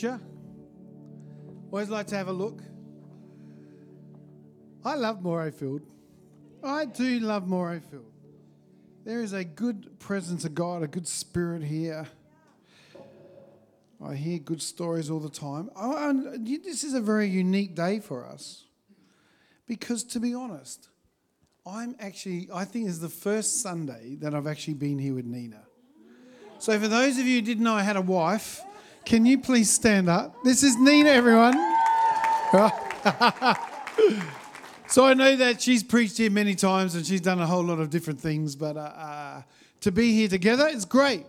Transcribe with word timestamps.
preacher. 0.00 0.20
Always 1.70 1.90
like 1.90 2.06
to 2.08 2.16
have 2.16 2.28
a 2.28 2.32
look. 2.32 2.62
I 4.84 4.94
love 4.94 5.20
Morayfield. 5.20 5.82
I 6.62 6.86
do 6.86 7.20
love 7.20 7.44
Morayfield. 7.44 8.04
There 9.04 9.20
is 9.20 9.32
a 9.32 9.44
good 9.44 9.98
presence 9.98 10.44
of 10.44 10.54
God, 10.54 10.82
a 10.82 10.86
good 10.86 11.06
spirit 11.06 11.62
here. 11.62 12.06
I 14.02 14.14
hear 14.14 14.38
good 14.38 14.62
stories 14.62 15.10
all 15.10 15.20
the 15.20 15.28
time. 15.28 15.70
Oh, 15.76 16.36
this 16.38 16.84
is 16.84 16.94
a 16.94 17.00
very 17.00 17.28
unique 17.28 17.74
day 17.74 18.00
for 18.00 18.24
us 18.24 18.64
because, 19.66 20.02
to 20.04 20.20
be 20.20 20.34
honest, 20.34 20.88
I'm 21.66 21.94
actually, 22.00 22.48
I 22.52 22.64
think 22.64 22.88
it's 22.88 22.98
the 22.98 23.10
first 23.10 23.60
Sunday 23.60 24.16
that 24.20 24.34
I've 24.34 24.46
actually 24.46 24.74
been 24.74 24.98
here 24.98 25.14
with 25.14 25.26
Nina. 25.26 25.62
So, 26.58 26.78
for 26.78 26.88
those 26.88 27.18
of 27.18 27.26
you 27.26 27.36
who 27.36 27.42
didn't 27.42 27.64
know 27.64 27.74
I 27.74 27.82
had 27.82 27.96
a 27.96 28.02
wife, 28.02 28.62
can 29.04 29.26
you 29.26 29.38
please 29.38 29.70
stand 29.70 30.08
up? 30.08 30.34
This 30.44 30.62
is 30.62 30.76
Nina, 30.76 31.10
everyone. 31.10 31.54
so, 34.88 35.04
I 35.06 35.14
know 35.14 35.36
that 35.36 35.60
she's 35.60 35.82
preached 35.82 36.18
here 36.18 36.30
many 36.30 36.54
times 36.54 36.94
and 36.94 37.04
she's 37.04 37.20
done 37.20 37.40
a 37.40 37.46
whole 37.46 37.64
lot 37.64 37.80
of 37.80 37.90
different 37.90 38.20
things, 38.20 38.56
but 38.56 38.76
uh, 38.76 38.80
uh, 38.80 39.42
to 39.80 39.92
be 39.92 40.12
here 40.14 40.28
together 40.28 40.68
is 40.68 40.84
great. 40.84 41.26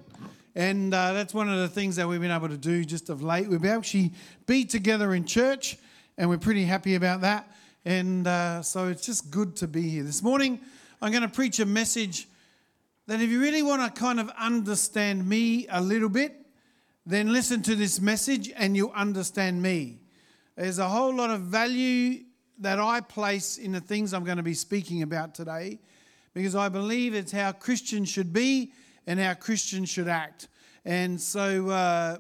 And 0.56 0.94
uh, 0.94 1.14
that's 1.14 1.34
one 1.34 1.50
of 1.50 1.60
the 1.60 1.70
things 1.70 1.96
that 1.96 2.08
we've 2.08 2.20
been 2.20 2.32
able 2.32 2.50
to 2.50 2.58
do 2.58 2.84
just 2.84 3.10
of 3.10 3.24
late. 3.24 3.48
We've 3.48 3.66
actually 3.66 4.12
be 4.46 4.66
together 4.66 5.14
in 5.14 5.26
church, 5.26 5.78
and 6.18 6.30
we're 6.30 6.38
pretty 6.38 6.66
happy 6.66 6.96
about 6.96 7.22
that. 7.22 7.50
And 7.86 8.28
uh, 8.28 8.62
so 8.62 8.90
it's 8.90 9.06
just 9.06 9.32
good 9.32 9.56
to 9.58 9.68
be 9.68 9.84
here. 9.84 10.04
This 10.04 10.22
morning, 10.22 10.60
I'm 11.02 11.12
going 11.12 11.24
to 11.24 11.30
preach 11.30 11.60
a 11.60 11.66
message 11.66 12.28
that 13.08 13.22
if 13.22 13.30
you 13.30 13.40
really 13.40 13.64
want 13.64 13.82
to 13.82 14.00
kind 14.00 14.20
of 14.20 14.30
understand 14.38 15.28
me 15.28 15.68
a 15.70 15.82
little 15.82 16.10
bit, 16.10 16.41
then 17.06 17.34
listen 17.34 17.62
to 17.64 17.76
this 17.76 18.00
message 18.00 18.52
and 18.56 18.76
you'll 18.76 18.92
understand 18.92 19.62
me. 19.62 20.00
There's 20.56 20.80
a 20.80 20.88
whole 20.88 21.16
lot 21.16 21.30
of 21.30 21.42
value 21.42 22.24
that 22.60 22.80
I 22.80 23.02
place 23.02 23.58
in 23.58 23.72
the 23.72 23.80
things 23.80 24.14
I'm 24.14 24.24
going 24.24 24.38
to 24.38 24.44
be 24.44 24.54
speaking 24.54 25.02
about 25.02 25.34
today 25.34 25.80
because 26.34 26.56
I 26.56 26.70
believe 26.70 27.14
it's 27.16 27.32
how 27.32 27.52
Christians 27.52 28.10
should 28.10 28.32
be 28.32 28.72
and 29.08 29.20
how 29.20 29.34
Christians 29.34 29.90
should 29.90 30.08
act. 30.08 30.48
And 30.86 31.20
so 31.20 31.70
uh, 31.70 32.18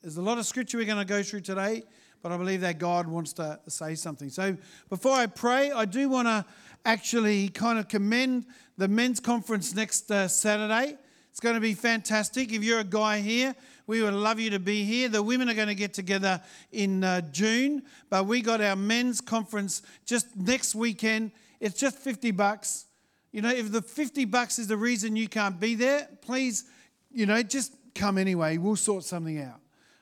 there's 0.00 0.16
a 0.16 0.22
lot 0.22 0.38
of 0.38 0.46
scripture 0.46 0.78
we're 0.78 0.86
going 0.86 0.98
to 0.98 1.04
go 1.04 1.22
through 1.22 1.42
today, 1.42 1.82
but 2.22 2.32
I 2.32 2.36
believe 2.36 2.62
that 2.62 2.78
God 2.78 3.06
wants 3.06 3.34
to 3.34 3.60
say 3.68 3.94
something. 3.94 4.30
So 4.30 4.56
before 4.88 5.12
I 5.12 5.26
pray, 5.26 5.70
I 5.70 5.84
do 5.84 6.08
want 6.08 6.28
to 6.28 6.44
actually 6.84 7.48
kind 7.48 7.78
of 7.78 7.88
commend 7.88 8.46
the 8.78 8.88
men's 8.88 9.20
conference 9.20 9.74
next 9.74 10.10
uh, 10.10 10.26
Saturday. 10.28 10.96
It's 11.32 11.40
going 11.40 11.54
to 11.54 11.62
be 11.62 11.72
fantastic. 11.72 12.52
If 12.52 12.62
you're 12.62 12.80
a 12.80 12.84
guy 12.84 13.20
here, 13.20 13.54
we 13.86 14.02
would 14.02 14.12
love 14.12 14.38
you 14.38 14.50
to 14.50 14.58
be 14.58 14.84
here. 14.84 15.08
The 15.08 15.22
women 15.22 15.48
are 15.48 15.54
going 15.54 15.68
to 15.68 15.74
get 15.74 15.94
together 15.94 16.42
in 16.72 17.02
uh, 17.02 17.22
June, 17.32 17.84
but 18.10 18.26
we 18.26 18.42
got 18.42 18.60
our 18.60 18.76
men's 18.76 19.22
conference 19.22 19.80
just 20.04 20.36
next 20.36 20.74
weekend. 20.74 21.32
It's 21.58 21.80
just 21.80 21.96
50 21.96 22.32
bucks. 22.32 22.84
You 23.32 23.40
know, 23.40 23.48
if 23.48 23.72
the 23.72 23.80
50 23.80 24.26
bucks 24.26 24.58
is 24.58 24.68
the 24.68 24.76
reason 24.76 25.16
you 25.16 25.26
can't 25.26 25.58
be 25.58 25.74
there, 25.74 26.06
please, 26.20 26.64
you 27.10 27.24
know, 27.24 27.42
just 27.42 27.72
come 27.94 28.18
anyway. 28.18 28.58
We'll 28.58 28.76
sort 28.76 29.02
something 29.02 29.40
out. 29.40 29.58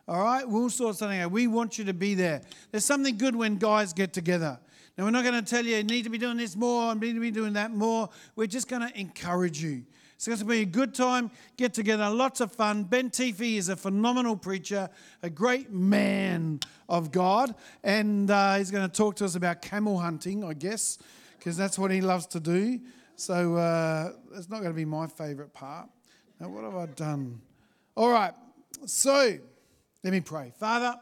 All 0.08 0.24
right? 0.24 0.46
We'll 0.46 0.68
sort 0.68 0.96
something 0.96 1.20
out. 1.20 1.30
We 1.30 1.46
want 1.46 1.78
you 1.78 1.84
to 1.84 1.94
be 1.94 2.14
there. 2.14 2.42
There's 2.72 2.84
something 2.84 3.16
good 3.16 3.36
when 3.36 3.56
guys 3.56 3.92
get 3.92 4.12
together. 4.12 4.58
Now, 4.98 5.04
we're 5.04 5.12
not 5.12 5.22
going 5.22 5.42
to 5.42 5.48
tell 5.48 5.64
you 5.64 5.76
you 5.76 5.84
need 5.84 6.02
to 6.02 6.10
be 6.10 6.18
doing 6.18 6.36
this 6.36 6.56
more 6.56 6.90
and 6.90 7.00
need 7.00 7.14
to 7.14 7.20
be 7.20 7.30
doing 7.30 7.52
that 7.52 7.70
more. 7.70 8.10
We're 8.34 8.48
just 8.48 8.66
going 8.66 8.82
to 8.82 8.98
encourage 8.98 9.62
you. 9.62 9.84
It's 10.20 10.26
going 10.26 10.38
to 10.38 10.44
be 10.44 10.60
a 10.60 10.66
good 10.66 10.94
time, 10.94 11.30
get 11.56 11.72
together, 11.72 12.10
lots 12.10 12.42
of 12.42 12.52
fun. 12.52 12.84
Ben 12.84 13.08
Teefy 13.08 13.56
is 13.56 13.70
a 13.70 13.76
phenomenal 13.76 14.36
preacher, 14.36 14.90
a 15.22 15.30
great 15.30 15.72
man 15.72 16.60
of 16.90 17.10
God, 17.10 17.54
and 17.82 18.30
uh, 18.30 18.56
he's 18.56 18.70
going 18.70 18.86
to 18.86 18.94
talk 18.94 19.16
to 19.16 19.24
us 19.24 19.34
about 19.34 19.62
camel 19.62 19.98
hunting, 19.98 20.44
I 20.44 20.52
guess, 20.52 20.98
because 21.38 21.56
that's 21.56 21.78
what 21.78 21.90
he 21.90 22.02
loves 22.02 22.26
to 22.26 22.38
do. 22.38 22.80
So 23.16 23.56
uh, 23.56 24.12
that's 24.30 24.50
not 24.50 24.58
going 24.58 24.72
to 24.72 24.76
be 24.76 24.84
my 24.84 25.06
favourite 25.06 25.54
part. 25.54 25.88
Now, 26.38 26.50
what 26.50 26.64
have 26.64 26.76
I 26.76 26.84
done? 26.84 27.40
All 27.94 28.10
right, 28.10 28.34
so 28.84 29.38
let 30.04 30.12
me 30.12 30.20
pray. 30.20 30.52
Father, 30.60 30.96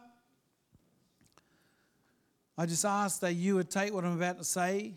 I 2.56 2.66
just 2.66 2.84
ask 2.84 3.18
that 3.22 3.32
you 3.32 3.56
would 3.56 3.68
take 3.68 3.92
what 3.92 4.04
I'm 4.04 4.16
about 4.16 4.38
to 4.38 4.44
say 4.44 4.94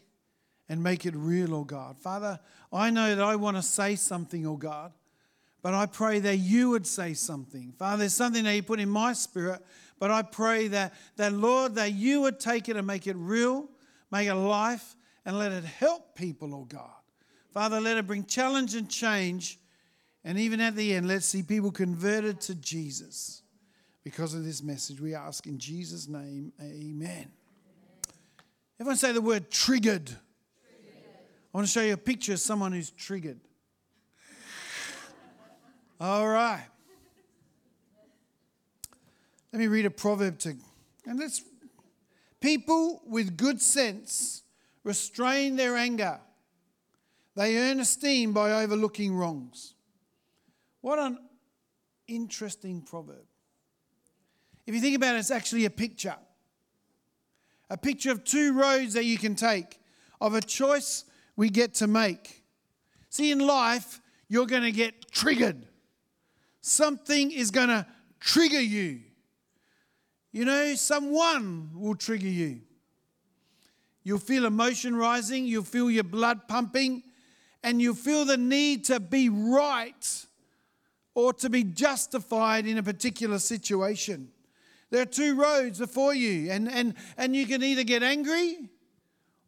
and 0.72 0.82
make 0.82 1.06
it 1.06 1.14
real, 1.18 1.54
oh 1.54 1.66
God. 1.66 1.98
Father, 1.98 2.40
I 2.72 2.92
know 2.92 3.14
that 3.14 3.22
I 3.22 3.36
want 3.36 3.58
to 3.58 3.62
say 3.62 3.98
something, 3.98 4.48
oh 4.48 4.56
God, 4.56 4.94
but 5.62 5.74
I 5.74 5.86
pray 5.86 6.20
that 6.20 6.38
you 6.38 6.70
would 6.70 6.88
say 6.88 7.14
something. 7.14 7.74
Father, 7.78 7.98
there's 7.98 8.14
something 8.14 8.46
that 8.46 8.56
you 8.56 8.64
put 8.64 8.80
in 8.80 8.90
my 8.90 9.12
spirit, 9.12 9.59
but 10.00 10.12
I 10.12 10.22
pray 10.22 10.70
that, 10.70 10.94
that 11.18 11.34
Lord, 11.34 11.76
that 11.76 11.92
you 11.92 12.22
would 12.22 12.40
take 12.40 12.70
it 12.70 12.78
and 12.78 12.88
make 12.88 13.06
it 13.06 13.18
real, 13.18 13.68
make 14.12 14.30
it 14.30 14.34
life, 14.34 14.96
and 15.26 15.38
let 15.38 15.52
it 15.52 15.66
help 15.66 16.16
people, 16.16 16.56
oh 16.56 16.64
God. 16.64 16.90
Father, 17.53 17.82
let 17.82 17.98
it 17.98 18.08
bring 18.08 18.24
challenge 18.24 18.74
and 18.74 18.90
change. 18.90 19.59
And 20.24 20.40
even 20.40 20.62
at 20.62 20.78
the 20.78 20.94
end, 20.94 21.06
let's 21.06 21.26
see 21.26 21.44
people 21.44 21.72
converted 21.72 22.40
to 22.42 22.56
Jesus 22.56 23.42
because 24.06 24.34
of 24.34 24.46
this 24.46 24.64
message. 24.64 25.02
We 25.02 25.16
ask 25.16 25.46
in 25.48 25.59
Jesus' 25.59 26.08
name, 26.08 26.53
amen. 26.62 27.30
Everyone 28.80 28.96
say 28.96 29.12
the 29.12 29.20
word 29.20 29.52
triggered. 29.52 30.12
I 31.54 31.58
want 31.58 31.68
to 31.68 31.72
show 31.72 31.82
you 31.82 31.94
a 31.94 31.98
picture 31.98 32.34
of 32.34 32.40
someone 32.40 32.72
who's 32.72 32.92
triggered. 32.92 33.40
All 36.00 36.28
right. 36.28 36.66
Let 39.52 39.60
me 39.60 39.68
read 39.68 39.86
a 39.86 39.92
proverb 39.92 40.40
to, 40.40 40.56
and 41.06 41.20
let's. 41.20 41.44
People 42.40 43.04
with 43.06 43.38
good 43.38 43.62
sense 43.62 44.42
restrain 44.84 45.58
their 45.58 45.78
anger 45.78 46.20
they 47.36 47.58
earn 47.58 47.80
esteem 47.80 48.34
by 48.34 48.52
overlooking 48.52 49.16
wrongs. 49.16 49.74
What 50.82 51.00
an 51.00 51.18
interesting 52.08 52.82
proverb. 52.82 53.26
If 54.68 54.76
you 54.76 54.82
think 54.82 54.96
about 54.96 55.16
it, 55.16 55.20
it's 55.20 55.32
actually 55.32 55.66
a 55.66 55.70
picture. 55.70 56.16
A 57.70 57.78
picture 57.78 58.12
of 58.12 58.24
two 58.24 58.54
roads 58.54 58.94
that 58.96 59.06
you 59.06 59.18
can 59.18 59.36
take, 59.36 59.80
of 60.20 60.34
a 60.34 60.42
choice 60.42 61.06
we 61.36 61.50
get 61.50 61.75
to 61.75 61.88
make. 61.88 62.44
See, 63.09 63.31
in 63.31 63.40
life, 63.40 64.00
you're 64.28 64.46
going 64.46 64.64
to 64.64 64.72
get 64.72 65.12
triggered. 65.12 65.68
Something 66.62 67.31
is 67.31 67.52
going 67.52 67.69
to 67.69 67.86
trigger 68.19 68.62
you. 68.62 69.02
You 70.31 70.46
know, 70.46 70.75
someone 70.75 71.72
will 71.74 71.96
trigger 71.96 72.28
you. 72.28 72.62
You'll 74.03 74.20
feel 74.20 74.46
emotion 74.46 74.96
rising, 74.96 75.46
you'll 75.46 75.64
feel 75.64 75.91
your 75.91 76.03
blood 76.03 76.47
pumping, 76.47 77.03
and 77.64 77.81
you'll 77.81 77.94
feel 77.94 78.25
the 78.25 78.38
need 78.38 78.86
to 78.86 79.00
be 79.00 79.30
right 79.30 80.25
or 81.14 81.34
to 81.34 81.50
be 81.50 81.64
justified 81.64 82.66
in 82.66 82.78
a 82.78 82.84
particular 82.84 83.38
situation. 83.38 84.30
There 84.90 85.02
are 85.02 85.06
two 85.06 85.36
roads 85.36 85.80
before 85.80 86.14
you, 86.14 86.52
and, 86.52 86.70
and, 86.70 86.96
and 87.18 87.36
you 87.36 87.46
can 87.46 87.64
either 87.64 87.84
get 87.84 88.02
angry 88.02 88.70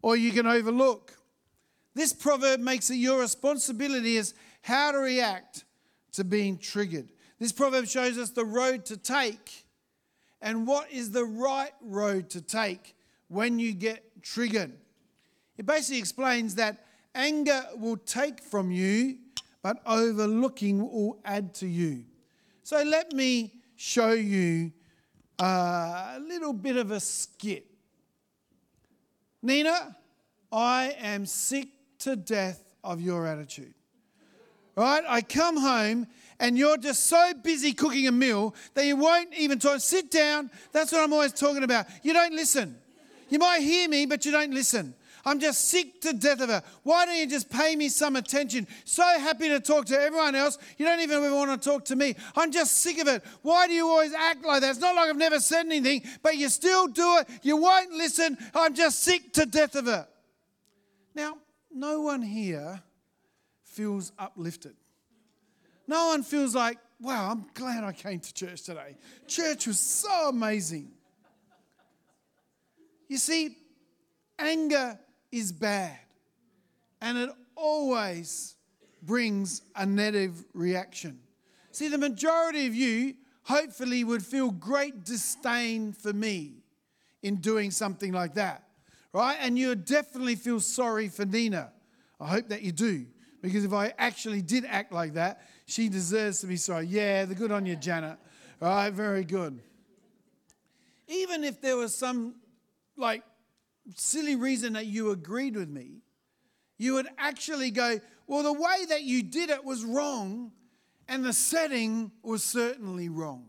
or 0.02 0.16
you 0.16 0.32
can 0.32 0.46
overlook. 0.46 1.18
This 1.96 2.14
proverb 2.14 2.60
makes 2.60 2.90
it 2.90 2.96
your 2.96 3.20
responsibility 3.20 4.18
as 4.18 4.34
how 4.62 4.92
to 4.92 4.98
react 4.98 5.66
to 6.14 6.24
being 6.24 6.58
triggered. 6.58 7.10
This 7.40 7.52
proverb 7.52 7.88
shows 7.88 8.18
us 8.18 8.30
the 8.30 8.46
road 8.46 8.86
to 8.86 8.98
take 8.98 9.66
and 10.42 10.68
what 10.68 10.92
is 10.92 11.12
the 11.12 11.26
right 11.26 11.74
road 11.82 12.30
to 12.32 12.42
take 12.42 12.96
when 13.28 13.60
you 13.60 13.74
get 13.74 14.22
triggered. 14.22 14.74
It 15.58 15.66
basically 15.66 16.00
explains 16.00 16.56
that 16.56 16.86
Anger 17.16 17.64
will 17.78 17.98
take 17.98 18.42
from 18.42 18.72
you, 18.72 19.18
but 19.62 19.82
overlooking 19.86 20.82
will 20.82 21.20
add 21.24 21.54
to 21.56 21.68
you. 21.68 22.06
So 22.64 22.82
let 22.82 23.14
me 23.14 23.52
show 23.76 24.14
you 24.14 24.72
a 25.38 26.20
little 26.20 26.54
bit 26.54 26.78
of 26.78 26.92
a 26.92 27.00
skit. 27.00 27.66
Nina, 29.42 29.96
I 30.52 30.96
am 31.00 31.26
sick 31.26 31.68
to 32.04 32.16
death 32.16 32.64
of 32.84 33.02
your 33.02 33.28
attitude. 33.28 33.74
Right? 34.76 35.04
I 35.08 35.22
come 35.22 35.58
home 35.58 36.08
and 36.40 36.58
you're 36.58 36.78
just 36.78 37.06
so 37.06 37.34
busy 37.44 37.74
cooking 37.74 38.08
a 38.08 38.12
meal 38.12 38.56
that 38.74 38.86
you 38.86 38.96
won't 38.96 39.34
even 39.36 39.60
talk. 39.60 39.80
Sit 39.80 40.10
down. 40.10 40.50
That's 40.72 40.92
what 40.92 41.04
I'm 41.04 41.14
always 41.14 41.32
talking 41.32 41.64
about. 41.64 41.86
You 42.02 42.14
don't 42.14 42.34
listen. 42.34 42.78
You 43.30 43.40
might 43.40 43.62
hear 43.62 43.88
me, 43.88 44.06
but 44.06 44.26
you 44.26 44.32
don't 44.32 44.54
listen. 44.54 44.96
I'm 45.26 45.40
just 45.40 45.70
sick 45.70 46.02
to 46.02 46.12
death 46.12 46.42
of 46.42 46.50
her. 46.50 46.62
Why 46.84 47.06
don't 47.06 47.16
you 47.16 47.28
just 47.28 47.50
pay 47.50 47.76
me 47.76 47.88
some 47.88 48.18
attention? 48.18 48.68
So 48.84 49.04
happy 49.04 49.48
to 49.50 49.62
talk 49.62 49.86
to 49.86 50.00
everyone 50.00 50.36
else. 50.36 50.58
You 50.78 50.86
don't 50.86 51.00
even 51.00 51.34
want 51.34 51.62
to 51.62 51.70
talk 51.70 51.86
to 51.86 51.96
me. 51.96 52.16
I'm 52.36 52.52
just 52.52 52.80
sick 52.82 53.00
of 53.00 53.08
it. 53.08 53.24
Why 53.42 53.68
do 53.68 53.74
you 53.74 53.88
always 53.88 54.14
act 54.14 54.44
like 54.44 54.62
that? 54.62 54.72
It's 54.72 54.80
not 54.80 54.96
like 54.96 55.10
I've 55.10 55.16
never 55.16 55.40
said 55.40 55.66
anything, 55.66 56.04
but 56.22 56.36
you 56.36 56.50
still 56.50 56.88
do 56.88 57.20
it. 57.20 57.30
You 57.42 57.56
won't 57.56 57.94
listen. 57.94 58.38
I'm 58.54 58.74
just 58.74 59.02
sick 59.02 59.32
to 59.34 59.46
death 59.46 59.76
of 59.76 59.88
it. 59.88 60.06
Now, 61.16 61.38
no 61.74 62.02
one 62.02 62.22
here 62.22 62.82
feels 63.64 64.12
uplifted. 64.18 64.76
No 65.88 66.08
one 66.08 66.24
feels 66.24 66.56
like 66.56 66.78
wow, 67.04 67.32
I'm 67.32 67.46
glad 67.54 67.84
I 67.84 67.92
came 67.92 68.20
to 68.22 68.34
church 68.34 68.64
today. 68.64 68.96
Church 69.28 69.68
was 69.68 69.80
so 69.80 70.30
amazing. 70.30 70.90
You 73.10 73.18
see, 73.18 73.58
anger 74.40 74.98
is 75.32 75.52
bad, 75.52 76.00
and 77.02 77.18
it 77.18 77.30
always 77.56 78.56
brings 79.02 79.62
a 79.76 79.86
negative 79.86 80.46
reaction. 80.54 81.20
See, 81.72 81.90
the 81.90 81.98
majority 81.98 82.68
of 82.68 82.74
you 82.74 83.16
hopefully 83.44 84.04
would 84.04 84.26
feel 84.26 84.50
great 84.52 85.04
disdain 85.04 85.92
for 85.92 86.14
me 86.14 86.64
in 87.22 87.38
doing 87.38 87.72
something 87.72 88.14
like 88.14 88.36
that, 88.36 88.64
right? 89.14 89.38
And 89.40 89.58
you 89.58 89.76
definitely 89.76 90.36
feel 90.36 90.60
sorry 90.60 91.08
for 91.08 91.24
Nina. 91.24 91.72
I 92.20 92.28
hope 92.28 92.50
that 92.50 92.64
you 92.64 92.72
do, 92.72 93.06
because 93.42 93.64
if 93.64 93.74
I 93.74 93.94
actually 93.98 94.42
did 94.42 94.66
act 94.66 94.92
like 94.92 95.14
that, 95.14 95.42
she 95.66 95.88
deserves 95.88 96.42
to 96.42 96.48
be 96.48 96.58
sorry. 96.58 96.88
Yeah, 96.88 97.26
the 97.26 97.36
good 97.36 97.52
on 97.52 97.66
you, 97.66 97.76
Janet. 97.76 98.18
All 98.62 98.70
right, 98.70 98.92
very 98.92 99.24
good. 99.24 99.60
Even 101.08 101.44
if 101.44 101.62
there 101.62 101.78
was 101.78 101.96
some 101.96 102.36
like 102.98 103.24
silly 103.96 104.36
reason 104.36 104.74
that 104.74 104.86
you 104.86 105.12
agreed 105.12 105.56
with 105.56 105.70
me, 105.70 106.02
you 106.78 106.94
would 106.94 107.08
actually 107.18 107.72
go, 107.72 108.00
Well, 108.26 108.44
the 108.44 108.54
way 108.54 108.86
that 108.90 109.04
you 109.04 109.22
did 109.24 109.50
it 109.50 109.64
was 109.64 109.84
wrong, 109.84 110.52
and 111.08 111.24
the 111.24 111.34
setting 111.34 112.12
was 112.24 112.44
certainly 112.44 113.10
wrong. 113.10 113.46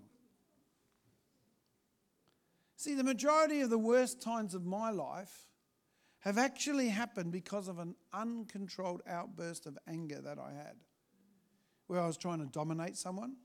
See, 2.76 2.94
the 2.94 3.04
majority 3.04 3.60
of 3.60 3.70
the 3.70 3.78
worst 3.78 4.20
times 4.20 4.54
of 4.54 4.66
my 4.66 4.90
life 4.90 5.46
have 6.24 6.38
actually 6.38 6.88
happened 6.88 7.30
because 7.30 7.68
of 7.68 7.78
an 7.78 7.94
uncontrolled 8.14 9.02
outburst 9.06 9.66
of 9.66 9.76
anger 9.86 10.22
that 10.22 10.38
I 10.38 10.52
had, 10.52 10.76
where 11.86 12.00
I 12.00 12.06
was 12.06 12.16
trying 12.16 12.38
to 12.38 12.46
dominate 12.46 12.96
someone, 12.96 13.36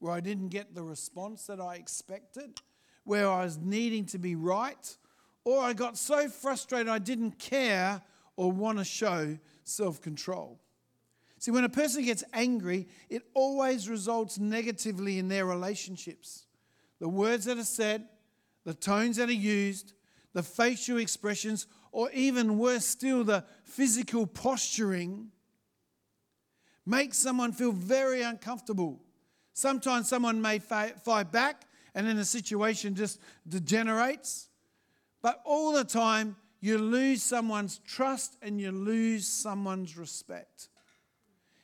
where 0.00 0.12
I 0.12 0.18
didn't 0.18 0.48
get 0.48 0.74
the 0.74 0.82
response 0.82 1.46
that 1.46 1.60
I 1.60 1.76
expected, 1.76 2.60
where 3.04 3.28
I 3.28 3.44
was 3.44 3.58
needing 3.58 4.06
to 4.06 4.18
be 4.18 4.34
right, 4.34 4.96
or 5.44 5.60
I 5.60 5.72
got 5.72 5.96
so 5.96 6.28
frustrated 6.28 6.88
I 6.88 6.98
didn't 6.98 7.38
care 7.38 8.02
or 8.36 8.50
want 8.50 8.78
to 8.78 8.84
show 8.84 9.38
self 9.62 10.00
control. 10.00 10.58
See, 11.38 11.52
when 11.52 11.62
a 11.62 11.68
person 11.68 12.04
gets 12.04 12.24
angry, 12.32 12.88
it 13.08 13.22
always 13.34 13.88
results 13.88 14.36
negatively 14.36 15.20
in 15.20 15.28
their 15.28 15.46
relationships. 15.46 16.46
The 16.98 17.08
words 17.08 17.44
that 17.44 17.58
are 17.58 17.62
said, 17.62 18.08
the 18.64 18.74
tones 18.74 19.18
that 19.18 19.28
are 19.28 19.32
used, 19.32 19.92
the 20.34 20.42
facial 20.42 20.98
expressions, 20.98 21.68
or 21.94 22.10
even 22.10 22.58
worse 22.58 22.84
still, 22.84 23.22
the 23.22 23.44
physical 23.62 24.26
posturing 24.26 25.28
makes 26.84 27.16
someone 27.16 27.52
feel 27.52 27.70
very 27.70 28.20
uncomfortable. 28.20 29.00
Sometimes 29.52 30.08
someone 30.08 30.42
may 30.42 30.58
fight 30.58 31.30
back 31.30 31.62
and 31.94 32.04
then 32.04 32.16
the 32.16 32.24
situation 32.24 32.96
just 32.96 33.20
degenerates. 33.48 34.48
But 35.22 35.40
all 35.44 35.72
the 35.72 35.84
time, 35.84 36.34
you 36.60 36.78
lose 36.78 37.22
someone's 37.22 37.78
trust 37.86 38.38
and 38.42 38.60
you 38.60 38.72
lose 38.72 39.28
someone's 39.28 39.96
respect. 39.96 40.70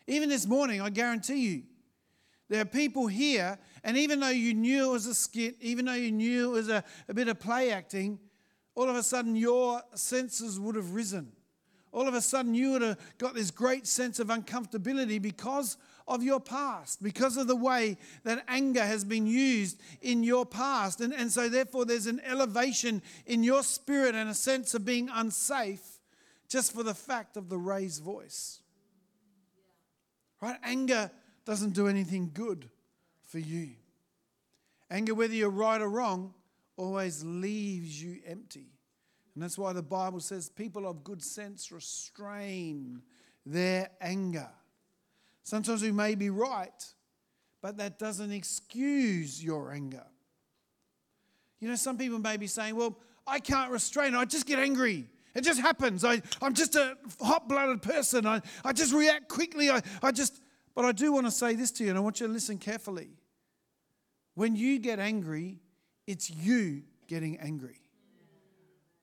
Even 0.06 0.29
this 0.29 0.47
morning, 0.47 0.81
I 0.81 0.91
guarantee 0.91 1.41
you, 1.41 1.62
there 2.49 2.62
are 2.62 2.67
people 2.67 3.09
here, 3.09 3.59
and 3.82 3.97
even 3.97 4.21
though 4.21 4.29
you 4.29 4.55
knew 4.55 4.91
it 4.91 4.93
was 4.93 5.06
a 5.06 5.15
skit, 5.15 5.56
even 5.61 5.87
though 5.87 5.94
you 5.94 6.12
knew 6.12 6.50
it 6.50 6.53
was 6.53 6.69
a, 6.69 6.85
a 7.09 7.15
bit 7.15 7.27
of 7.27 7.41
play 7.41 7.73
acting, 7.73 8.21
all 8.75 8.88
of 8.88 8.96
a 8.96 9.02
sudden 9.02 9.37
your 9.37 9.82
senses 9.94 10.58
would 10.58 10.76
have 10.76 10.93
risen. 10.93 11.32
All 11.93 12.06
of 12.06 12.14
a 12.14 12.20
sudden 12.20 12.55
you 12.55 12.72
would 12.72 12.82
have 12.82 12.99
got 13.19 13.34
this 13.34 13.50
great 13.50 13.87
sense 13.87 14.20
of 14.20 14.28
uncomfortability 14.28 15.20
because 15.20 15.76
of 16.06 16.22
your 16.22 16.40
past, 16.40 17.02
because 17.02 17.37
of 17.37 17.46
the 17.46 17.56
way 17.56 17.96
that 18.25 18.44
anger 18.49 18.84
has 18.84 19.05
been 19.05 19.26
used 19.26 19.81
in 20.00 20.22
your 20.22 20.44
past. 20.46 21.00
And, 21.00 21.12
and 21.12 21.31
so, 21.31 21.49
therefore, 21.49 21.84
there's 21.84 22.06
an 22.06 22.20
elevation 22.25 23.02
in 23.26 23.43
your 23.43 23.62
spirit 23.62 24.14
and 24.14 24.28
a 24.28 24.34
sense 24.34 24.75
of 24.75 24.84
being 24.84 25.08
unsafe 25.12 26.00
just 26.49 26.72
for 26.72 26.82
the 26.82 26.94
fact 26.94 27.37
of 27.37 27.49
the 27.49 27.58
raised 27.58 28.02
voice. 28.02 28.61
Right? 30.40 30.56
Anger 30.64 31.11
doesn't 31.44 31.75
do 31.75 31.87
anything 31.87 32.31
good 32.34 32.69
for 33.28 33.38
you. 33.38 33.70
Anger, 34.90 35.14
whether 35.14 35.34
you're 35.34 35.49
right 35.49 35.81
or 35.81 35.88
wrong, 35.88 36.34
always 36.81 37.23
leaves 37.25 38.03
you 38.03 38.19
empty. 38.27 38.73
And 39.35 39.43
that's 39.43 39.59
why 39.59 39.73
the 39.73 39.82
Bible 39.82 40.21
says 40.21 40.49
people 40.49 40.87
of 40.87 41.05
good 41.05 41.23
sense 41.23 41.71
restrain 41.71 43.03
their 43.47 43.91
anger. 44.00 44.49
Sometimes 45.43 45.82
we 45.82 45.93
may 45.93 46.15
be 46.15 46.31
right, 46.31 46.85
but 47.62 47.77
that 47.79 47.99
doesn't 47.99 48.32
excuse 48.32 49.43
your 49.43 49.73
anger. 49.73 50.06
You 51.61 51.69
know, 51.69 51.77
some 51.77 51.99
people 51.99 52.19
may 52.19 52.37
be 52.37 52.47
saying, 52.47 52.75
Well, 52.75 52.99
I 53.27 53.38
can't 53.38 53.71
restrain, 53.71 54.15
I 54.15 54.25
just 54.25 54.47
get 54.47 54.59
angry. 54.59 55.06
It 55.35 55.43
just 55.43 55.61
happens. 55.61 56.05
I, 56.05 56.23
I'm 56.43 56.55
just 56.55 56.75
a 56.75 56.97
hot 57.21 57.49
blooded 57.49 57.82
person. 57.82 58.27
I, 58.27 58.43
I 58.65 58.73
just 58.73 58.93
react 58.93 59.29
quickly. 59.29 59.71
I, 59.71 59.81
I 60.03 60.11
just 60.11 60.41
but 60.75 60.85
I 60.85 60.93
do 60.93 61.12
want 61.12 61.27
to 61.27 61.31
say 61.31 61.55
this 61.55 61.71
to 61.73 61.85
you, 61.85 61.91
and 61.91 61.99
I 61.99 62.00
want 62.00 62.21
you 62.21 62.27
to 62.27 62.32
listen 62.32 62.59
carefully. 62.59 63.11
When 64.35 64.56
you 64.56 64.79
get 64.79 64.99
angry, 64.99 65.59
it's 66.11 66.29
you 66.29 66.83
getting 67.07 67.39
angry. 67.39 67.81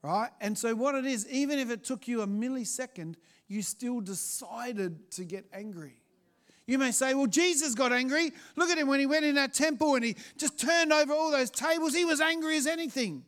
Right? 0.04 0.30
And 0.42 0.58
so, 0.58 0.76
what 0.76 0.94
it 0.96 1.06
is, 1.06 1.28
even 1.30 1.58
if 1.58 1.72
it 1.72 1.84
took 1.84 2.08
you 2.08 2.22
a 2.22 2.28
millisecond, 2.28 3.16
you 3.48 3.62
still 3.62 4.02
decided 4.02 5.10
to 5.12 5.24
get 5.24 5.46
angry. 5.54 6.02
You 6.66 6.78
may 6.78 6.92
say, 6.92 7.14
well, 7.14 7.28
Jesus 7.28 7.76
got 7.76 7.94
angry. 7.94 8.34
Look 8.58 8.70
at 8.70 8.78
him 8.78 8.88
when 8.88 9.00
he 9.00 9.06
went 9.06 9.24
in 9.24 9.36
that 9.36 9.54
temple 9.54 9.96
and 9.96 10.04
he 10.04 10.18
just 10.38 10.60
turned 10.60 10.92
over 10.92 11.14
all 11.14 11.32
those 11.32 11.50
tables. 11.50 11.96
He 11.96 12.04
was 12.04 12.20
angry 12.20 12.58
as 12.58 12.68
anything. 12.68 13.24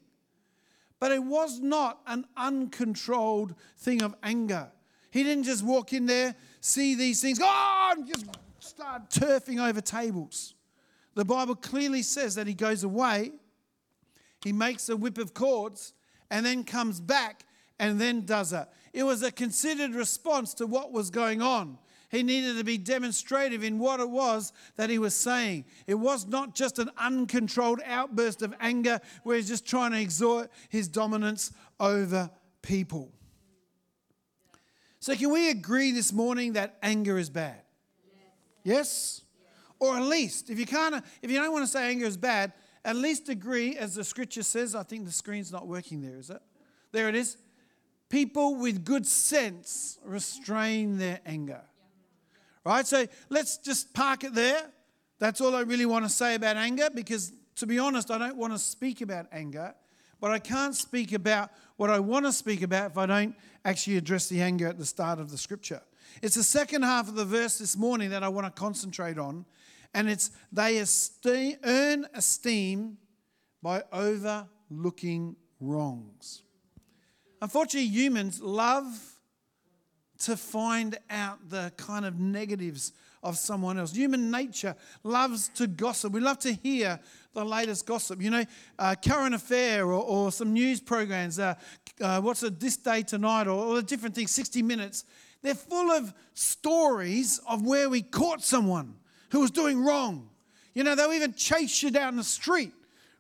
But 1.00 1.14
it 1.14 1.24
was 1.24 1.62
not 1.62 2.02
an 2.06 2.26
uncontrolled 2.36 3.56
thing 3.78 4.04
of 4.04 4.14
anger. 4.22 4.70
He 5.12 5.24
didn't 5.24 5.46
just 5.46 5.64
walk 5.64 5.94
in 5.94 6.06
there, 6.06 6.36
see 6.60 6.96
these 6.96 7.22
things, 7.22 7.40
oh, 7.42 7.94
and 7.96 8.06
just 8.06 8.26
start 8.60 9.10
turfing 9.10 9.66
over 9.66 9.80
tables. 9.80 10.56
The 11.16 11.26
Bible 11.26 11.56
clearly 11.56 12.02
says 12.02 12.36
that 12.36 12.46
he 12.46 12.54
goes 12.54 12.84
away, 12.84 13.32
he 14.44 14.54
makes 14.54 14.90
a 14.90 14.98
whip 14.98 15.18
of 15.18 15.34
cords, 15.34 15.94
and 16.32 16.46
then 16.46 16.64
comes 16.64 17.00
back 17.00 17.46
and 17.80 18.00
then 18.00 18.26
does 18.26 18.54
it. 18.54 18.68
It 18.94 19.04
was 19.04 19.24
a 19.24 19.32
considered 19.32 19.96
response 19.96 20.54
to 20.56 20.68
what 20.68 20.92
was 20.92 21.10
going 21.10 21.42
on. 21.42 21.78
He 22.10 22.24
needed 22.24 22.58
to 22.58 22.64
be 22.64 22.78
demonstrative 22.78 23.64
in 23.64 23.78
what 23.78 24.00
it 24.00 24.10
was 24.10 24.52
that 24.78 24.90
he 24.90 24.98
was 24.98 25.14
saying. 25.14 25.66
It 25.86 25.94
was 25.94 26.28
not 26.28 26.56
just 26.56 26.80
an 26.80 26.90
uncontrolled 26.98 27.82
outburst 27.86 28.42
of 28.42 28.54
anger 28.60 29.00
where 29.24 29.36
he's 29.36 29.48
just 29.48 29.68
trying 29.68 29.92
to 29.92 30.00
exert 30.00 30.50
his 30.70 30.88
dominance 30.88 31.52
over 31.80 32.32
people. 32.64 33.12
So, 35.00 35.16
can 35.16 35.32
we 35.32 35.50
agree 35.50 35.92
this 35.92 36.12
morning 36.12 36.54
that 36.54 36.78
anger 36.82 37.18
is 37.18 37.30
bad? 37.30 37.62
Yes? 38.64 39.22
Or 39.80 39.96
at 39.96 40.04
least, 40.04 40.50
if 40.50 40.60
you 40.60 40.66
can't, 40.66 41.04
if 41.22 41.32
you 41.32 41.38
don't 41.38 41.54
want 41.54 41.64
to 41.64 41.72
say 41.72 41.90
anger 41.90 42.06
is 42.06 42.18
bad, 42.18 42.54
at 42.86 42.96
least 42.96 43.30
agree, 43.30 43.78
as 43.78 43.96
the 43.96 44.04
scripture 44.04 44.44
says. 44.44 44.76
I 44.76 44.84
think 44.84 45.06
the 45.06 45.12
screen's 45.12 45.52
not 45.52 45.68
working 45.68 46.02
there, 46.02 46.18
is 46.18 46.30
it? 46.30 46.42
There 46.92 47.10
it 47.10 47.16
is. 47.16 47.38
People 48.10 48.56
with 48.56 48.84
good 48.84 49.06
sense 49.06 50.00
restrain 50.04 50.98
their 50.98 51.20
anger. 51.26 51.62
Right? 52.66 52.86
So 52.88 53.06
let's 53.30 53.58
just 53.58 53.94
park 53.94 54.24
it 54.24 54.34
there. 54.34 54.62
That's 55.20 55.42
all 55.42 55.56
I 55.56 55.62
really 55.62 55.86
want 55.86 56.06
to 56.06 56.10
say 56.10 56.36
about 56.36 56.58
anger 56.58 56.90
because, 56.94 57.34
to 57.58 57.68
be 57.68 57.78
honest, 57.78 58.10
I 58.10 58.18
don't 58.18 58.38
want 58.38 58.54
to 58.54 58.60
speak 58.60 59.02
about 59.02 59.28
anger, 59.32 59.76
but 60.22 60.32
I 60.32 60.40
can't 60.40 60.74
speak 60.74 61.12
about 61.12 61.52
what 61.76 61.90
I 61.90 62.00
want 62.00 62.26
to 62.26 62.32
speak 62.32 62.62
about 62.62 62.92
if 62.92 62.98
I 62.98 63.06
don't 63.06 63.36
actually 63.66 63.98
address 63.98 64.28
the 64.28 64.42
anger 64.42 64.68
at 64.68 64.78
the 64.78 64.86
start 64.86 65.20
of 65.20 65.30
the 65.30 65.38
scripture. 65.38 65.82
It's 66.22 66.36
the 66.36 66.44
second 66.44 66.84
half 66.84 67.08
of 67.08 67.16
the 67.16 67.26
verse 67.26 67.58
this 67.58 67.78
morning 67.78 68.10
that 68.12 68.24
I 68.24 68.30
want 68.30 68.48
to 68.48 68.60
concentrate 68.60 69.18
on, 69.18 69.46
and 69.94 70.10
it's 70.10 70.32
they 70.52 70.78
esteem, 70.78 71.58
earn 71.64 72.06
esteem 72.14 72.98
by 73.62 73.84
overlooking 73.92 75.36
wrongs. 75.60 76.44
Unfortunately, 77.42 77.90
humans 77.90 78.42
love 78.42 78.86
to 80.20 80.36
find 80.36 80.98
out 81.10 81.50
the 81.50 81.72
kind 81.78 82.06
of 82.06 82.20
negatives 82.20 82.92
of 83.24 83.38
someone 83.38 83.78
else. 83.78 83.94
Human 83.94 84.32
nature 84.32 84.76
loves 85.04 85.50
to 85.56 85.68
gossip. 85.68 86.14
We 86.14 86.20
love 86.20 86.40
to 86.40 86.54
hear 86.54 87.00
the 87.34 87.44
latest 87.44 87.86
gossip. 87.86 88.22
You 88.22 88.30
know, 88.30 88.44
uh, 88.78 88.96
current 89.04 89.36
affair 89.36 89.86
or, 89.86 90.04
or, 90.04 90.32
some 90.32 90.54
news 90.54 90.80
programs. 90.80 91.40
Uh, 91.40 91.56
uh, 92.02 92.22
what's 92.22 92.44
it, 92.44 92.60
this 92.60 92.78
day 92.78 93.04
tonight, 93.04 93.48
or, 93.48 93.78
or 93.78 93.82
different 93.82 94.16
things. 94.16 94.32
60 94.32 94.62
Minutes. 94.62 95.06
They're 95.42 95.56
full 95.56 95.92
of 95.92 96.14
stories 96.34 97.40
of 97.48 97.66
where 97.66 97.90
we 97.90 98.02
caught 98.02 98.42
someone 98.42 98.96
who 99.32 99.42
was 99.42 99.52
doing 99.52 99.84
wrong. 99.84 100.30
You 100.74 100.84
know, 100.84 100.96
they'll 100.96 101.14
even 101.14 101.34
chase 101.34 101.82
you 101.84 101.92
down 101.92 102.16
the 102.16 102.24
street, 102.24 102.74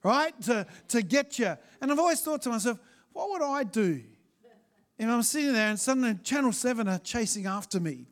right, 0.03 0.39
to, 0.43 0.65
to 0.89 1.01
get 1.01 1.39
you. 1.39 1.57
And 1.81 1.91
I've 1.91 1.99
always 1.99 2.21
thought 2.21 2.41
to 2.43 2.49
myself, 2.49 2.79
what 3.13 3.29
would 3.31 3.41
I 3.41 3.63
do 3.63 4.01
if 4.97 5.07
I'm 5.07 5.23
sitting 5.23 5.53
there 5.53 5.69
and 5.69 5.79
suddenly 5.79 6.15
Channel 6.23 6.51
7 6.51 6.87
are 6.87 6.99
chasing 6.99 7.45
after 7.45 7.79
me? 7.79 8.05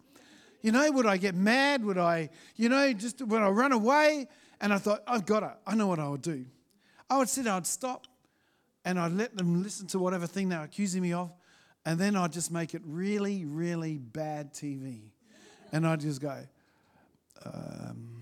You 0.61 0.71
know, 0.71 0.91
would 0.91 1.05
I 1.05 1.17
get 1.17 1.35
mad? 1.35 1.85
Would 1.85 1.97
I, 1.97 2.29
you 2.55 2.69
know, 2.69 2.91
just 2.93 3.21
would 3.21 3.41
I 3.41 3.49
run 3.49 3.71
away? 3.71 4.27
And 4.59 4.73
I 4.73 4.79
thought, 4.79 5.03
I've 5.07 5.25
got 5.25 5.43
it. 5.43 5.51
I 5.65 5.75
know 5.75 5.87
what 5.87 5.99
I 5.99 6.09
would 6.09 6.21
do. 6.21 6.45
I 7.09 7.17
would 7.17 7.29
sit, 7.29 7.45
there, 7.45 7.53
I'd 7.53 7.67
stop, 7.67 8.05
and 8.83 8.99
I'd 8.99 9.13
let 9.13 9.37
them 9.37 9.63
listen 9.63 9.87
to 9.87 9.99
whatever 9.99 10.27
thing 10.27 10.49
they're 10.49 10.63
accusing 10.63 11.01
me 11.01 11.13
of, 11.13 11.31
and 11.85 11.97
then 11.99 12.15
I'd 12.15 12.33
just 12.33 12.51
make 12.51 12.73
it 12.73 12.81
really, 12.85 13.45
really 13.45 13.97
bad 13.97 14.53
TV. 14.53 15.11
And 15.71 15.87
I'd 15.87 16.01
just 16.01 16.21
go, 16.21 16.37
um, 17.45 18.17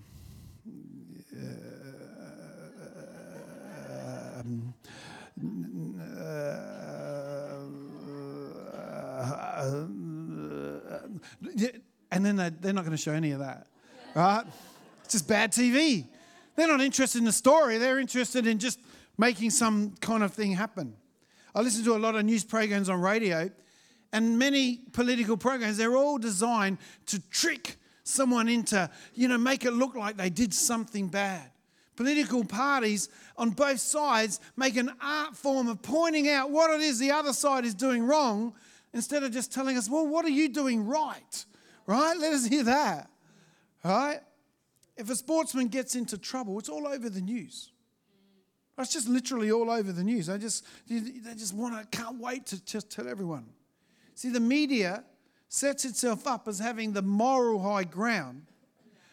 um, 9.58 11.20
and 12.10 12.24
then 12.24 12.36
they're 12.36 12.72
not 12.72 12.84
going 12.84 12.92
to 12.92 12.96
show 12.96 13.12
any 13.12 13.32
of 13.32 13.40
that, 13.40 13.66
right? 14.14 14.44
It's 15.04 15.12
just 15.12 15.28
bad 15.28 15.52
TV. 15.52 16.06
They're 16.54 16.68
not 16.68 16.80
interested 16.80 17.18
in 17.18 17.24
the 17.24 17.32
story, 17.32 17.78
they're 17.78 17.98
interested 17.98 18.46
in 18.46 18.58
just 18.58 18.80
making 19.18 19.50
some 19.50 19.94
kind 20.00 20.22
of 20.22 20.32
thing 20.32 20.52
happen. 20.52 20.94
I 21.54 21.60
listen 21.60 21.84
to 21.84 21.94
a 21.94 21.98
lot 21.98 22.16
of 22.16 22.24
news 22.24 22.44
programs 22.44 22.88
on 22.88 23.00
radio, 23.00 23.50
and 24.12 24.38
many 24.38 24.80
political 24.92 25.36
programs, 25.36 25.76
they're 25.76 25.96
all 25.96 26.18
designed 26.18 26.78
to 27.06 27.18
trick 27.30 27.76
someone 28.06 28.48
into, 28.48 28.88
you 29.14 29.26
know, 29.28 29.36
make 29.36 29.64
it 29.64 29.72
look 29.72 29.94
like 29.94 30.16
they 30.16 30.30
did 30.30 30.54
something 30.54 31.08
bad. 31.08 31.50
Political 31.96 32.44
parties 32.44 33.08
on 33.36 33.50
both 33.50 33.80
sides 33.80 34.38
make 34.56 34.76
an 34.76 34.92
art 35.00 35.36
form 35.36 35.66
of 35.66 35.82
pointing 35.82 36.28
out 36.28 36.50
what 36.50 36.70
it 36.70 36.80
is 36.80 36.98
the 36.98 37.10
other 37.10 37.32
side 37.32 37.64
is 37.64 37.74
doing 37.74 38.04
wrong 38.04 38.54
instead 38.92 39.22
of 39.22 39.32
just 39.32 39.52
telling 39.52 39.76
us, 39.76 39.88
well, 39.88 40.06
what 40.06 40.24
are 40.24 40.30
you 40.30 40.48
doing 40.48 40.86
right? 40.86 41.44
Right? 41.86 42.16
Let 42.16 42.32
us 42.32 42.46
hear 42.46 42.64
that. 42.64 43.10
Right? 43.84 44.20
If 44.96 45.10
a 45.10 45.16
sportsman 45.16 45.68
gets 45.68 45.96
into 45.96 46.16
trouble, 46.16 46.58
it's 46.58 46.68
all 46.68 46.86
over 46.86 47.08
the 47.08 47.20
news. 47.20 47.72
It's 48.78 48.92
just 48.92 49.08
literally 49.08 49.50
all 49.50 49.70
over 49.70 49.90
the 49.90 50.04
news. 50.04 50.26
They 50.26 50.38
just, 50.38 50.64
they 50.88 51.34
just 51.34 51.54
want 51.54 51.90
to, 51.90 51.96
can't 51.96 52.20
wait 52.20 52.46
to 52.46 52.64
just 52.64 52.90
tell 52.90 53.08
everyone. 53.08 53.46
See, 54.14 54.28
the 54.28 54.40
media 54.40 55.02
sets 55.48 55.84
itself 55.84 56.26
up 56.26 56.48
as 56.48 56.58
having 56.58 56.92
the 56.92 57.02
moral 57.02 57.62
high 57.62 57.84
ground, 57.84 58.42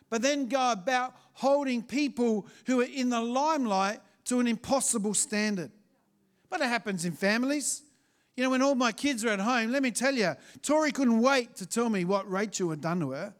but 0.10 0.22
then 0.22 0.48
go 0.48 0.72
about 0.72 1.16
holding 1.34 1.82
people 1.82 2.48
who 2.66 2.82
are 2.82 2.86
in 2.86 3.10
the 3.10 3.22
limelight 3.22 4.00
to 4.25 4.40
an 4.40 4.48
impossible 4.48 5.13
standard. 5.13 5.72
But 6.50 6.62
it 6.62 6.68
happens 6.68 7.06
in 7.06 7.13
families. 7.13 7.82
You 8.36 8.44
know, 8.44 8.50
when 8.50 8.62
all 8.62 8.75
my 8.75 8.92
kids 8.92 9.24
are 9.25 9.30
at 9.30 9.40
home, 9.40 9.72
let 9.72 9.84
me 9.84 9.92
tell 9.92 10.13
you, 10.13 10.36
Tori 10.62 10.92
couldn't 10.92 11.20
wait 11.20 11.56
to 11.58 11.66
tell 11.66 11.90
me 11.90 12.06
what 12.06 12.30
Rachel 12.30 12.70
had 12.70 12.82
done 12.82 13.00
to 13.00 13.12
her. 13.12 13.34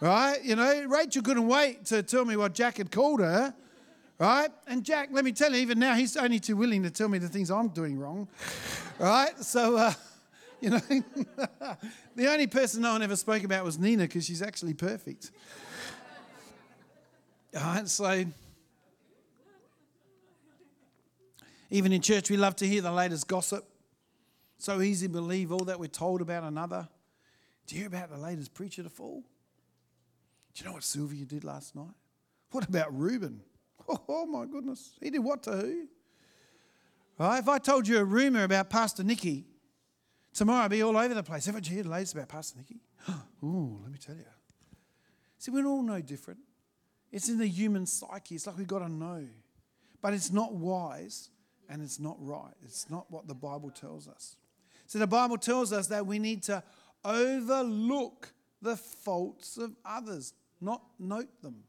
Right? 0.00 0.38
You 0.44 0.56
know, 0.56 0.84
Rachel 0.88 1.22
couldn't 1.22 1.46
wait 1.46 1.84
to 1.86 2.02
tell 2.02 2.24
me 2.24 2.36
what 2.36 2.54
Jack 2.54 2.78
had 2.78 2.90
called 2.90 3.20
her. 3.20 3.54
Right? 4.18 4.50
And 4.66 4.84
Jack, 4.84 5.10
let 5.12 5.24
me 5.24 5.32
tell 5.32 5.52
you, 5.52 5.58
even 5.58 5.78
now, 5.78 5.94
he's 5.94 6.16
only 6.16 6.40
too 6.40 6.56
willing 6.56 6.82
to 6.82 6.90
tell 6.90 7.08
me 7.08 7.18
the 7.18 7.28
things 7.28 7.50
I'm 7.50 7.68
doing 7.68 7.98
wrong. 7.98 8.28
Right? 8.98 9.38
So, 9.42 9.76
uh, 9.76 9.92
you 10.60 10.70
know, 10.70 10.78
the 12.16 12.30
only 12.30 12.46
person 12.46 12.82
no 12.82 12.92
one 12.92 13.02
ever 13.02 13.16
spoke 13.16 13.44
about 13.44 13.64
was 13.64 13.78
Nina 13.78 14.04
because 14.04 14.24
she's 14.24 14.42
actually 14.42 14.74
perfect. 14.74 15.30
All 17.56 17.62
right? 17.62 17.88
So, 17.88 18.24
even 21.70 21.92
in 21.92 22.00
church, 22.00 22.30
we 22.30 22.36
love 22.36 22.56
to 22.56 22.66
hear 22.66 22.80
the 22.80 22.92
latest 22.92 23.26
gossip. 23.28 23.68
So 24.58 24.80
easy 24.80 25.06
to 25.06 25.12
believe 25.12 25.52
all 25.52 25.64
that 25.66 25.78
we're 25.78 25.86
told 25.88 26.22
about 26.22 26.42
another. 26.42 26.88
Do 27.66 27.74
you 27.74 27.82
hear 27.82 27.88
about 27.88 28.10
the 28.10 28.18
latest 28.18 28.54
preacher 28.54 28.82
to 28.82 28.88
fall? 28.88 29.22
Do 30.54 30.62
you 30.62 30.66
know 30.66 30.72
what 30.72 30.84
Sylvia 30.84 31.26
did 31.26 31.44
last 31.44 31.76
night? 31.76 31.94
What 32.52 32.66
about 32.66 32.96
Reuben? 32.96 33.42
Oh, 33.88 34.00
oh 34.08 34.26
my 34.26 34.46
goodness. 34.46 34.92
He 35.02 35.10
did 35.10 35.18
what 35.18 35.42
to 35.42 35.52
who? 35.52 35.86
Right, 37.18 37.38
if 37.38 37.48
I 37.48 37.58
told 37.58 37.88
you 37.88 37.98
a 37.98 38.04
rumor 38.04 38.44
about 38.44 38.70
Pastor 38.70 39.02
Nicky, 39.02 39.46
tomorrow 40.36 40.62
I'll 40.62 40.68
be 40.68 40.82
all 40.82 40.96
over 40.96 41.14
the 41.14 41.22
place. 41.22 41.46
Haven't 41.46 41.68
you 41.68 41.76
heard 41.76 41.86
about 41.86 42.28
Pastor 42.28 42.58
Nicky? 42.58 42.80
Oh, 43.42 43.78
let 43.82 43.92
me 43.92 43.98
tell 43.98 44.16
you. 44.16 44.24
See, 45.38 45.50
we're 45.50 45.66
all 45.66 45.82
no 45.82 46.00
different. 46.00 46.40
It's 47.12 47.28
in 47.28 47.38
the 47.38 47.46
human 47.46 47.86
psyche. 47.86 48.34
It's 48.34 48.46
like 48.46 48.56
we've 48.58 48.66
got 48.66 48.80
to 48.80 48.88
know. 48.88 49.26
But 50.00 50.14
it's 50.14 50.32
not 50.32 50.54
wise 50.54 51.28
and 51.68 51.82
it's 51.82 52.00
not 52.00 52.16
right. 52.18 52.54
It's 52.64 52.88
not 52.90 53.10
what 53.10 53.28
the 53.28 53.34
Bible 53.34 53.70
tells 53.70 54.08
us. 54.08 54.36
So 54.86 54.98
the 54.98 55.06
Bible 55.06 55.38
tells 55.38 55.72
us 55.72 55.88
that 55.88 56.06
we 56.06 56.18
need 56.18 56.42
to 56.44 56.62
overlook 57.04 58.32
the 58.62 58.76
faults 58.76 59.56
of 59.56 59.76
others, 59.84 60.32
not 60.60 60.82
note 60.98 61.42
them. 61.42 61.64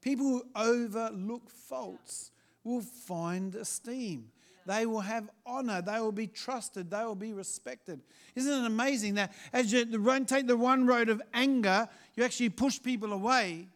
People 0.00 0.26
who 0.26 0.44
overlook 0.54 1.50
faults 1.50 2.30
will 2.62 2.82
find 2.82 3.54
esteem. 3.54 4.30
They 4.66 4.86
will 4.86 5.00
have 5.00 5.28
honor. 5.44 5.82
They 5.82 6.00
will 6.00 6.12
be 6.12 6.26
trusted. 6.26 6.90
They 6.90 7.04
will 7.04 7.14
be 7.14 7.32
respected. 7.32 8.00
Isn't 8.34 8.64
it 8.64 8.66
amazing 8.66 9.14
that 9.14 9.32
as 9.52 9.72
you 9.72 9.84
take 10.24 10.46
the 10.46 10.56
one 10.56 10.86
road 10.86 11.08
of 11.08 11.20
anger, 11.32 11.88
you 12.14 12.24
actually 12.24 12.48
push 12.48 12.82
people 12.82 13.12
away. 13.12 13.68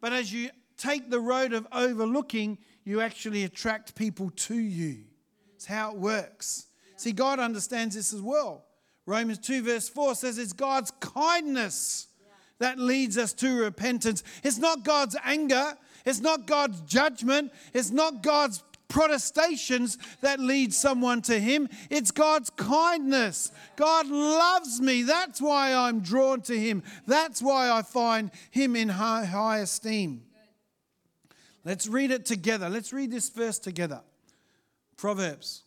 But 0.00 0.12
as 0.12 0.32
you 0.32 0.50
take 0.76 1.10
the 1.10 1.20
road 1.20 1.52
of 1.52 1.66
overlooking, 1.72 2.58
you 2.84 3.00
actually 3.00 3.44
attract 3.44 3.94
people 3.94 4.30
to 4.30 4.54
you. 4.54 4.98
It's 5.56 5.66
how 5.66 5.90
it 5.90 5.98
works. 5.98 6.66
See, 6.96 7.12
God 7.12 7.40
understands 7.40 7.96
this 7.96 8.12
as 8.12 8.22
well. 8.22 8.64
Romans 9.06 9.38
2, 9.38 9.62
verse 9.62 9.88
4 9.88 10.14
says 10.14 10.38
it's 10.38 10.52
God's 10.52 10.92
kindness 11.00 12.08
that 12.58 12.78
leads 12.78 13.16
us 13.16 13.32
to 13.34 13.60
repentance. 13.60 14.22
It's 14.42 14.58
not 14.58 14.84
God's 14.84 15.16
anger, 15.24 15.76
it's 16.04 16.20
not 16.20 16.46
God's 16.46 16.80
judgment, 16.82 17.52
it's 17.72 17.90
not 17.90 18.22
God's 18.22 18.62
protestations 18.88 19.98
that 20.22 20.40
lead 20.40 20.74
someone 20.74 21.22
to 21.22 21.38
Him. 21.38 21.68
It's 21.90 22.10
God's 22.10 22.50
kindness. 22.50 23.52
God 23.76 24.08
loves 24.08 24.80
me. 24.80 25.02
That's 25.02 25.40
why 25.40 25.74
I'm 25.74 26.00
drawn 26.00 26.40
to 26.42 26.58
Him. 26.58 26.82
That's 27.06 27.40
why 27.40 27.70
I 27.70 27.82
find 27.82 28.30
Him 28.50 28.74
in 28.74 28.88
high, 28.88 29.24
high 29.24 29.58
esteem. 29.58 30.22
Let's 31.64 31.86
read 31.86 32.10
it 32.10 32.24
together. 32.24 32.68
Let's 32.70 32.92
read 32.92 33.10
this 33.10 33.28
verse 33.28 33.58
together. 33.58 34.00
Proverbs. 34.96 35.62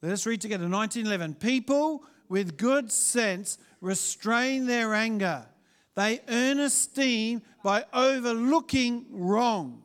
Let 0.00 0.12
us 0.12 0.26
read 0.26 0.40
together 0.40 0.68
1911. 0.68 1.34
People 1.36 2.04
with 2.28 2.56
good 2.56 2.92
sense 2.92 3.58
restrain 3.80 4.66
their 4.66 4.94
anger. 4.94 5.46
They 5.94 6.20
earn 6.28 6.60
esteem 6.60 7.42
by 7.62 7.84
overlooking 7.92 9.06
wrongs. 9.10 9.83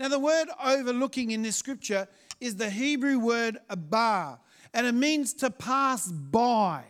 Now, 0.00 0.08
the 0.08 0.18
word 0.18 0.48
overlooking 0.64 1.30
in 1.30 1.42
this 1.42 1.56
scripture 1.56 2.08
is 2.40 2.56
the 2.56 2.70
Hebrew 2.70 3.18
word 3.18 3.58
abar, 3.68 4.38
and 4.72 4.86
it 4.86 4.94
means 4.94 5.34
to 5.34 5.50
pass 5.50 6.10
by. 6.10 6.84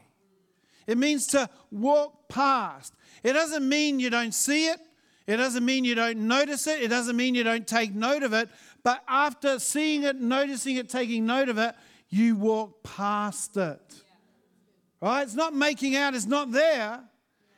It 0.87 0.97
means 0.97 1.27
to 1.29 1.51
walk 1.73 2.29
past. 2.29 2.95
It 3.25 3.33
doesn't 3.33 3.69
mean 3.69 3.99
you 3.99 4.11
don't 4.11 4.33
see 4.33 4.69
it, 4.69 4.79
it 5.27 5.39
doesn't 5.39 5.65
mean 5.65 5.85
you 5.85 5.97
don't 5.97 6.19
notice 6.29 6.69
it, 6.69 6.83
it 6.83 6.89
doesn't 6.89 7.17
mean 7.17 7.35
you 7.35 7.43
don't 7.43 7.67
take 7.67 7.93
note 7.93 8.23
of 8.23 8.33
it, 8.33 8.49
but 8.85 9.03
after 9.09 9.59
seeing 9.59 10.05
it, 10.05 10.21
noticing 10.21 10.77
it, 10.77 10.89
taking 10.89 11.27
note 11.27 11.49
of 11.49 11.59
it, 11.59 11.75
you 12.11 12.37
walk 12.37 12.85
past 12.85 13.57
it. 13.57 14.03
Right? 15.01 15.23
It's 15.23 15.35
not 15.35 15.53
making 15.53 15.97
out 15.97 16.15
it's 16.15 16.27
not 16.27 16.53
there. 16.53 17.01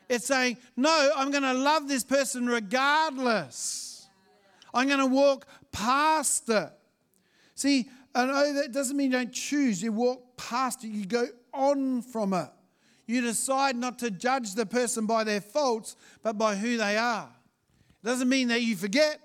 It's 0.08 0.26
saying, 0.26 0.56
no, 0.76 1.10
I'm 1.14 1.30
going 1.30 1.42
to 1.42 1.52
love 1.52 1.88
this 1.88 2.04
person 2.04 2.46
regardless. 2.46 3.91
I'm 4.74 4.88
going 4.88 5.00
to 5.00 5.06
walk 5.06 5.46
past 5.70 6.48
it. 6.48 6.70
See, 7.54 7.88
I 8.14 8.26
know 8.26 8.54
that 8.54 8.72
doesn't 8.72 8.96
mean 8.96 9.12
you 9.12 9.18
don't 9.18 9.32
choose. 9.32 9.82
You 9.82 9.92
walk 9.92 10.36
past 10.36 10.84
it, 10.84 10.88
you 10.88 11.06
go 11.06 11.26
on 11.52 12.02
from 12.02 12.32
it. 12.34 12.48
You 13.06 13.20
decide 13.20 13.76
not 13.76 13.98
to 14.00 14.10
judge 14.10 14.54
the 14.54 14.66
person 14.66 15.06
by 15.06 15.24
their 15.24 15.40
faults, 15.40 15.96
but 16.22 16.38
by 16.38 16.54
who 16.54 16.76
they 16.76 16.96
are. 16.96 17.28
It 18.02 18.06
doesn't 18.06 18.28
mean 18.28 18.48
that 18.48 18.62
you 18.62 18.76
forget. 18.76 19.20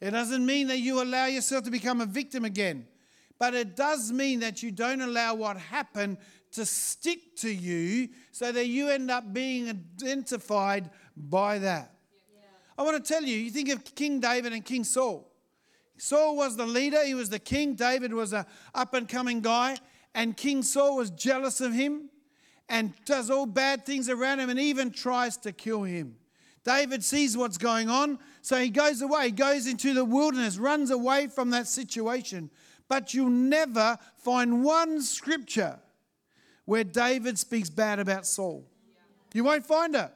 It 0.00 0.10
doesn't 0.10 0.44
mean 0.44 0.68
that 0.68 0.78
you 0.78 1.02
allow 1.02 1.26
yourself 1.26 1.64
to 1.64 1.70
become 1.70 2.00
a 2.00 2.06
victim 2.06 2.44
again. 2.44 2.86
But 3.38 3.54
it 3.54 3.76
does 3.76 4.12
mean 4.12 4.40
that 4.40 4.62
you 4.62 4.70
don't 4.70 5.00
allow 5.00 5.34
what 5.34 5.56
happened 5.56 6.18
to 6.52 6.66
stick 6.66 7.36
to 7.36 7.50
you 7.50 8.08
so 8.32 8.50
that 8.50 8.66
you 8.66 8.88
end 8.88 9.10
up 9.10 9.32
being 9.32 9.68
identified 9.68 10.90
by 11.16 11.58
that. 11.58 11.94
I 12.80 12.82
want 12.82 13.04
to 13.04 13.12
tell 13.12 13.22
you, 13.22 13.36
you 13.36 13.50
think 13.50 13.68
of 13.68 13.94
King 13.94 14.20
David 14.20 14.54
and 14.54 14.64
King 14.64 14.84
Saul. 14.84 15.30
Saul 15.98 16.34
was 16.34 16.56
the 16.56 16.64
leader, 16.64 17.04
he 17.04 17.12
was 17.12 17.28
the 17.28 17.38
king. 17.38 17.74
David 17.74 18.14
was 18.14 18.32
a 18.32 18.46
up 18.74 18.94
and 18.94 19.06
coming 19.06 19.42
guy, 19.42 19.76
and 20.14 20.34
King 20.34 20.62
Saul 20.62 20.96
was 20.96 21.10
jealous 21.10 21.60
of 21.60 21.74
him 21.74 22.08
and 22.70 22.94
does 23.04 23.28
all 23.28 23.44
bad 23.44 23.84
things 23.84 24.08
around 24.08 24.40
him 24.40 24.48
and 24.48 24.58
even 24.58 24.90
tries 24.90 25.36
to 25.38 25.52
kill 25.52 25.82
him. 25.82 26.16
David 26.64 27.04
sees 27.04 27.36
what's 27.36 27.58
going 27.58 27.90
on, 27.90 28.18
so 28.40 28.56
he 28.56 28.70
goes 28.70 29.02
away, 29.02 29.30
goes 29.30 29.66
into 29.66 29.92
the 29.92 30.06
wilderness, 30.06 30.56
runs 30.56 30.90
away 30.90 31.26
from 31.26 31.50
that 31.50 31.66
situation. 31.66 32.50
But 32.88 33.12
you'll 33.12 33.28
never 33.28 33.98
find 34.16 34.64
one 34.64 35.02
scripture 35.02 35.78
where 36.64 36.84
David 36.84 37.38
speaks 37.38 37.68
bad 37.68 37.98
about 37.98 38.24
Saul. 38.24 38.64
You 39.34 39.44
won't 39.44 39.66
find 39.66 39.94
it. 39.94 40.10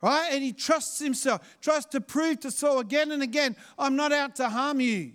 Right? 0.00 0.28
And 0.32 0.44
he 0.44 0.52
trusts 0.52 1.00
himself, 1.00 1.58
tries 1.60 1.84
to 1.86 2.00
prove 2.00 2.40
to 2.40 2.50
Saul 2.50 2.78
again 2.78 3.10
and 3.10 3.22
again, 3.22 3.56
I'm 3.78 3.96
not 3.96 4.12
out 4.12 4.36
to 4.36 4.48
harm 4.48 4.80
you. 4.80 5.12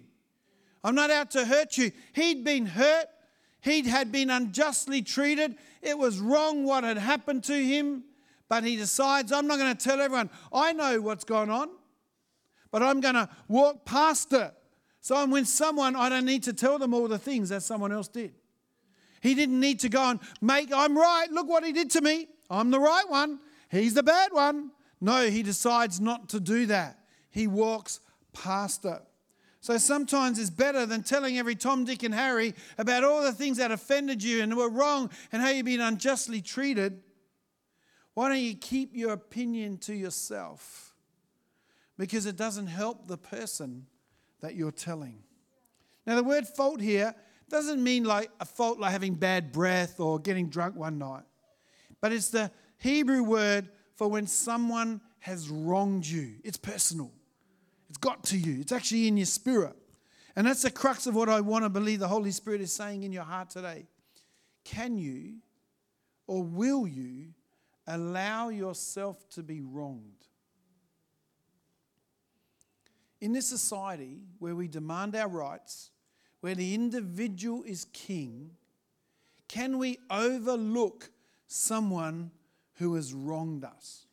I'm 0.83 0.95
not 0.95 1.09
out 1.09 1.31
to 1.31 1.45
hurt 1.45 1.77
you. 1.77 1.91
He'd 2.13 2.43
been 2.43 2.65
hurt. 2.65 3.05
He 3.61 3.81
had 3.83 4.11
been 4.11 4.29
unjustly 4.29 5.01
treated. 5.01 5.55
It 5.81 5.97
was 5.97 6.19
wrong 6.19 6.65
what 6.65 6.83
had 6.83 6.97
happened 6.97 7.45
to 7.45 7.53
him. 7.55 8.03
But 8.49 8.65
he 8.65 8.75
decides, 8.75 9.31
I'm 9.31 9.47
not 9.47 9.57
going 9.57 9.75
to 9.75 9.81
tell 9.81 10.01
everyone. 10.01 10.29
I 10.51 10.73
know 10.73 10.99
what's 10.99 11.23
going 11.23 11.49
on, 11.49 11.69
but 12.71 12.83
I'm 12.83 12.99
going 12.99 13.15
to 13.15 13.29
walk 13.47 13.85
past 13.85 14.33
it. 14.33 14.53
So 14.99 15.15
I'm 15.15 15.31
with 15.31 15.47
someone, 15.47 15.95
I 15.95 16.09
don't 16.09 16.25
need 16.25 16.43
to 16.43 16.53
tell 16.53 16.77
them 16.77 16.93
all 16.93 17.07
the 17.07 17.17
things 17.17 17.49
that 17.49 17.63
someone 17.63 17.91
else 17.91 18.07
did. 18.07 18.33
He 19.21 19.33
didn't 19.33 19.59
need 19.59 19.79
to 19.81 19.89
go 19.89 20.01
and 20.01 20.19
make, 20.41 20.71
I'm 20.73 20.97
right. 20.97 21.31
Look 21.31 21.47
what 21.47 21.63
he 21.63 21.71
did 21.71 21.89
to 21.91 22.01
me. 22.01 22.27
I'm 22.49 22.71
the 22.71 22.79
right 22.79 23.09
one. 23.09 23.39
He's 23.81 23.95
the 23.95 24.03
bad 24.03 24.31
one. 24.31 24.71
No, 25.01 25.27
he 25.27 25.43
decides 25.43 25.99
not 25.99 26.29
to 26.29 26.39
do 26.39 26.67
that. 26.67 26.99
He 27.31 27.47
walks 27.47 27.99
past 28.31 28.85
it. 28.85 29.01
So 29.61 29.77
sometimes 29.77 30.39
it's 30.39 30.49
better 30.49 30.85
than 30.85 31.03
telling 31.03 31.37
every 31.37 31.55
Tom, 31.55 31.85
Dick, 31.85 32.03
and 32.03 32.13
Harry 32.13 32.53
about 32.77 33.03
all 33.03 33.23
the 33.23 33.31
things 33.31 33.57
that 33.57 33.71
offended 33.71 34.21
you 34.21 34.43
and 34.43 34.55
were 34.55 34.69
wrong 34.69 35.09
and 35.31 35.41
how 35.41 35.49
you've 35.49 35.65
been 35.65 35.81
unjustly 35.81 36.41
treated. 36.41 37.01
Why 38.13 38.29
don't 38.29 38.39
you 38.39 38.55
keep 38.55 38.95
your 38.95 39.13
opinion 39.13 39.77
to 39.79 39.95
yourself? 39.95 40.93
Because 41.97 42.25
it 42.25 42.35
doesn't 42.35 42.67
help 42.67 43.07
the 43.07 43.17
person 43.17 43.87
that 44.41 44.55
you're 44.55 44.71
telling. 44.71 45.23
Now, 46.05 46.15
the 46.15 46.23
word 46.23 46.47
fault 46.47 46.81
here 46.81 47.15
doesn't 47.49 47.81
mean 47.81 48.03
like 48.03 48.29
a 48.39 48.45
fault 48.45 48.79
like 48.79 48.91
having 48.91 49.15
bad 49.15 49.51
breath 49.51 49.99
or 49.99 50.19
getting 50.19 50.49
drunk 50.49 50.75
one 50.75 50.97
night, 50.97 51.23
but 52.01 52.11
it's 52.11 52.29
the 52.29 52.51
Hebrew 52.83 53.23
word 53.23 53.69
for 53.95 54.09
when 54.09 54.27
someone 54.27 54.99
has 55.19 55.47
wronged 55.47 56.05
you. 56.05 56.33
It's 56.43 56.57
personal. 56.57 57.13
It's 57.87 57.97
got 57.97 58.25
to 58.25 58.37
you, 58.37 58.59
it's 58.59 58.73
actually 58.73 59.07
in 59.07 59.15
your 59.15 59.25
spirit. 59.25 59.77
And 60.35 60.45
that's 60.45 60.63
the 60.63 60.71
crux 60.71 61.07
of 61.07 61.15
what 61.15 61.29
I 61.29 61.39
want 61.39 61.63
to 61.63 61.69
believe 61.69 61.99
the 61.99 62.09
Holy 62.09 62.31
Spirit 62.31 62.59
is 62.59 62.73
saying 62.73 63.03
in 63.03 63.13
your 63.13 63.23
heart 63.23 63.51
today. 63.51 63.85
Can 64.65 64.97
you 64.97 65.35
or 66.27 66.43
will 66.43 66.85
you 66.85 67.27
allow 67.87 68.49
yourself 68.49 69.29
to 69.29 69.43
be 69.43 69.61
wronged? 69.61 70.27
In 73.21 73.31
this 73.31 73.47
society 73.47 74.23
where 74.39 74.55
we 74.55 74.67
demand 74.67 75.15
our 75.15 75.29
rights, 75.29 75.91
where 76.41 76.55
the 76.55 76.75
individual 76.75 77.63
is 77.63 77.85
king, 77.93 78.51
can 79.47 79.77
we 79.77 79.99
overlook 80.09 81.11
someone 81.47 82.31
who 82.75 82.95
has 82.95 83.13
wronged 83.13 83.63
us? 83.63 84.05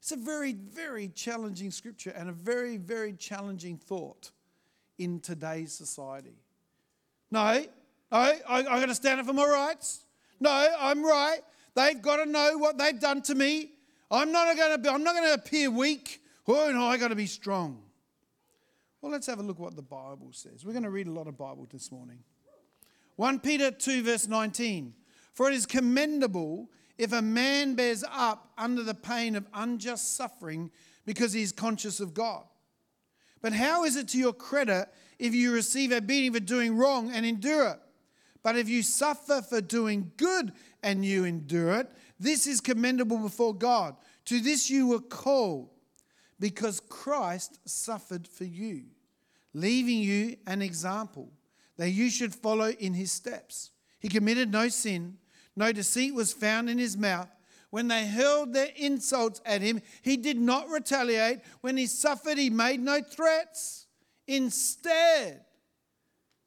It's 0.00 0.12
a 0.12 0.16
very, 0.16 0.52
very 0.52 1.08
challenging 1.08 1.70
scripture 1.70 2.10
and 2.10 2.28
a 2.28 2.32
very, 2.32 2.76
very 2.76 3.12
challenging 3.12 3.76
thought 3.76 4.32
in 4.98 5.20
today's 5.20 5.72
society. 5.72 6.42
No, 7.30 7.40
I, 7.40 7.68
I, 8.10 8.38
I 8.48 8.62
got 8.62 8.86
to 8.86 8.94
stand 8.94 9.20
up 9.20 9.26
for 9.26 9.32
my 9.32 9.46
rights. 9.46 10.04
No, 10.40 10.50
I'm 10.50 11.04
right. 11.04 11.40
They've 11.74 12.02
got 12.02 12.16
to 12.16 12.26
know 12.26 12.58
what 12.58 12.78
they've 12.78 12.98
done 12.98 13.22
to 13.22 13.34
me. 13.34 13.70
I'm 14.10 14.32
not 14.32 14.56
going 14.56 14.72
to 14.72 14.78
be, 14.78 14.88
I'm 14.88 15.04
not 15.04 15.14
going 15.14 15.28
to 15.28 15.34
appear 15.34 15.70
weak. 15.70 16.20
Oh 16.46 16.70
no, 16.72 16.86
I 16.86 16.96
got 16.96 17.08
to 17.08 17.14
be 17.14 17.26
strong. 17.26 17.80
Well, 19.00 19.10
let's 19.10 19.26
have 19.26 19.38
a 19.38 19.42
look 19.42 19.56
at 19.56 19.62
what 19.62 19.76
the 19.76 19.82
Bible 19.82 20.30
says. 20.32 20.64
We're 20.64 20.72
going 20.72 20.82
to 20.82 20.90
read 20.90 21.06
a 21.06 21.12
lot 21.12 21.26
of 21.26 21.38
Bible 21.38 21.66
this 21.72 21.90
morning. 21.90 22.18
1 23.16 23.40
Peter 23.40 23.70
2 23.70 24.02
verse 24.02 24.28
19. 24.28 24.94
For 25.32 25.48
it 25.48 25.54
is 25.54 25.64
commendable 25.64 26.68
if 27.02 27.12
a 27.12 27.20
man 27.20 27.74
bears 27.74 28.04
up 28.12 28.52
under 28.56 28.84
the 28.84 28.94
pain 28.94 29.34
of 29.34 29.44
unjust 29.52 30.16
suffering 30.16 30.70
because 31.04 31.32
he 31.32 31.42
is 31.42 31.50
conscious 31.50 31.98
of 31.98 32.14
God. 32.14 32.44
But 33.40 33.52
how 33.52 33.82
is 33.82 33.96
it 33.96 34.06
to 34.10 34.18
your 34.18 34.32
credit 34.32 34.86
if 35.18 35.34
you 35.34 35.52
receive 35.52 35.90
a 35.90 36.00
beating 36.00 36.32
for 36.32 36.38
doing 36.38 36.76
wrong 36.76 37.10
and 37.10 37.26
endure 37.26 37.70
it? 37.70 37.80
But 38.44 38.56
if 38.56 38.68
you 38.68 38.84
suffer 38.84 39.42
for 39.42 39.60
doing 39.60 40.12
good 40.16 40.52
and 40.80 41.04
you 41.04 41.24
endure 41.24 41.72
it, 41.80 41.90
this 42.20 42.46
is 42.46 42.60
commendable 42.60 43.18
before 43.18 43.52
God. 43.52 43.96
To 44.26 44.38
this 44.38 44.70
you 44.70 44.86
were 44.86 45.00
called, 45.00 45.70
because 46.38 46.78
Christ 46.78 47.58
suffered 47.64 48.28
for 48.28 48.44
you, 48.44 48.84
leaving 49.54 49.98
you 49.98 50.36
an 50.46 50.62
example 50.62 51.32
that 51.78 51.90
you 51.90 52.10
should 52.10 52.32
follow 52.32 52.68
in 52.68 52.94
his 52.94 53.10
steps. 53.10 53.72
He 53.98 54.08
committed 54.08 54.52
no 54.52 54.68
sin 54.68 55.18
no 55.56 55.72
deceit 55.72 56.14
was 56.14 56.32
found 56.32 56.70
in 56.70 56.78
his 56.78 56.96
mouth. 56.96 57.28
When 57.70 57.88
they 57.88 58.06
hurled 58.06 58.52
their 58.52 58.68
insults 58.76 59.40
at 59.46 59.62
him, 59.62 59.80
he 60.02 60.16
did 60.16 60.38
not 60.38 60.68
retaliate. 60.68 61.40
When 61.62 61.76
he 61.76 61.86
suffered, 61.86 62.36
he 62.36 62.50
made 62.50 62.80
no 62.80 63.00
threats. 63.02 63.86
Instead, 64.26 65.44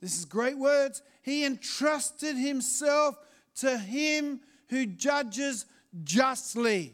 this 0.01 0.17
is 0.17 0.25
great 0.25 0.57
words, 0.57 1.01
he 1.23 1.43
entrusted 1.45 2.35
himself 2.35 3.17
to 3.55 3.77
him 3.77 4.41
who 4.69 4.85
judges 4.85 5.65
justly. 6.03 6.93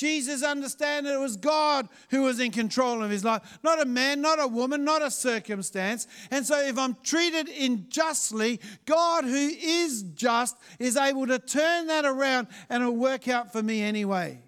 Jesus 0.00 0.42
understood 0.42 1.04
that 1.04 1.12
it 1.12 1.20
was 1.20 1.36
God 1.36 1.86
who 2.08 2.22
was 2.22 2.40
in 2.40 2.52
control 2.52 3.02
of 3.02 3.10
his 3.10 3.22
life, 3.22 3.58
not 3.62 3.82
a 3.82 3.84
man, 3.84 4.22
not 4.22 4.40
a 4.40 4.46
woman, 4.46 4.82
not 4.82 5.02
a 5.02 5.10
circumstance. 5.10 6.06
And 6.30 6.46
so, 6.46 6.58
if 6.58 6.78
I'm 6.78 6.96
treated 7.02 7.50
unjustly, 7.50 8.62
God, 8.86 9.24
who 9.24 9.50
is 9.60 10.04
just, 10.14 10.56
is 10.78 10.96
able 10.96 11.26
to 11.26 11.38
turn 11.38 11.88
that 11.88 12.06
around 12.06 12.48
and 12.70 12.82
it'll 12.82 12.96
work 12.96 13.28
out 13.28 13.52
for 13.52 13.62
me 13.62 13.82
anyway. 13.82 14.40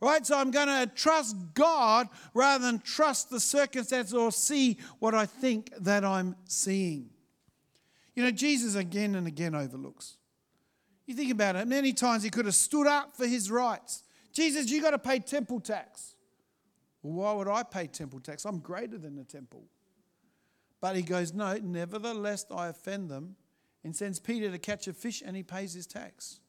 Right? 0.00 0.26
So, 0.26 0.38
I'm 0.38 0.50
going 0.50 0.68
to 0.68 0.90
trust 0.94 1.36
God 1.52 2.08
rather 2.32 2.64
than 2.64 2.78
trust 2.78 3.28
the 3.28 3.38
circumstance 3.38 4.14
or 4.14 4.32
see 4.32 4.78
what 4.98 5.14
I 5.14 5.26
think 5.26 5.74
that 5.80 6.06
I'm 6.06 6.36
seeing. 6.46 7.10
You 8.14 8.22
know, 8.22 8.30
Jesus 8.30 8.76
again 8.76 9.14
and 9.14 9.26
again 9.26 9.54
overlooks. 9.54 10.16
You 11.04 11.14
think 11.14 11.32
about 11.32 11.56
it, 11.56 11.68
many 11.68 11.92
times 11.92 12.22
he 12.22 12.30
could 12.30 12.46
have 12.46 12.54
stood 12.54 12.86
up 12.86 13.14
for 13.14 13.26
his 13.26 13.50
rights. 13.50 14.04
Jesus, 14.36 14.70
you 14.70 14.82
got 14.82 14.90
to 14.90 14.98
pay 14.98 15.18
temple 15.18 15.60
tax. 15.60 16.14
Why 17.00 17.32
would 17.32 17.48
I 17.48 17.62
pay 17.62 17.86
temple 17.86 18.20
tax? 18.20 18.44
I'm 18.44 18.58
greater 18.58 18.98
than 18.98 19.16
the 19.16 19.24
temple. 19.24 19.64
But 20.78 20.94
he 20.94 21.00
goes, 21.00 21.32
No, 21.32 21.54
nevertheless, 21.56 22.44
I 22.54 22.68
offend 22.68 23.08
them, 23.08 23.36
and 23.82 23.96
sends 23.96 24.20
Peter 24.20 24.50
to 24.50 24.58
catch 24.58 24.88
a 24.88 24.92
fish, 24.92 25.22
and 25.24 25.34
he 25.34 25.42
pays 25.42 25.72
his 25.72 25.86
tax. 25.86 26.40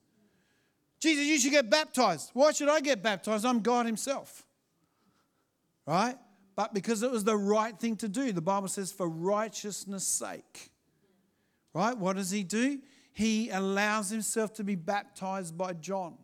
Jesus, 1.00 1.28
you 1.28 1.40
should 1.40 1.54
get 1.54 1.70
baptized. 1.70 2.32
Why 2.34 2.52
should 2.52 2.68
I 2.68 2.82
get 2.82 3.02
baptized? 3.02 3.46
I'm 3.46 3.62
God 3.62 3.86
Himself. 3.86 4.46
Right? 5.86 6.18
But 6.58 6.74
because 6.74 7.04
it 7.04 7.12
was 7.12 7.24
the 7.24 7.38
right 7.38 7.80
thing 7.80 7.96
to 7.98 8.10
do, 8.10 8.34
the 8.34 8.42
Bible 8.42 8.68
says, 8.68 8.92
for 8.92 9.08
righteousness' 9.08 10.06
sake. 10.06 10.72
Right? 11.74 11.98
What 11.98 12.18
does 12.18 12.32
He 12.32 12.44
do? 12.44 12.80
He 13.14 13.50
allows 13.50 14.10
Himself 14.10 14.56
to 14.56 14.66
be 14.66 14.76
baptized 14.76 15.58
by 15.58 15.72
John. 15.72 16.16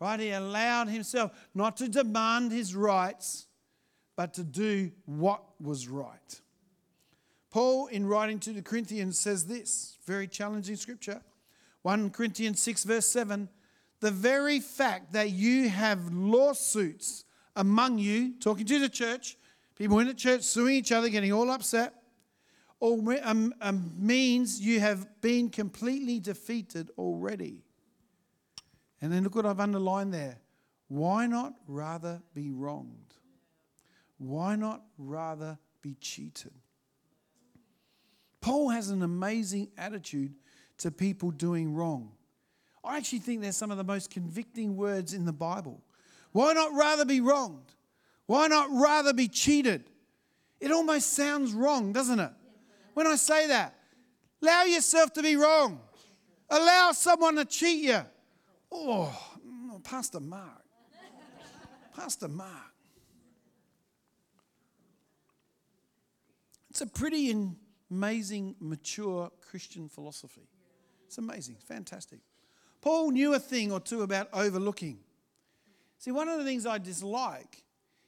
Right? 0.00 0.18
He 0.18 0.30
allowed 0.30 0.88
himself 0.88 1.32
not 1.54 1.76
to 1.76 1.88
demand 1.88 2.52
his 2.52 2.74
rights, 2.74 3.46
but 4.16 4.34
to 4.34 4.42
do 4.42 4.90
what 5.04 5.42
was 5.60 5.88
right. 5.88 6.40
Paul, 7.50 7.88
in 7.88 8.06
writing 8.06 8.38
to 8.40 8.52
the 8.52 8.62
Corinthians, 8.62 9.18
says 9.18 9.46
this 9.46 9.98
very 10.06 10.26
challenging 10.26 10.76
scripture 10.76 11.20
1 11.82 12.10
Corinthians 12.10 12.60
6, 12.60 12.84
verse 12.84 13.06
7 13.06 13.48
The 14.00 14.10
very 14.10 14.60
fact 14.60 15.12
that 15.12 15.30
you 15.30 15.68
have 15.68 16.12
lawsuits 16.12 17.24
among 17.56 17.98
you, 17.98 18.34
talking 18.40 18.66
to 18.66 18.78
the 18.78 18.88
church, 18.88 19.36
people 19.76 19.98
in 19.98 20.06
the 20.06 20.14
church 20.14 20.42
suing 20.42 20.76
each 20.76 20.92
other, 20.92 21.08
getting 21.08 21.32
all 21.32 21.50
upset, 21.50 21.94
or 22.78 22.98
um, 23.22 23.54
um, 23.60 23.92
means 23.98 24.60
you 24.60 24.80
have 24.80 25.20
been 25.20 25.50
completely 25.50 26.18
defeated 26.18 26.90
already. 26.96 27.62
And 29.00 29.12
then 29.12 29.24
look 29.24 29.34
what 29.34 29.46
I've 29.46 29.60
underlined 29.60 30.12
there. 30.12 30.38
Why 30.88 31.26
not 31.26 31.54
rather 31.66 32.20
be 32.34 32.50
wronged? 32.50 33.14
Why 34.18 34.56
not 34.56 34.82
rather 34.98 35.58
be 35.80 35.96
cheated? 36.00 36.52
Paul 38.40 38.70
has 38.70 38.90
an 38.90 39.02
amazing 39.02 39.68
attitude 39.78 40.34
to 40.78 40.90
people 40.90 41.30
doing 41.30 41.74
wrong. 41.74 42.12
I 42.82 42.96
actually 42.96 43.18
think 43.18 43.42
they're 43.42 43.52
some 43.52 43.70
of 43.70 43.76
the 43.76 43.84
most 43.84 44.10
convicting 44.10 44.76
words 44.76 45.12
in 45.14 45.24
the 45.26 45.32
Bible. 45.32 45.82
Why 46.32 46.52
not 46.52 46.72
rather 46.72 47.04
be 47.04 47.20
wronged? 47.20 47.74
Why 48.26 48.46
not 48.46 48.68
rather 48.70 49.12
be 49.12 49.28
cheated? 49.28 49.84
It 50.60 50.70
almost 50.70 51.14
sounds 51.14 51.52
wrong, 51.52 51.92
doesn't 51.92 52.20
it? 52.20 52.32
When 52.94 53.06
I 53.06 53.16
say 53.16 53.48
that, 53.48 53.74
allow 54.42 54.64
yourself 54.64 55.12
to 55.14 55.22
be 55.22 55.36
wrong. 55.36 55.80
Allow 56.48 56.92
someone 56.92 57.36
to 57.36 57.44
cheat 57.44 57.84
you. 57.84 58.00
Oh, 58.72 59.14
Pastor 59.82 60.20
Mark. 60.20 60.64
Pastor 61.94 62.28
Mark. 62.28 62.48
It's 66.70 66.80
a 66.80 66.86
pretty 66.86 67.34
amazing, 67.90 68.54
mature 68.60 69.30
Christian 69.50 69.88
philosophy 69.88 70.48
It's 71.06 71.18
amazing, 71.18 71.56
fantastic. 71.66 72.20
Paul 72.80 73.10
knew 73.10 73.34
a 73.34 73.38
thing 73.38 73.72
or 73.72 73.80
two 73.80 74.02
about 74.02 74.28
overlooking. 74.32 75.00
See, 75.98 76.12
one 76.12 76.28
of 76.28 76.38
the 76.38 76.44
things 76.44 76.64
I 76.64 76.78
dislike 76.78 77.64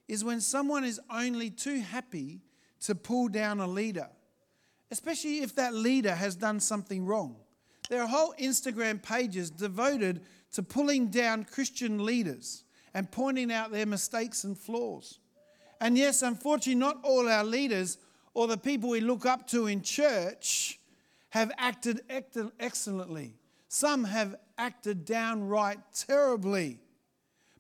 is 0.09 0.25
when 0.25 0.40
someone 0.40 0.85
is 0.85 1.01
only 1.11 1.51
too 1.51 1.81
happy 1.81 2.40
to 2.81 2.94
pull 2.94 3.29
down 3.29 3.61
a 3.61 3.66
leader, 3.66 4.09
especially 4.90 5.42
if 5.42 5.55
that 5.57 5.75
leader 5.75 6.14
has 6.14 6.35
done 6.35 6.61
something 6.61 7.05
wrong. 7.05 7.37
There 7.90 8.01
are 8.01 8.09
whole 8.09 8.35
Instagram 8.40 9.03
pages 9.03 9.51
devoted 9.51 10.22
to 10.53 10.62
pulling 10.62 11.09
down 11.09 11.45
Christian 11.45 12.05
leaders 12.05 12.65
and 12.95 13.11
pointing 13.11 13.53
out 13.53 13.73
their 13.73 13.87
mistakes 13.87 14.45
and 14.45 14.57
flaws. 14.59 15.19
And 15.81 15.97
yes, 15.99 16.23
unfortunately, 16.23 16.75
not 16.75 16.99
all 17.03 17.29
our 17.29 17.45
leaders 17.45 17.99
or 18.35 18.47
the 18.47 18.57
people 18.57 18.91
we 18.91 19.01
look 19.01 19.27
up 19.27 19.47
to 19.49 19.67
in 19.67 19.83
church 19.83 20.79
have 21.31 21.51
acted 21.57 22.03
excellently. 22.61 23.35
Some 23.69 24.05
have 24.05 24.37
acted 24.59 25.05
downright 25.05 25.79
terribly. 25.95 26.79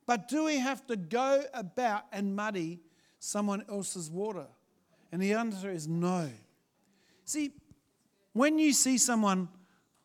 But 0.06 0.28
do 0.28 0.44
we 0.44 0.58
have 0.58 0.86
to 0.88 0.96
go 0.96 1.42
about 1.54 2.04
and 2.12 2.36
muddy 2.36 2.80
someone 3.18 3.64
else's 3.68 4.10
water? 4.10 4.46
And 5.10 5.22
the 5.22 5.32
answer 5.32 5.70
is 5.70 5.88
no. 5.88 6.30
See, 7.24 7.52
when 8.32 8.58
you 8.58 8.72
see 8.72 8.98
someone 8.98 9.48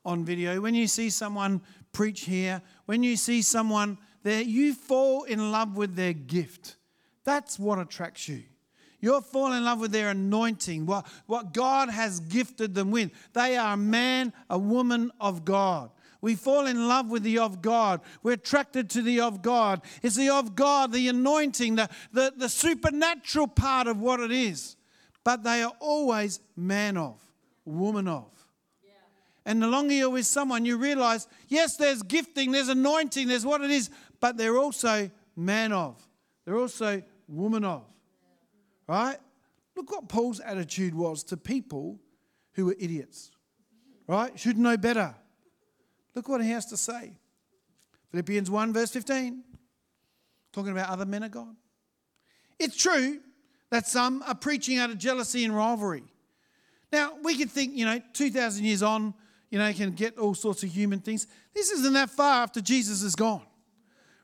on 0.06 0.24
video, 0.24 0.62
when 0.62 0.76
you 0.76 0.88
see 0.88 1.10
someone 1.10 1.62
preach 1.98 2.26
here, 2.26 2.62
when 2.86 3.02
you 3.02 3.18
see 3.18 3.42
someone 3.42 3.98
there, 4.22 4.44
you 4.44 4.76
fall 4.76 5.24
in 5.24 5.52
love 5.52 5.76
with 5.76 5.96
their 5.96 6.14
gift. 6.14 6.76
That's 7.24 7.58
what 7.58 7.80
attracts 7.80 8.28
you. 8.28 8.44
You'll 9.00 9.22
fall 9.22 9.52
in 9.54 9.64
love 9.64 9.80
with 9.80 9.92
their 9.92 10.10
anointing, 10.10 10.86
what, 10.86 11.08
what 11.26 11.54
God 11.54 11.90
has 11.90 12.20
gifted 12.20 12.76
them 12.76 12.92
with. 12.92 13.10
They 13.34 13.58
are 13.58 13.74
a 13.74 13.78
man, 13.78 14.32
a 14.48 14.60
woman 14.60 15.12
of 15.20 15.44
God. 15.44 15.90
We 16.22 16.36
fall 16.36 16.68
in 16.68 16.88
love 16.88 17.10
with 17.10 17.24
the 17.24 17.40
of 17.40 17.64
God. 17.64 18.02
We're 18.22 18.34
attracted 18.34 18.92
to 18.92 19.02
the 19.02 19.22
of 19.22 19.42
God. 19.42 19.82
It's 20.04 20.18
the 20.18 20.30
of 20.30 20.56
God, 20.56 20.92
the 20.92 21.08
anointing, 21.08 21.78
the, 21.78 21.90
the, 22.14 22.32
the 22.38 22.50
supernatural 22.50 23.48
part 23.48 23.88
of 23.88 24.00
what 24.00 24.20
it 24.20 24.32
is. 24.32 24.76
But 25.24 25.44
they 25.44 25.64
are 25.64 25.74
always 25.80 26.42
man 26.56 26.96
of, 26.96 27.20
woman 27.66 28.08
of. 28.08 28.37
And 29.48 29.64
the 29.64 29.68
longer 29.68 29.94
you're 29.94 30.10
with 30.10 30.26
someone, 30.26 30.66
you 30.66 30.78
realize, 30.78 31.26
yes, 31.48 31.78
there's 31.78 32.04
gifting, 32.04 32.52
there's 32.52 32.68
anointing, 32.68 33.30
there's 33.30 33.46
what 33.46 33.62
it 33.62 33.72
is, 33.72 33.90
but 34.20 34.36
they're 34.36 34.58
also 34.58 35.10
man 35.38 35.72
of. 35.72 36.06
They're 36.44 36.58
also 36.58 37.02
woman 37.30 37.64
of. 37.64 37.86
Right? 38.88 39.16
Look 39.78 39.90
what 39.90 40.10
Paul's 40.10 40.42
attitude 40.42 40.94
was 40.94 41.24
to 41.26 41.38
people 41.38 41.98
who 42.56 42.66
were 42.66 42.76
idiots. 42.78 43.32
Right? 44.06 44.38
Should 44.38 44.58
know 44.58 44.76
better. 44.76 45.16
Look 46.14 46.28
what 46.28 46.44
he 46.44 46.50
has 46.50 46.66
to 46.68 46.78
say. 46.78 47.14
Philippians 48.12 48.52
1, 48.52 48.74
verse 48.74 48.92
15, 48.92 49.44
talking 50.52 50.74
about 50.74 50.90
other 50.90 51.06
men 51.06 51.24
of 51.24 51.32
God. 51.32 51.56
It's 52.60 52.76
true 52.76 53.22
that 53.70 53.88
some 53.88 54.24
are 54.28 54.36
preaching 54.36 54.78
out 54.78 54.90
of 54.90 54.98
jealousy 54.98 55.46
and 55.46 55.56
rivalry. 55.56 56.04
Now, 56.92 57.14
we 57.24 57.38
could 57.38 57.50
think, 57.50 57.76
you 57.76 57.86
know, 57.86 58.02
2,000 58.12 58.66
years 58.66 58.84
on, 58.84 59.14
you 59.50 59.60
know, 59.60 59.72
can 59.74 59.92
get 59.92 60.18
all 60.18 60.34
sorts 60.34 60.64
of 60.64 60.70
human 60.70 61.00
things. 61.00 61.28
This 61.54 61.72
isn't 61.72 61.94
that 61.94 62.10
far 62.10 62.44
after 62.44 62.62
Jesus 62.62 63.02
is 63.02 63.16
gone, 63.16 63.46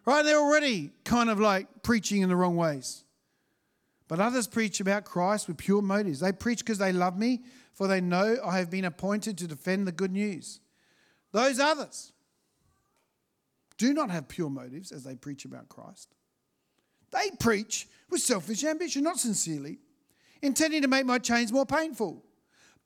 right? 0.05 0.23
They're 0.23 0.39
already 0.39 0.91
kind 1.03 1.29
of 1.29 1.39
like 1.39 1.67
preaching 1.81 2.21
in 2.21 2.29
the 2.29 2.35
wrong 2.35 2.55
ways. 2.55 3.03
But 4.07 4.19
others 4.19 4.47
preach 4.47 4.79
about 4.79 5.05
Christ 5.05 5.47
with 5.47 5.57
pure 5.57 5.81
motives. 5.81 6.19
They 6.19 6.33
preach 6.33 6.59
because 6.59 6.77
they 6.77 6.91
love 6.91 7.17
me, 7.17 7.43
for 7.73 7.87
they 7.87 8.01
know 8.01 8.37
I 8.45 8.57
have 8.59 8.69
been 8.69 8.85
appointed 8.85 9.37
to 9.39 9.47
defend 9.47 9.87
the 9.87 9.91
good 9.91 10.11
news. 10.11 10.59
Those 11.31 11.59
others 11.59 12.11
do 13.77 13.93
not 13.93 14.11
have 14.11 14.27
pure 14.27 14.49
motives 14.49 14.91
as 14.91 15.03
they 15.03 15.15
preach 15.15 15.45
about 15.45 15.69
Christ. 15.69 16.13
They 17.11 17.31
preach 17.39 17.87
with 18.09 18.21
selfish 18.21 18.63
ambition, 18.63 19.03
not 19.03 19.19
sincerely, 19.19 19.79
intending 20.41 20.81
to 20.81 20.87
make 20.87 21.05
my 21.05 21.17
chains 21.17 21.51
more 21.51 21.65
painful. 21.65 22.23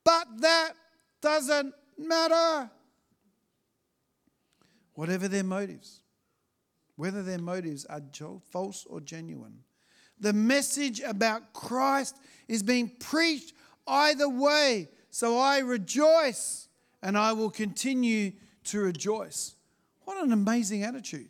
But 0.03 0.27
that 0.39 0.73
doesn't 1.21 1.73
matter. 1.97 2.69
Whatever 4.93 5.27
their 5.27 5.43
motives, 5.43 6.01
whether 6.95 7.21
their 7.21 7.37
motives 7.37 7.85
are 7.85 8.01
false 8.51 8.85
or 8.89 8.99
genuine, 8.99 9.59
the 10.19 10.33
message 10.33 10.99
about 11.01 11.53
Christ 11.53 12.17
is 12.47 12.63
being 12.63 12.91
preached 12.99 13.53
either 13.85 14.27
way. 14.27 14.89
So 15.11 15.37
I 15.37 15.59
rejoice 15.59 16.67
and 17.03 17.17
I 17.17 17.33
will 17.33 17.51
continue 17.51 18.31
to 18.65 18.79
rejoice. 18.79 19.55
What 20.05 20.23
an 20.23 20.31
amazing 20.31 20.83
attitude. 20.83 21.29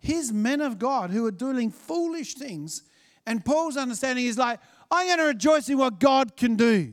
Here's 0.00 0.32
men 0.32 0.60
of 0.60 0.78
God 0.78 1.10
who 1.10 1.26
are 1.26 1.30
doing 1.30 1.70
foolish 1.70 2.34
things, 2.34 2.82
and 3.26 3.44
Paul's 3.44 3.76
understanding 3.76 4.26
is 4.26 4.38
like, 4.38 4.58
I'm 4.90 5.06
going 5.06 5.18
to 5.18 5.24
rejoice 5.24 5.68
in 5.68 5.78
what 5.78 6.00
God 6.00 6.36
can 6.36 6.56
do. 6.56 6.92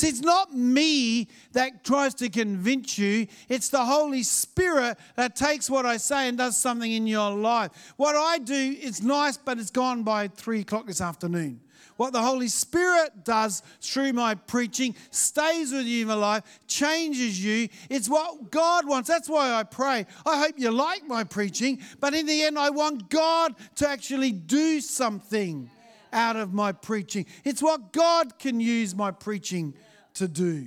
See, 0.00 0.08
it's 0.08 0.22
not 0.22 0.54
me 0.54 1.28
that 1.52 1.84
tries 1.84 2.14
to 2.14 2.30
convince 2.30 2.96
you. 2.96 3.26
It's 3.50 3.68
the 3.68 3.84
Holy 3.84 4.22
Spirit 4.22 4.96
that 5.16 5.36
takes 5.36 5.68
what 5.68 5.84
I 5.84 5.98
say 5.98 6.26
and 6.26 6.38
does 6.38 6.56
something 6.56 6.90
in 6.90 7.06
your 7.06 7.32
life. 7.32 7.92
What 7.98 8.16
I 8.16 8.38
do 8.38 8.54
is 8.54 9.02
nice, 9.02 9.36
but 9.36 9.58
it's 9.58 9.70
gone 9.70 10.02
by 10.02 10.28
three 10.28 10.60
o'clock 10.60 10.86
this 10.86 11.02
afternoon. 11.02 11.60
What 11.98 12.14
the 12.14 12.22
Holy 12.22 12.48
Spirit 12.48 13.26
does 13.26 13.62
through 13.82 14.14
my 14.14 14.36
preaching 14.36 14.96
stays 15.10 15.70
with 15.70 15.84
you 15.84 16.00
in 16.00 16.08
my 16.08 16.14
life, 16.14 16.44
changes 16.66 17.44
you. 17.44 17.68
It's 17.90 18.08
what 18.08 18.50
God 18.50 18.88
wants. 18.88 19.06
That's 19.06 19.28
why 19.28 19.52
I 19.52 19.64
pray. 19.64 20.06
I 20.24 20.38
hope 20.38 20.54
you 20.56 20.70
like 20.70 21.06
my 21.06 21.24
preaching, 21.24 21.78
but 22.00 22.14
in 22.14 22.24
the 22.24 22.40
end, 22.44 22.58
I 22.58 22.70
want 22.70 23.10
God 23.10 23.54
to 23.74 23.86
actually 23.86 24.32
do 24.32 24.80
something 24.80 25.68
out 26.10 26.36
of 26.36 26.54
my 26.54 26.72
preaching. 26.72 27.26
It's 27.44 27.62
what 27.62 27.92
God 27.92 28.38
can 28.38 28.60
use 28.60 28.94
my 28.94 29.10
preaching 29.10 29.74
to 30.14 30.28
do. 30.28 30.66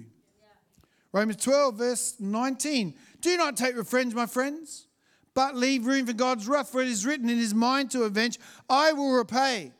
Romans 1.11 1.43
12, 1.43 1.75
verse 1.75 2.15
19. 2.19 2.95
Do 3.21 3.37
not 3.37 3.55
take 3.55 3.77
revenge, 3.77 4.13
my 4.13 4.25
friends, 4.25 4.87
but 5.33 5.55
leave 5.55 5.85
room 5.85 6.05
for 6.05 6.13
God's 6.13 6.47
wrath, 6.47 6.71
for 6.71 6.81
it 6.81 6.87
is 6.87 7.05
written 7.05 7.29
in 7.29 7.37
his 7.37 7.53
mind 7.53 7.91
to 7.91 8.03
avenge, 8.03 8.39
I 8.69 8.93
will 8.93 9.13
repay. 9.13 9.71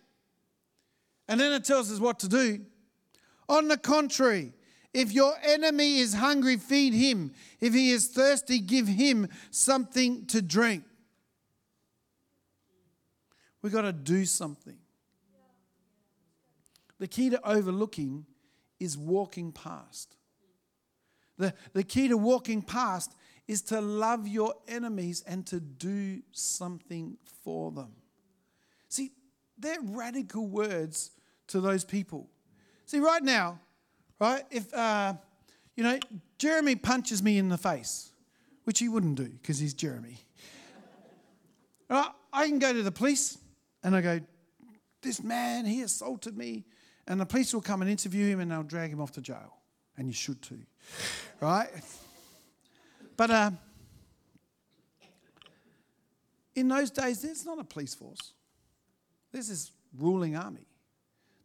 And 1.27 1.39
then 1.39 1.51
it 1.51 1.63
tells 1.63 1.91
us 1.91 1.99
what 1.99 2.19
to 2.19 2.29
do. 2.29 2.61
On 3.49 3.67
the 3.67 3.77
contrary, 3.77 4.53
if 4.93 5.11
your 5.11 5.33
enemy 5.43 5.97
is 5.97 6.13
hungry, 6.13 6.57
feed 6.57 6.93
him. 6.93 7.33
If 7.59 7.73
he 7.73 7.89
is 7.89 8.07
thirsty, 8.07 8.59
give 8.59 8.87
him 8.87 9.27
something 9.49 10.25
to 10.27 10.41
drink. 10.41 10.83
We've 13.61 13.73
got 13.73 13.83
to 13.83 13.93
do 13.93 14.25
something. 14.25 14.77
The 16.99 17.07
key 17.07 17.29
to 17.31 17.47
overlooking 17.47 18.25
is 18.83 18.97
walking 18.97 19.51
past. 19.51 20.15
The, 21.37 21.53
the 21.73 21.83
key 21.83 22.07
to 22.09 22.17
walking 22.17 22.61
past 22.61 23.15
is 23.47 23.61
to 23.63 23.81
love 23.81 24.27
your 24.27 24.53
enemies 24.67 25.23
and 25.27 25.45
to 25.47 25.59
do 25.59 26.21
something 26.31 27.17
for 27.43 27.71
them. 27.71 27.91
See, 28.87 29.11
they're 29.57 29.81
radical 29.81 30.47
words 30.47 31.11
to 31.47 31.59
those 31.59 31.83
people. 31.83 32.29
See, 32.85 32.99
right 32.99 33.23
now, 33.23 33.59
right, 34.19 34.43
if, 34.51 34.73
uh, 34.73 35.13
you 35.75 35.83
know, 35.83 35.99
Jeremy 36.37 36.75
punches 36.75 37.21
me 37.23 37.37
in 37.37 37.49
the 37.49 37.57
face, 37.57 38.11
which 38.63 38.79
he 38.79 38.87
wouldn't 38.87 39.15
do 39.15 39.29
because 39.29 39.59
he's 39.59 39.73
Jeremy. 39.73 40.17
Right, 41.89 42.09
I 42.31 42.47
can 42.47 42.57
go 42.57 42.73
to 42.73 42.81
the 42.81 42.93
police 42.93 43.37
and 43.83 43.95
I 43.95 44.01
go, 44.01 44.19
this 45.03 45.21
man, 45.21 45.65
he 45.65 45.81
assaulted 45.81 46.35
me. 46.35 46.63
And 47.07 47.19
the 47.19 47.25
police 47.25 47.53
will 47.53 47.61
come 47.61 47.81
and 47.81 47.91
interview 47.91 48.27
him 48.27 48.39
and 48.39 48.51
they'll 48.51 48.63
drag 48.63 48.91
him 48.91 49.01
off 49.01 49.11
to 49.13 49.21
jail. 49.21 49.57
And 49.97 50.07
you 50.07 50.13
should 50.13 50.41
too, 50.41 50.61
right? 51.39 51.69
But 53.15 53.29
uh, 53.29 53.51
in 56.55 56.67
those 56.67 56.89
days, 56.89 57.21
there's 57.21 57.45
not 57.45 57.59
a 57.59 57.63
police 57.63 57.93
force. 57.93 58.33
There's 59.31 59.49
this 59.49 59.71
ruling 59.97 60.35
army. 60.35 60.67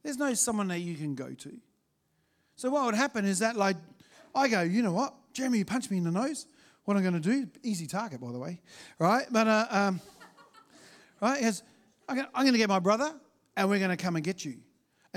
There's 0.02 0.16
no 0.16 0.32
someone 0.34 0.68
that 0.68 0.78
you 0.78 0.94
can 0.94 1.14
go 1.14 1.34
to. 1.34 1.58
So 2.56 2.70
what 2.70 2.86
would 2.86 2.94
happen 2.94 3.24
is 3.24 3.40
that 3.40 3.56
like 3.56 3.76
I 4.34 4.48
go, 4.48 4.62
you 4.62 4.82
know 4.82 4.92
what, 4.92 5.14
Jeremy, 5.32 5.58
you 5.58 5.64
punched 5.64 5.90
me 5.90 5.98
in 5.98 6.04
the 6.04 6.10
nose. 6.10 6.46
What 6.84 6.96
I'm 6.96 7.02
going 7.02 7.14
to 7.14 7.20
do? 7.20 7.46
Easy 7.62 7.86
target, 7.86 8.20
by 8.20 8.32
the 8.32 8.38
way, 8.38 8.60
right? 8.98 9.26
But 9.30 9.46
uh, 9.46 9.66
um, 9.70 10.00
right, 11.20 11.38
because 11.38 11.62
I'm 12.08 12.16
going 12.16 12.52
to 12.52 12.58
get 12.58 12.68
my 12.68 12.78
brother, 12.78 13.12
and 13.56 13.68
we're 13.68 13.78
going 13.78 13.90
to 13.90 14.02
come 14.02 14.16
and 14.16 14.24
get 14.24 14.44
you. 14.44 14.56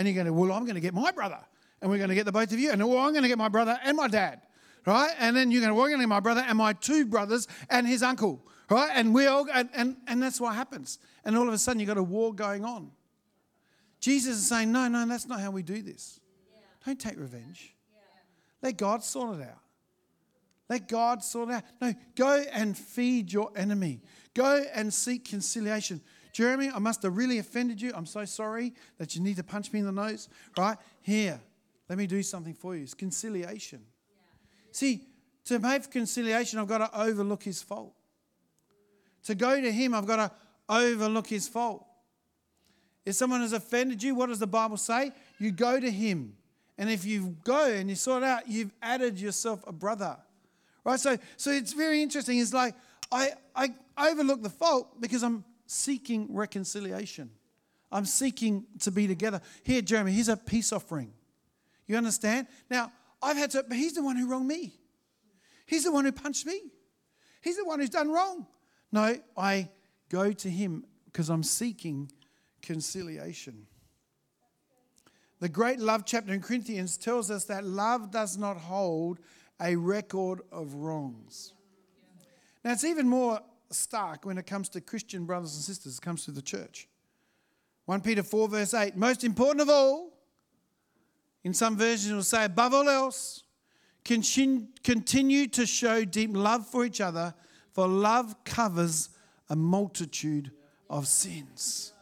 And 0.01 0.07
you're 0.07 0.15
going 0.15 0.25
to, 0.25 0.33
well, 0.33 0.51
I'm 0.51 0.63
going 0.65 0.73
to 0.73 0.81
get 0.81 0.95
my 0.95 1.11
brother, 1.11 1.37
and 1.79 1.91
we're 1.91 1.97
going 1.97 2.09
to 2.09 2.15
get 2.15 2.25
the 2.25 2.31
both 2.31 2.51
of 2.51 2.57
you, 2.57 2.71
and 2.71 2.83
well, 2.89 2.97
I'm 2.97 3.11
going 3.11 3.21
to 3.21 3.27
get 3.27 3.37
my 3.37 3.49
brother 3.49 3.79
and 3.83 3.95
my 3.95 4.07
dad, 4.07 4.41
right? 4.87 5.13
And 5.19 5.35
then 5.35 5.51
you're 5.51 5.61
going 5.61 5.69
to, 5.69 5.75
well, 5.75 5.83
I'm 5.83 5.91
going 5.91 5.99
to 5.99 6.05
get 6.05 6.09
my 6.09 6.19
brother 6.19 6.43
and 6.43 6.57
my 6.57 6.73
two 6.73 7.05
brothers 7.05 7.47
and 7.69 7.85
his 7.85 8.01
uncle, 8.01 8.43
right? 8.67 8.89
And 8.95 9.13
we 9.13 9.27
all, 9.27 9.45
and, 9.53 9.69
and, 9.75 9.97
and 10.07 10.23
that's 10.23 10.41
what 10.41 10.55
happens. 10.55 10.97
And 11.23 11.37
all 11.37 11.47
of 11.47 11.53
a 11.53 11.57
sudden, 11.59 11.79
you've 11.79 11.87
got 11.87 11.99
a 11.99 12.03
war 12.03 12.33
going 12.33 12.65
on. 12.65 12.89
Jesus 13.99 14.37
is 14.37 14.47
saying, 14.47 14.71
no, 14.71 14.87
no, 14.87 15.05
that's 15.05 15.27
not 15.27 15.39
how 15.39 15.51
we 15.51 15.61
do 15.61 15.83
this. 15.83 16.19
Don't 16.83 16.99
take 16.99 17.19
revenge. 17.19 17.75
Let 18.63 18.77
God 18.77 19.03
sort 19.03 19.39
it 19.39 19.43
out. 19.43 19.59
Let 20.67 20.87
God 20.87 21.23
sort 21.23 21.49
it 21.49 21.53
out. 21.53 21.63
No, 21.79 21.93
go 22.15 22.43
and 22.51 22.75
feed 22.75 23.31
your 23.31 23.51
enemy. 23.55 24.01
Go 24.33 24.65
and 24.73 24.91
seek 24.91 25.25
conciliation. 25.25 26.01
Jeremy, 26.31 26.69
I 26.73 26.79
must 26.79 27.03
have 27.03 27.17
really 27.17 27.37
offended 27.37 27.81
you. 27.81 27.91
I'm 27.95 28.05
so 28.05 28.25
sorry 28.25 28.73
that 28.97 29.15
you 29.15 29.21
need 29.21 29.37
to 29.37 29.43
punch 29.43 29.71
me 29.73 29.79
in 29.79 29.85
the 29.85 29.91
nose. 29.91 30.29
Right? 30.57 30.77
Here, 31.01 31.39
let 31.89 31.97
me 31.97 32.07
do 32.07 32.23
something 32.23 32.53
for 32.53 32.75
you. 32.75 32.83
It's 32.83 32.93
conciliation. 32.93 33.81
See, 34.71 35.01
to 35.45 35.59
make 35.59 35.89
conciliation, 35.91 36.59
I've 36.59 36.67
got 36.67 36.77
to 36.77 37.01
overlook 37.01 37.43
his 37.43 37.61
fault. 37.61 37.93
To 39.23 39.35
go 39.35 39.59
to 39.59 39.71
him, 39.71 39.93
I've 39.93 40.05
got 40.07 40.15
to 40.17 40.31
overlook 40.69 41.27
his 41.27 41.47
fault. 41.47 41.85
If 43.05 43.15
someone 43.15 43.41
has 43.41 43.53
offended 43.53 44.01
you, 44.01 44.15
what 44.15 44.27
does 44.27 44.39
the 44.39 44.47
Bible 44.47 44.77
say? 44.77 45.11
You 45.39 45.51
go 45.51 45.79
to 45.79 45.91
him. 45.91 46.35
And 46.77 46.89
if 46.89 47.05
you 47.05 47.35
go 47.43 47.65
and 47.65 47.89
you 47.89 47.95
sort 47.95 48.23
out, 48.23 48.47
you've 48.47 48.71
added 48.81 49.19
yourself 49.19 49.63
a 49.67 49.71
brother. 49.71 50.17
Right? 50.83 50.99
So, 50.99 51.17
so 51.37 51.51
it's 51.51 51.73
very 51.73 52.01
interesting. 52.01 52.39
It's 52.39 52.53
like 52.53 52.75
I, 53.11 53.31
I 53.55 53.69
overlook 53.97 54.41
the 54.41 54.49
fault 54.49 55.01
because 55.01 55.23
I'm 55.23 55.43
seeking 55.71 56.27
reconciliation. 56.35 57.29
I'm 57.91 58.05
seeking 58.05 58.65
to 58.79 58.91
be 58.91 59.07
together. 59.07 59.41
Here, 59.63 59.81
Jeremy, 59.81 60.11
here's 60.11 60.27
a 60.27 60.35
peace 60.35 60.73
offering. 60.73 61.13
You 61.87 61.95
understand? 61.95 62.47
Now, 62.69 62.91
I've 63.21 63.37
had 63.37 63.51
to, 63.51 63.63
but 63.63 63.77
he's 63.77 63.93
the 63.93 64.03
one 64.03 64.17
who 64.17 64.27
wronged 64.29 64.47
me. 64.47 64.73
He's 65.65 65.85
the 65.85 65.91
one 65.91 66.03
who 66.03 66.11
punched 66.11 66.45
me. 66.45 66.61
He's 67.41 67.57
the 67.57 67.65
one 67.65 67.79
who's 67.79 67.89
done 67.89 68.11
wrong. 68.11 68.47
No, 68.91 69.15
I 69.37 69.69
go 70.09 70.33
to 70.33 70.49
him 70.49 70.85
because 71.05 71.29
I'm 71.29 71.43
seeking 71.43 72.11
conciliation. 72.61 73.65
The 75.39 75.49
great 75.49 75.79
love 75.79 76.03
chapter 76.05 76.33
in 76.33 76.41
Corinthians 76.41 76.97
tells 76.97 77.31
us 77.31 77.45
that 77.45 77.63
love 77.63 78.11
does 78.11 78.37
not 78.37 78.57
hold 78.57 79.19
a 79.61 79.75
record 79.75 80.41
of 80.51 80.73
wrongs. 80.73 81.53
Now, 82.63 82.73
it's 82.73 82.83
even 82.83 83.07
more 83.07 83.39
stark 83.73 84.25
when 84.25 84.37
it 84.37 84.45
comes 84.45 84.69
to 84.69 84.81
Christian 84.81 85.25
brothers 85.25 85.55
and 85.55 85.63
sisters, 85.63 85.97
it 85.97 86.01
comes 86.01 86.25
to 86.25 86.31
the 86.31 86.41
church. 86.41 86.87
1 87.85 88.01
Peter 88.01 88.23
4, 88.23 88.47
verse 88.47 88.73
8, 88.73 88.95
most 88.95 89.23
important 89.23 89.61
of 89.61 89.69
all, 89.69 90.13
in 91.43 91.53
some 91.53 91.75
versions 91.75 92.11
it 92.11 92.15
will 92.15 92.23
say, 92.23 92.45
above 92.45 92.73
all 92.73 92.87
else, 92.87 93.43
continue 94.03 95.47
to 95.47 95.65
show 95.65 96.05
deep 96.05 96.31
love 96.33 96.65
for 96.67 96.85
each 96.85 97.01
other, 97.01 97.33
for 97.73 97.87
love 97.87 98.35
covers 98.43 99.09
a 99.49 99.55
multitude 99.55 100.51
of 100.89 101.07
sins. 101.07 101.93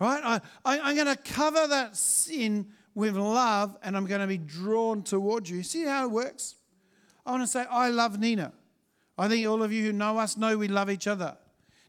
Right? 0.00 0.22
I, 0.24 0.40
I, 0.64 0.90
am 0.90 0.94
going 0.94 1.14
to 1.14 1.16
cover 1.16 1.66
that 1.66 1.96
sin 1.96 2.68
with 2.94 3.16
love 3.16 3.76
and 3.82 3.96
I'm 3.96 4.06
going 4.06 4.20
to 4.20 4.26
be 4.26 4.38
drawn 4.38 5.02
towards 5.02 5.50
you. 5.50 5.62
See 5.62 5.84
how 5.84 6.04
it 6.04 6.10
works? 6.10 6.54
I 7.26 7.32
want 7.32 7.42
to 7.42 7.48
say, 7.48 7.64
I 7.68 7.88
love 7.90 8.18
Nina. 8.18 8.52
I 9.18 9.28
think 9.28 9.46
all 9.46 9.62
of 9.62 9.72
you 9.72 9.84
who 9.84 9.92
know 9.92 10.18
us 10.18 10.36
know 10.36 10.56
we 10.56 10.68
love 10.68 10.88
each 10.88 11.08
other. 11.08 11.36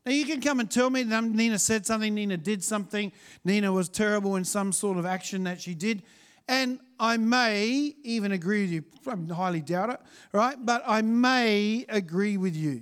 Now, 0.05 0.13
you 0.13 0.25
can 0.25 0.41
come 0.41 0.59
and 0.59 0.71
tell 0.71 0.89
me 0.89 1.03
that 1.03 1.23
Nina 1.23 1.59
said 1.59 1.85
something, 1.85 2.15
Nina 2.15 2.37
did 2.37 2.63
something, 2.63 3.11
Nina 3.43 3.71
was 3.71 3.89
terrible 3.89 4.37
in 4.37 4.43
some 4.43 4.71
sort 4.71 4.97
of 4.97 5.05
action 5.05 5.43
that 5.43 5.61
she 5.61 5.75
did. 5.75 6.01
And 6.47 6.79
I 6.99 7.17
may 7.17 7.93
even 8.03 8.31
agree 8.31 8.63
with 8.63 8.71
you. 8.71 8.83
I 9.05 9.33
highly 9.33 9.61
doubt 9.61 9.91
it, 9.91 9.99
right? 10.33 10.57
But 10.59 10.83
I 10.87 11.03
may 11.03 11.85
agree 11.87 12.37
with 12.37 12.55
you, 12.55 12.81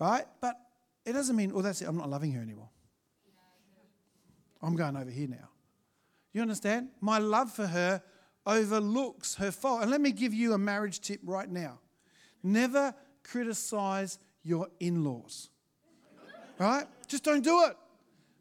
right? 0.00 0.24
But 0.40 0.58
it 1.06 1.12
doesn't 1.12 1.36
mean, 1.36 1.52
well, 1.52 1.62
that's 1.62 1.80
it, 1.80 1.86
I'm 1.86 1.96
not 1.96 2.10
loving 2.10 2.32
her 2.32 2.42
anymore. 2.42 2.70
I'm 4.60 4.74
going 4.74 4.96
over 4.96 5.10
here 5.10 5.28
now. 5.28 5.48
You 6.32 6.42
understand? 6.42 6.88
My 7.00 7.18
love 7.18 7.52
for 7.52 7.66
her 7.66 8.02
overlooks 8.46 9.36
her 9.36 9.52
fault. 9.52 9.82
And 9.82 9.90
let 9.90 10.00
me 10.00 10.10
give 10.10 10.34
you 10.34 10.54
a 10.54 10.58
marriage 10.58 11.00
tip 11.00 11.20
right 11.22 11.48
now 11.48 11.78
never 12.44 12.94
criticize 13.22 14.18
your 14.42 14.68
in 14.78 15.02
laws, 15.02 15.48
right? 16.58 16.84
Just 17.08 17.24
don't 17.24 17.42
do 17.42 17.64
it. 17.64 17.76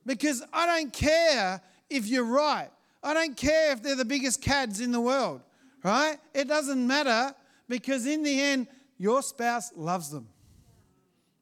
Because 0.06 0.44
I 0.52 0.66
don't 0.66 0.92
care 0.92 1.62
if 1.90 2.08
you're 2.08 2.26
right. 2.26 2.70
I 3.02 3.14
don't 3.14 3.36
care 3.36 3.72
if 3.72 3.82
they're 3.82 3.96
the 3.96 4.06
biggest 4.06 4.42
cads 4.42 4.82
in 4.82 4.92
the 4.92 5.02
world, 5.02 5.42
right? 5.84 6.18
It 6.34 6.48
doesn't 6.48 6.86
matter 6.86 7.34
because 7.68 8.06
in 8.06 8.24
the 8.24 8.42
end, 8.42 8.68
your 8.98 9.22
spouse 9.22 9.72
loves 9.76 10.10
them, 10.10 10.28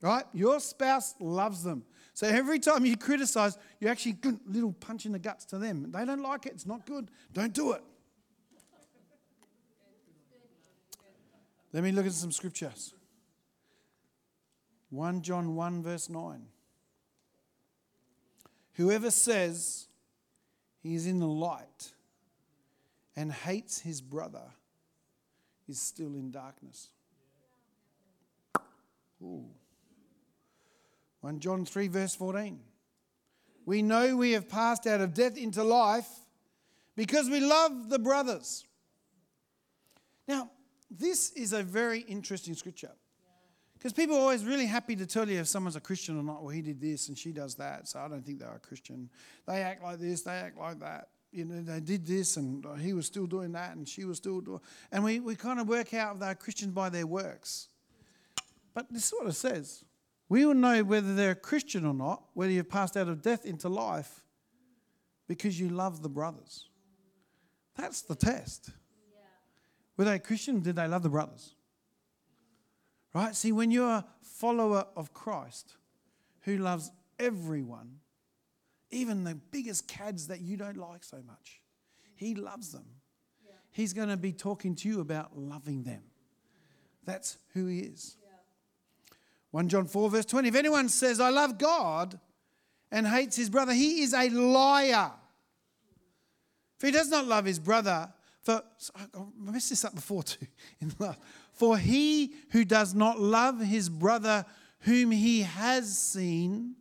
right? 0.02 0.26
Your 0.34 0.60
spouse 0.60 1.16
loves 1.20 1.64
them. 1.64 1.84
So 2.14 2.28
every 2.28 2.60
time 2.60 2.86
you 2.86 2.98
criticize, 2.98 3.58
you're 3.80 3.92
actually 3.92 4.18
little 4.46 4.74
punch 4.74 5.06
in 5.06 5.12
the 5.12 5.20
guts 5.20 5.46
to 5.46 5.58
them. 5.58 5.92
They 5.92 6.06
don't 6.06 6.22
like 6.22 6.46
it. 6.46 6.54
It's 6.54 6.68
not 6.68 6.86
good. 6.86 7.10
Don't 7.34 7.54
do 7.54 7.72
it. 7.72 7.84
Let 11.74 11.84
me 11.84 11.92
look 11.92 12.06
at 12.06 12.12
some 12.12 12.32
scriptures. 12.32 12.94
1 14.90 15.22
John 15.22 15.56
1, 15.56 15.84
verse 15.84 16.10
9. 16.10 16.46
Whoever 18.74 19.12
says 19.12 19.88
he 20.82 20.96
is 20.96 21.08
in 21.08 21.20
the 21.20 21.28
light 21.28 21.94
and 23.16 23.32
hates 23.32 23.80
his 23.80 24.02
brother 24.02 24.52
is 25.68 25.80
still 25.80 26.14
in 26.16 26.32
darkness. 26.32 26.90
Ooh. 29.22 29.46
1 31.22 31.40
John 31.40 31.66
3, 31.66 31.88
verse 31.88 32.16
14. 32.16 32.60
We 33.66 33.82
know 33.82 34.18
we 34.18 34.32
have 34.32 34.50
passed 34.50 34.88
out 34.88 35.02
of 35.02 35.14
death 35.14 35.38
into 35.38 35.64
life 35.64 36.08
because 36.96 37.30
we 37.30 37.40
love 37.40 37.90
the 37.90 38.00
brothers. 38.00 38.66
Now, 40.28 40.50
this 40.92 41.32
is 41.32 41.54
a 41.54 41.64
very 41.64 42.02
interesting 42.02 42.54
scripture. 42.54 42.92
Because 43.74 43.94
people 43.94 44.16
are 44.16 44.20
always 44.20 44.46
really 44.46 44.68
happy 44.68 44.96
to 44.96 45.08
tell 45.08 45.28
you 45.28 45.40
if 45.40 45.48
someone's 45.48 45.76
a 45.76 45.82
Christian 45.82 46.20
or 46.20 46.22
not. 46.22 46.44
Well, 46.44 46.54
he 46.54 46.62
did 46.62 46.80
this 46.80 47.08
and 47.08 47.18
she 47.18 47.32
does 47.32 47.56
that, 47.56 47.88
so 47.88 48.00
I 48.00 48.08
don't 48.08 48.24
think 48.24 48.38
they're 48.38 48.54
a 48.54 48.60
Christian. 48.60 49.10
They 49.48 49.64
act 49.64 49.82
like 49.82 49.98
this, 49.98 50.22
they 50.22 50.34
act 50.34 50.58
like 50.60 50.80
that. 50.82 51.08
You 51.32 51.46
know, 51.46 51.62
they 51.62 51.80
did 51.80 52.06
this 52.06 52.38
and 52.38 52.64
uh, 52.64 52.74
he 52.76 52.94
was 52.94 53.08
still 53.08 53.26
doing 53.26 53.54
that 53.54 53.76
and 53.76 53.88
she 53.88 54.06
was 54.06 54.18
still 54.18 54.42
doing. 54.42 54.60
And 54.92 55.04
we, 55.04 55.20
we 55.20 55.36
kind 55.36 55.60
of 55.60 55.68
work 55.68 55.94
out 55.94 56.16
if 56.16 56.20
they're 56.20 56.36
Christians 56.36 56.74
by 56.74 56.90
their 56.90 57.08
works. 57.08 57.70
But 58.74 58.92
this 58.92 59.06
is 59.06 59.14
what 59.18 59.28
it 59.28 59.34
says. 59.34 59.84
We 60.30 60.46
will 60.46 60.54
know 60.54 60.84
whether 60.84 61.16
they're 61.16 61.32
a 61.32 61.36
Christian 61.36 61.86
or 61.86 61.94
not, 61.94 62.24
whether 62.34 62.52
you've 62.52 62.70
passed 62.70 62.96
out 62.96 63.08
of 63.08 63.22
death 63.22 63.46
into 63.46 63.68
life, 63.68 64.22
because 65.28 65.60
you 65.60 65.70
love 65.70 66.04
the 66.04 66.10
brothers. 66.10 66.68
That's 67.76 68.02
the 68.02 68.16
test. 68.16 68.70
Were 69.98 70.06
they 70.06 70.16
a 70.16 70.20
Christian? 70.20 70.62
Did 70.62 70.76
they 70.76 70.88
love 70.88 71.04
the 71.04 71.10
brothers? 71.10 71.56
Right? 73.14 73.36
See, 73.36 73.52
when 73.52 73.72
you're 73.72 73.90
a 73.90 74.06
follower 74.22 74.86
of 74.96 75.14
Christ 75.14 75.76
who 76.42 76.58
loves 76.58 76.92
everyone, 77.20 78.00
even 78.90 79.24
the 79.24 79.36
biggest 79.36 79.88
cads 79.88 80.28
that 80.28 80.42
you 80.42 80.58
don't 80.58 80.78
like 80.78 81.04
so 81.04 81.18
much, 81.26 81.62
he 82.16 82.36
loves 82.36 82.72
them. 82.72 82.86
Yeah. 83.46 83.54
He's 83.72 83.94
going 83.94 84.10
to 84.10 84.18
be 84.18 84.32
talking 84.32 84.76
to 84.76 84.88
you 84.88 85.02
about 85.02 85.38
loving 85.38 85.84
them. 85.84 86.04
That's 87.06 87.38
who 87.54 87.68
he 87.68 87.80
is. 87.80 88.16
Yeah. 88.24 88.30
1 89.52 89.70
John 89.70 89.86
4, 89.88 90.10
verse 90.10 90.26
20. 90.26 90.48
If 90.48 90.56
anyone 90.56 90.88
says, 90.88 91.20
I 91.20 91.30
love 91.30 91.58
God 91.58 92.20
and 92.92 93.08
hates 93.08 93.36
his 93.36 93.50
brother, 93.50 93.74
he 93.74 94.02
is 94.04 94.14
a 94.14 94.30
liar. 94.30 95.12
If 96.78 96.86
he 96.86 96.92
does 96.92 97.10
not 97.10 97.28
love 97.28 97.46
his 97.46 97.60
brother, 97.60 98.12
for 98.42 98.64
I 98.96 99.06
messed 99.38 99.70
this 99.70 99.86
up 99.86 99.94
before 99.94 100.24
too. 100.24 100.48
In 100.82 100.92
love. 101.00 101.18
For 101.54 101.78
he 101.78 102.34
who 102.52 102.66
does 102.66 102.94
not 102.94 103.20
love 103.20 103.60
his 103.62 103.90
brother 103.90 104.46
whom 104.80 105.12
he 105.12 105.42
has 105.42 105.98
seen 105.98 106.76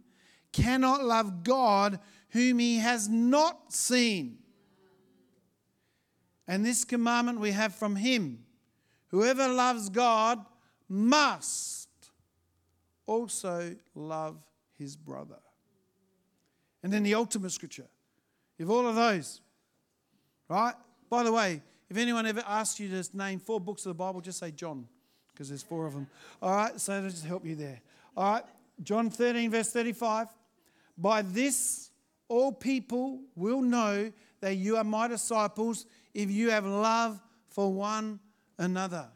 cannot 0.52 1.04
love 1.04 1.44
God 1.44 2.00
whom 2.30 2.58
he 2.58 2.78
has 2.78 3.08
not 3.08 3.72
seen. 3.72 4.38
And 6.48 6.64
this 6.64 6.84
commandment 6.84 7.40
we 7.40 7.52
have 7.52 7.74
from 7.74 7.96
him 7.96 8.44
whoever 9.08 9.48
loves 9.48 9.88
God 9.90 10.44
must 10.88 11.88
also 13.06 13.76
love 13.94 14.38
his 14.78 14.96
brother. 14.96 15.38
And 16.82 16.92
then 16.92 17.02
the 17.02 17.14
ultimate 17.14 17.50
scripture. 17.50 17.88
If 18.58 18.68
all 18.68 18.86
of 18.86 18.94
those, 18.94 19.40
right? 20.48 20.74
By 21.10 21.24
the 21.24 21.32
way, 21.32 21.60
if 21.90 21.96
anyone 21.96 22.24
ever 22.24 22.42
asks 22.46 22.78
you 22.78 22.88
to 22.88 23.16
name 23.16 23.40
four 23.40 23.60
books 23.60 23.84
of 23.84 23.90
the 23.90 23.94
Bible, 23.94 24.20
just 24.20 24.38
say 24.38 24.52
John, 24.52 24.86
because 25.32 25.48
there's 25.48 25.62
four 25.62 25.86
of 25.86 25.92
them. 25.92 26.06
All 26.40 26.54
right, 26.54 26.80
so 26.80 27.02
to 27.02 27.10
just 27.10 27.26
help 27.26 27.44
you 27.44 27.56
there. 27.56 27.80
All 28.16 28.34
right, 28.34 28.44
John 28.82 29.10
13, 29.10 29.50
verse 29.50 29.72
35. 29.72 30.28
By 30.96 31.22
this, 31.22 31.90
all 32.28 32.52
people 32.52 33.20
will 33.34 33.60
know 33.60 34.12
that 34.40 34.54
you 34.54 34.76
are 34.76 34.84
my 34.84 35.08
disciples 35.08 35.84
if 36.14 36.30
you 36.30 36.50
have 36.50 36.64
love 36.64 37.20
for 37.48 37.72
one 37.72 38.20
another. 38.56 39.08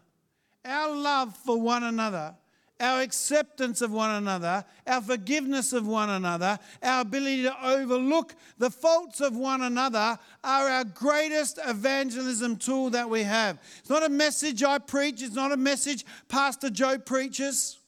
Our 0.65 0.97
love 0.97 1.37
for 1.37 1.61
one 1.61 1.85
another 1.85 2.35
our 2.81 3.01
acceptance 3.01 3.81
of 3.81 3.93
one 3.93 4.11
another, 4.11 4.65
our 4.87 5.01
forgiveness 5.01 5.73
of 5.73 5.87
one 5.87 6.11
another, 6.11 6.59
our 6.83 7.03
ability 7.03 7.43
to 7.43 7.67
overlook 7.67 8.35
the 8.59 8.71
faults 8.71 9.21
of 9.21 9.37
one 9.37 9.63
another 9.63 10.19
are 10.43 10.69
our 10.69 10.85
greatest 10.85 11.59
evangelism 11.65 12.57
tool 12.57 12.91
that 12.91 13.09
we 13.09 13.23
have. 13.23 13.59
It's 13.79 13.91
not 13.91 14.05
a 14.05 14.09
message 14.09 14.63
I 14.63 14.79
preach, 14.79 15.23
it's 15.23 15.35
not 15.35 15.53
a 15.53 15.57
message 15.57 16.05
Pastor 16.29 16.71
Joe 16.71 16.99
preaches. 16.99 17.79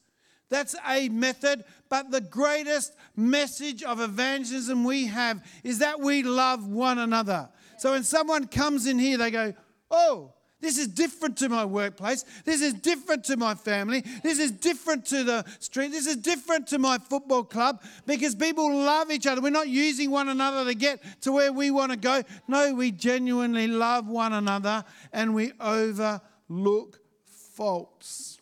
That's 0.49 0.75
a 0.87 1.09
method, 1.09 1.65
but 1.89 2.09
the 2.09 2.21
greatest 2.21 2.95
message 3.17 3.83
of 3.83 3.99
evangelism 3.99 4.85
we 4.85 5.07
have 5.07 5.45
is 5.63 5.79
that 5.79 5.99
we 5.99 6.23
love 6.23 6.65
one 6.65 6.99
another. 6.99 7.49
So 7.77 7.91
when 7.91 8.03
someone 8.03 8.47
comes 8.47 8.87
in 8.87 8.97
here, 8.97 9.17
they 9.17 9.31
go, 9.31 9.53
Oh, 9.91 10.33
this 10.59 10.79
is 10.79 10.87
different 10.87 11.37
to 11.37 11.49
my 11.49 11.65
workplace. 11.65 12.25
This 12.43 12.61
is 12.61 12.73
different 12.73 13.23
to 13.25 13.37
my 13.37 13.53
family. 13.53 14.03
This 14.23 14.39
is 14.39 14.49
different 14.49 15.05
to 15.07 15.23
the 15.23 15.45
street. 15.59 15.91
This 15.91 16.07
is 16.07 16.17
different 16.17 16.67
to 16.67 16.79
my 16.79 16.97
football 16.97 17.43
club 17.43 17.81
because 18.07 18.33
people 18.33 18.75
love 18.75 19.11
each 19.11 19.27
other. 19.27 19.39
We're 19.39 19.51
not 19.51 19.67
using 19.67 20.09
one 20.09 20.29
another 20.29 20.65
to 20.65 20.73
get 20.73 21.03
to 21.21 21.31
where 21.31 21.53
we 21.53 21.69
want 21.69 21.91
to 21.91 21.97
go. 21.97 22.23
No, 22.47 22.73
we 22.73 22.91
genuinely 22.91 23.67
love 23.67 24.07
one 24.07 24.33
another 24.33 24.83
and 25.13 25.35
we 25.35 25.51
overlook 25.59 27.01
faults. 27.25 28.41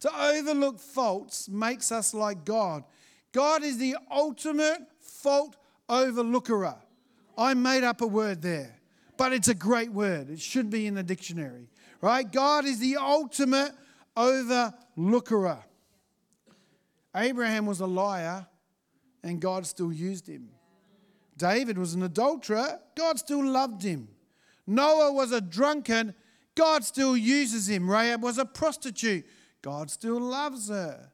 To 0.00 0.10
overlook 0.18 0.80
faults 0.80 1.50
makes 1.50 1.92
us 1.92 2.14
like 2.14 2.46
God. 2.46 2.82
God 3.32 3.62
is 3.62 3.76
the 3.76 3.96
ultimate 4.10 4.80
fault 5.00 5.56
overlooker. 5.86 6.76
I 7.36 7.52
made 7.52 7.84
up 7.84 8.00
a 8.00 8.06
word 8.06 8.40
there 8.40 8.76
but 9.16 9.32
it's 9.32 9.48
a 9.48 9.54
great 9.54 9.92
word. 9.92 10.30
It 10.30 10.40
should 10.40 10.70
be 10.70 10.86
in 10.86 10.94
the 10.94 11.02
dictionary, 11.02 11.68
right? 12.00 12.30
God 12.30 12.64
is 12.64 12.78
the 12.78 12.96
ultimate 12.96 13.72
overlooker. 14.16 15.58
Abraham 17.14 17.66
was 17.66 17.80
a 17.80 17.86
liar, 17.86 18.46
and 19.22 19.40
God 19.40 19.66
still 19.66 19.92
used 19.92 20.28
him. 20.28 20.50
David 21.36 21.76
was 21.76 21.94
an 21.94 22.02
adulterer, 22.02 22.80
God 22.96 23.18
still 23.18 23.44
loved 23.44 23.82
him. 23.82 24.08
Noah 24.66 25.12
was 25.12 25.32
a 25.32 25.40
drunkard, 25.40 26.14
God 26.54 26.84
still 26.84 27.16
uses 27.16 27.68
him. 27.68 27.88
Rahab 27.90 28.22
was 28.22 28.38
a 28.38 28.44
prostitute, 28.44 29.26
God 29.62 29.90
still 29.90 30.20
loves 30.20 30.68
her. 30.68 31.10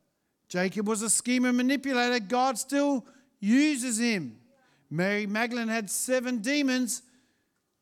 Jacob 0.48 0.86
was 0.86 1.02
a 1.02 1.10
schemer 1.10 1.52
manipulator, 1.52 2.20
God 2.20 2.58
still 2.58 3.06
uses 3.40 3.98
him. 3.98 4.38
Mary 4.90 5.26
Magdalene 5.26 5.68
had 5.68 5.90
seven 5.90 6.38
demons, 6.38 7.02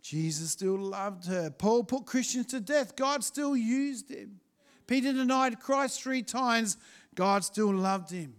Jesus 0.03 0.53
still 0.53 0.79
loved 0.79 1.27
her. 1.27 1.51
Paul 1.51 1.85
put 1.85 2.07
Christians 2.07 2.47
to 2.47 2.61
death. 2.61 2.97
God 2.97 3.23
still 3.23 3.57
used 3.57 4.11
him. 4.11 4.41
Peter 4.87 5.13
denied 5.13 5.61
Christ 5.61 6.03
three 6.03 6.23
times. 6.23 6.77
God 7.15 7.45
still 7.45 7.73
loved 7.73 8.11
him. 8.11 8.35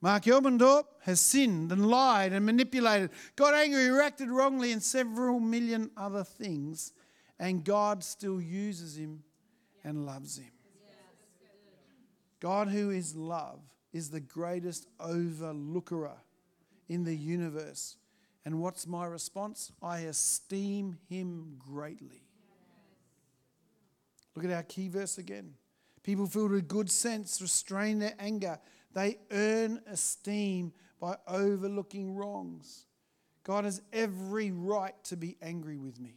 Mark 0.00 0.24
Elmendorp 0.24 0.84
has 1.00 1.18
sinned 1.18 1.72
and 1.72 1.88
lied 1.88 2.32
and 2.32 2.44
manipulated, 2.44 3.10
got 3.36 3.54
angry, 3.54 3.88
reacted 3.88 4.28
wrongly, 4.28 4.70
and 4.70 4.82
several 4.82 5.40
million 5.40 5.90
other 5.96 6.22
things. 6.22 6.92
And 7.38 7.64
God 7.64 8.04
still 8.04 8.40
uses 8.40 8.98
him 8.98 9.22
and 9.82 10.04
loves 10.04 10.36
him. 10.36 10.50
God, 12.40 12.68
who 12.68 12.90
is 12.90 13.16
love, 13.16 13.60
is 13.94 14.10
the 14.10 14.20
greatest 14.20 14.86
overlooker 15.00 16.10
in 16.88 17.04
the 17.04 17.16
universe. 17.16 17.96
And 18.44 18.60
what's 18.60 18.86
my 18.86 19.06
response? 19.06 19.72
I 19.82 20.00
esteem 20.00 20.98
him 21.08 21.56
greatly. 21.58 22.22
Look 24.34 24.44
at 24.44 24.50
our 24.50 24.62
key 24.62 24.88
verse 24.88 25.18
again. 25.18 25.54
People 26.02 26.26
filled 26.26 26.50
with 26.50 26.68
good 26.68 26.90
sense 26.90 27.40
restrain 27.40 27.98
their 27.98 28.14
anger. 28.18 28.58
They 28.92 29.16
earn 29.30 29.80
esteem 29.86 30.72
by 31.00 31.16
overlooking 31.26 32.14
wrongs. 32.14 32.86
God 33.44 33.64
has 33.64 33.80
every 33.92 34.50
right 34.50 34.94
to 35.04 35.16
be 35.16 35.36
angry 35.40 35.78
with 35.78 35.98
me. 36.00 36.16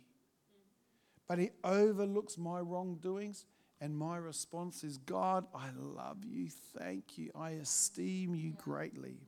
But 1.27 1.39
he 1.39 1.51
overlooks 1.63 2.37
my 2.37 2.59
wrongdoings, 2.61 3.45
and 3.81 3.97
my 3.97 4.17
response 4.17 4.83
is 4.83 4.97
God, 4.97 5.45
I 5.53 5.67
love 5.77 6.23
you. 6.25 6.47
Thank 6.77 7.17
you. 7.17 7.31
I 7.35 7.51
esteem 7.51 8.33
you 8.33 8.53
greatly. 8.53 9.19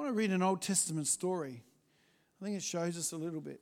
Want 0.00 0.08
to 0.08 0.16
read 0.16 0.30
an 0.30 0.40
Old 0.40 0.62
Testament 0.62 1.06
story. 1.08 1.62
I 2.40 2.44
think 2.46 2.56
it 2.56 2.62
shows 2.62 2.96
us 2.96 3.12
a 3.12 3.18
little 3.18 3.42
bit. 3.42 3.60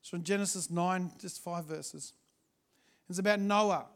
It's 0.00 0.08
from 0.08 0.24
Genesis 0.24 0.72
9, 0.72 1.12
just 1.20 1.40
five 1.40 1.66
verses. 1.66 2.14
It's 3.08 3.20
about 3.20 3.38
Noah. 3.38 3.86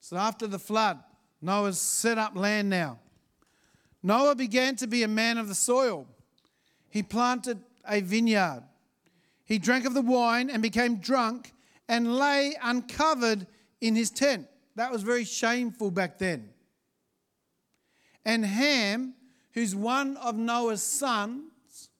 So 0.00 0.16
after 0.16 0.46
the 0.46 0.58
flood, 0.58 0.98
Noah's 1.42 1.78
set 1.78 2.16
up 2.16 2.34
land 2.34 2.70
now. 2.70 3.00
Noah 4.02 4.34
began 4.34 4.76
to 4.76 4.86
be 4.86 5.02
a 5.02 5.08
man 5.08 5.36
of 5.36 5.48
the 5.48 5.54
soil. 5.54 6.06
He 6.88 7.02
planted 7.02 7.58
a 7.86 8.00
vineyard. 8.00 8.62
He 9.44 9.58
drank 9.58 9.84
of 9.84 9.92
the 9.92 10.00
wine 10.00 10.48
and 10.48 10.62
became 10.62 11.00
drunk 11.00 11.52
and 11.86 12.16
lay 12.16 12.56
uncovered 12.62 13.46
in 13.82 13.94
his 13.94 14.10
tent. 14.10 14.46
That 14.76 14.90
was 14.90 15.02
very 15.02 15.24
shameful 15.24 15.90
back 15.90 16.16
then. 16.16 16.48
And 18.24 18.42
Ham, 18.42 19.12
who's 19.52 19.74
one 19.74 20.16
of 20.18 20.36
Noah's 20.36 20.82
sons, 20.82 21.90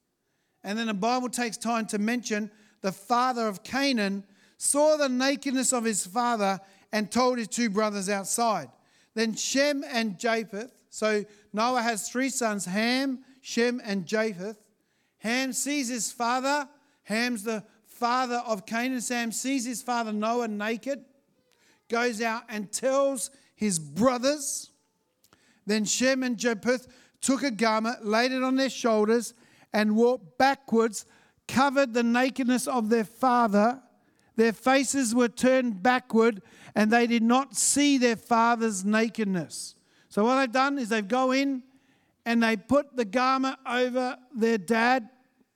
and 0.63 0.79
then 0.79 0.89
the 0.89 0.95
Bible 0.95 1.29
takes 1.29 1.57
time 1.57 1.87
to 1.87 1.99
mention 1.99 2.51
the 2.81 2.93
father 2.93 3.47
of 3.49 3.63
Canaan, 3.63 4.25
saw 4.57 4.97
the 4.97 5.09
nakedness 5.09 5.73
of 5.73 5.85
his 5.85 6.07
father 6.07 6.61
and 6.93 7.11
told 7.11 7.39
his 7.39 7.49
two 7.49 7.71
brothers 7.71 8.09
outside. 8.09 8.69
Then 9.15 9.35
Shem 9.35 9.85
and 9.89 10.19
Japheth, 10.19 10.73
so 10.91 11.25
Noah 11.53 11.83
has 11.83 12.09
three 12.09 12.29
sons 12.29 12.65
Ham, 12.67 13.21
Shem, 13.41 13.81
and 13.85 14.07
Japheth. 14.07 14.59
Ham 15.19 15.53
sees 15.53 15.89
his 15.89 16.13
father, 16.13 16.69
Ham's 17.05 17.43
the 17.43 17.65
father 17.87 18.43
of 18.47 18.67
Canaan. 18.67 19.01
Sam 19.01 19.33
sees 19.33 19.65
his 19.65 19.83
father 19.83 20.13
Noah 20.13 20.49
naked, 20.49 21.05
goes 21.89 22.23
out 22.23 22.43
and 22.49 22.71
tells 22.71 23.31
his 23.55 23.79
brothers. 23.79 24.71
Then 25.67 25.85
Shem 25.85 26.23
and 26.23 26.37
Japheth 26.37 26.87
took 27.21 27.43
a 27.43 27.51
garment, 27.51 28.05
laid 28.05 28.33
it 28.33 28.43
on 28.43 28.57
their 28.57 28.71
shoulders, 28.71 29.35
and 29.73 29.97
walked 29.97 30.39
backwards, 30.39 31.07
covered 31.47 31.95
the 31.95 32.03
nakedness 32.03 32.67
of 32.67 32.89
their 32.89 33.05
father. 33.05 33.81
Their 34.37 34.53
faces 34.53 35.15
were 35.15 35.29
turned 35.29 35.83
backward, 35.83 36.43
and 36.75 36.91
they 36.91 37.07
did 37.07 37.23
not 37.23 37.57
see 37.57 37.99
their 37.99 38.17
father's 38.17 38.85
nakedness. 38.85 39.75
So, 40.09 40.25
what 40.25 40.39
they've 40.39 40.53
done 40.53 40.79
is 40.79 40.89
they've 40.89 41.07
go 41.07 41.33
in 41.33 41.63
and 42.25 42.43
they 42.43 42.57
put 42.57 42.97
the 42.97 43.05
garment 43.05 43.57
over 43.67 44.17
their 44.35 44.59
dad, 44.59 45.09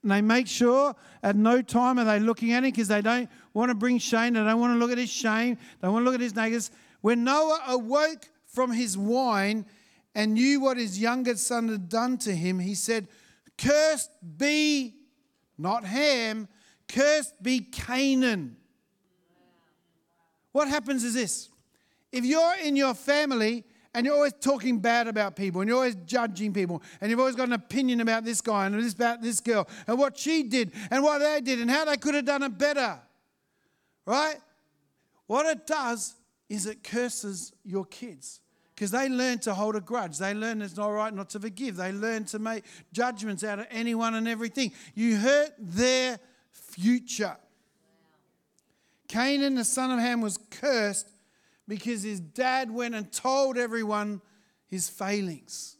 and 0.03 0.11
they 0.11 0.21
make 0.21 0.49
sure 0.49 0.95
at 1.23 1.37
no 1.37 1.63
time 1.63 1.99
are 1.99 2.05
they 2.05 2.19
looking 2.19 2.53
at 2.53 2.65
him 2.65 2.71
because 2.71 2.89
they 2.89 3.03
don't 3.03 3.31
want 3.55 3.71
to 3.71 3.75
bring 3.75 3.99
shame. 3.99 4.35
They 4.35 4.41
don't 4.41 4.59
want 4.59 4.75
to 4.75 4.79
look 4.79 4.91
at 4.91 4.99
his 4.99 5.11
shame. 5.11 5.59
They 5.81 5.89
want 5.89 6.03
to 6.03 6.05
look 6.05 6.15
at 6.15 6.21
his 6.21 6.35
nakedness. 6.35 6.71
When 7.03 7.25
Noah 7.25 7.61
awoke 7.69 8.29
from 8.47 8.73
his 8.73 8.99
wine, 8.99 9.65
and 10.15 10.35
knew 10.35 10.61
what 10.61 10.77
his 10.77 10.99
youngest 10.99 11.47
son 11.47 11.69
had 11.69 11.89
done 11.89 12.19
to 12.19 12.35
him, 12.35 12.59
he 12.59 12.75
said, 12.75 13.09
Cursed 13.57 14.11
be 14.37 14.95
not 15.59 15.85
Ham, 15.85 16.49
cursed 16.89 17.43
be 17.43 17.61
Canaan. 17.61 18.57
What 20.53 20.69
happens 20.69 21.05
is 21.05 21.15
this 21.15 21.49
if 22.11 22.25
you're 22.25 22.55
in 22.63 22.77
your 22.77 22.95
family 22.95 23.65
and 23.95 24.05
you're 24.05 24.15
always 24.15 24.35
talking 24.35 24.79
bad 24.79 25.09
about 25.09 25.37
people 25.37 25.61
and 25.61 25.69
you're 25.69 25.77
always 25.77 25.97
judging 26.07 26.53
people 26.53 26.83
and 27.01 27.11
you've 27.11 27.21
always 27.21 27.37
got 27.37 27.49
an 27.49 27.55
opinion 27.55 28.01
about 28.01 28.25
this 28.25 28.41
guy 28.41 28.67
and 28.67 28.75
this 28.75 28.93
about 28.93 29.23
this 29.23 29.41
girl 29.41 29.67
and 29.87 29.99
what 29.99 30.19
she 30.19 30.43
did 30.43 30.73
and 30.91 31.03
what 31.03 31.19
they 31.19 31.41
did 31.41 31.61
and 31.61 31.71
how 31.71 31.85
they 31.85 31.97
could 31.97 32.15
have 32.15 32.25
done 32.25 32.43
it 32.43 32.59
better, 32.59 32.99
right? 34.05 34.37
What 35.27 35.47
it 35.47 35.67
does 35.67 36.15
is 36.51 36.67
it 36.67 36.83
curses 36.83 37.53
your 37.65 37.87
kids 37.87 38.42
because 38.83 38.91
they 38.91 39.09
learn 39.09 39.39
to 39.39 39.55
hold 39.55 39.77
a 39.77 39.81
grudge. 39.81 40.19
They 40.19 40.35
learn 40.35 40.61
it's 40.61 40.77
not 40.77 40.89
right 40.89 41.15
not 41.15 41.31
to 41.31 41.39
forgive. 41.39 41.77
They 41.77 41.93
learn 41.93 42.25
to 42.25 42.41
make 42.41 42.65
judgments 42.93 43.45
out 43.45 43.61
of 43.61 43.69
anyone 43.71 44.17
and 44.17 44.27
everything. 44.27 44.73
You 44.97 45.19
hurt 45.19 45.51
their 45.57 46.19
future. 46.51 47.37
Canaan, 49.07 49.55
the 49.55 49.63
son 49.63 49.93
of 49.93 50.01
Ham, 50.01 50.21
was 50.21 50.37
cursed 50.51 51.09
because 51.69 52.03
his 52.03 52.19
dad 52.19 52.73
went 52.73 52.97
and 52.97 53.13
told 53.13 53.57
everyone 53.57 54.21
his 54.67 54.89
failings. 54.89 55.77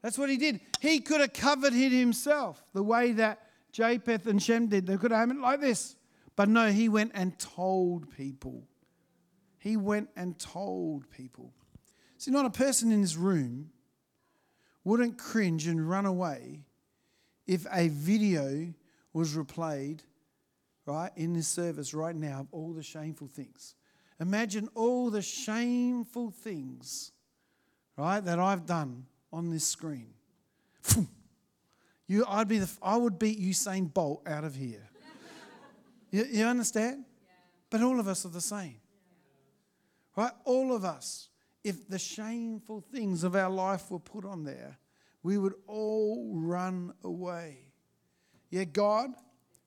That's 0.00 0.16
what 0.16 0.30
he 0.30 0.36
did. 0.36 0.60
He 0.80 1.00
could 1.00 1.20
have 1.20 1.32
covered 1.32 1.74
it 1.74 1.90
himself 1.90 2.62
the 2.74 2.82
way 2.84 3.10
that 3.10 3.40
Japheth 3.72 4.28
and 4.28 4.40
Shem 4.40 4.68
did. 4.68 4.86
They 4.86 4.98
could 4.98 5.10
have 5.10 5.32
it 5.32 5.36
like 5.38 5.60
this. 5.60 5.96
But 6.36 6.48
no, 6.48 6.70
he 6.70 6.88
went 6.88 7.10
and 7.12 7.36
told 7.40 8.16
people. 8.16 8.68
He 9.58 9.76
went 9.76 10.10
and 10.14 10.38
told 10.38 11.10
people. 11.10 11.52
See, 12.18 12.30
not 12.30 12.46
a 12.46 12.50
person 12.50 12.92
in 12.92 13.02
this 13.02 13.16
room 13.16 13.70
wouldn't 14.84 15.18
cringe 15.18 15.66
and 15.66 15.88
run 15.88 16.06
away 16.06 16.64
if 17.46 17.66
a 17.72 17.88
video 17.88 18.72
was 19.12 19.34
replayed, 19.34 20.00
right, 20.84 21.10
in 21.16 21.32
this 21.32 21.48
service 21.48 21.94
right 21.94 22.14
now 22.14 22.40
of 22.40 22.48
all 22.52 22.72
the 22.72 22.82
shameful 22.82 23.28
things. 23.28 23.74
Imagine 24.20 24.68
all 24.74 25.10
the 25.10 25.22
shameful 25.22 26.30
things, 26.30 27.12
right, 27.96 28.20
that 28.20 28.38
I've 28.38 28.66
done 28.66 29.06
on 29.32 29.50
this 29.50 29.66
screen. 29.66 30.14
You, 32.08 32.24
I'd 32.28 32.48
be 32.48 32.58
the, 32.58 32.70
I 32.82 32.96
would 32.96 33.18
beat 33.18 33.40
Usain 33.40 33.92
Bolt 33.92 34.22
out 34.26 34.44
of 34.44 34.54
here. 34.54 34.88
you, 36.10 36.24
you 36.30 36.44
understand? 36.44 37.04
But 37.68 37.82
all 37.82 37.98
of 37.98 38.06
us 38.06 38.24
are 38.24 38.30
the 38.30 38.40
same. 38.40 38.76
Right? 40.14 40.30
All 40.44 40.74
of 40.74 40.84
us. 40.84 41.28
If 41.66 41.88
the 41.88 41.98
shameful 41.98 42.80
things 42.80 43.24
of 43.24 43.34
our 43.34 43.50
life 43.50 43.90
were 43.90 43.98
put 43.98 44.24
on 44.24 44.44
there, 44.44 44.78
we 45.24 45.36
would 45.36 45.54
all 45.66 46.30
run 46.36 46.94
away. 47.02 47.58
Yet 48.50 48.72
God, 48.72 49.10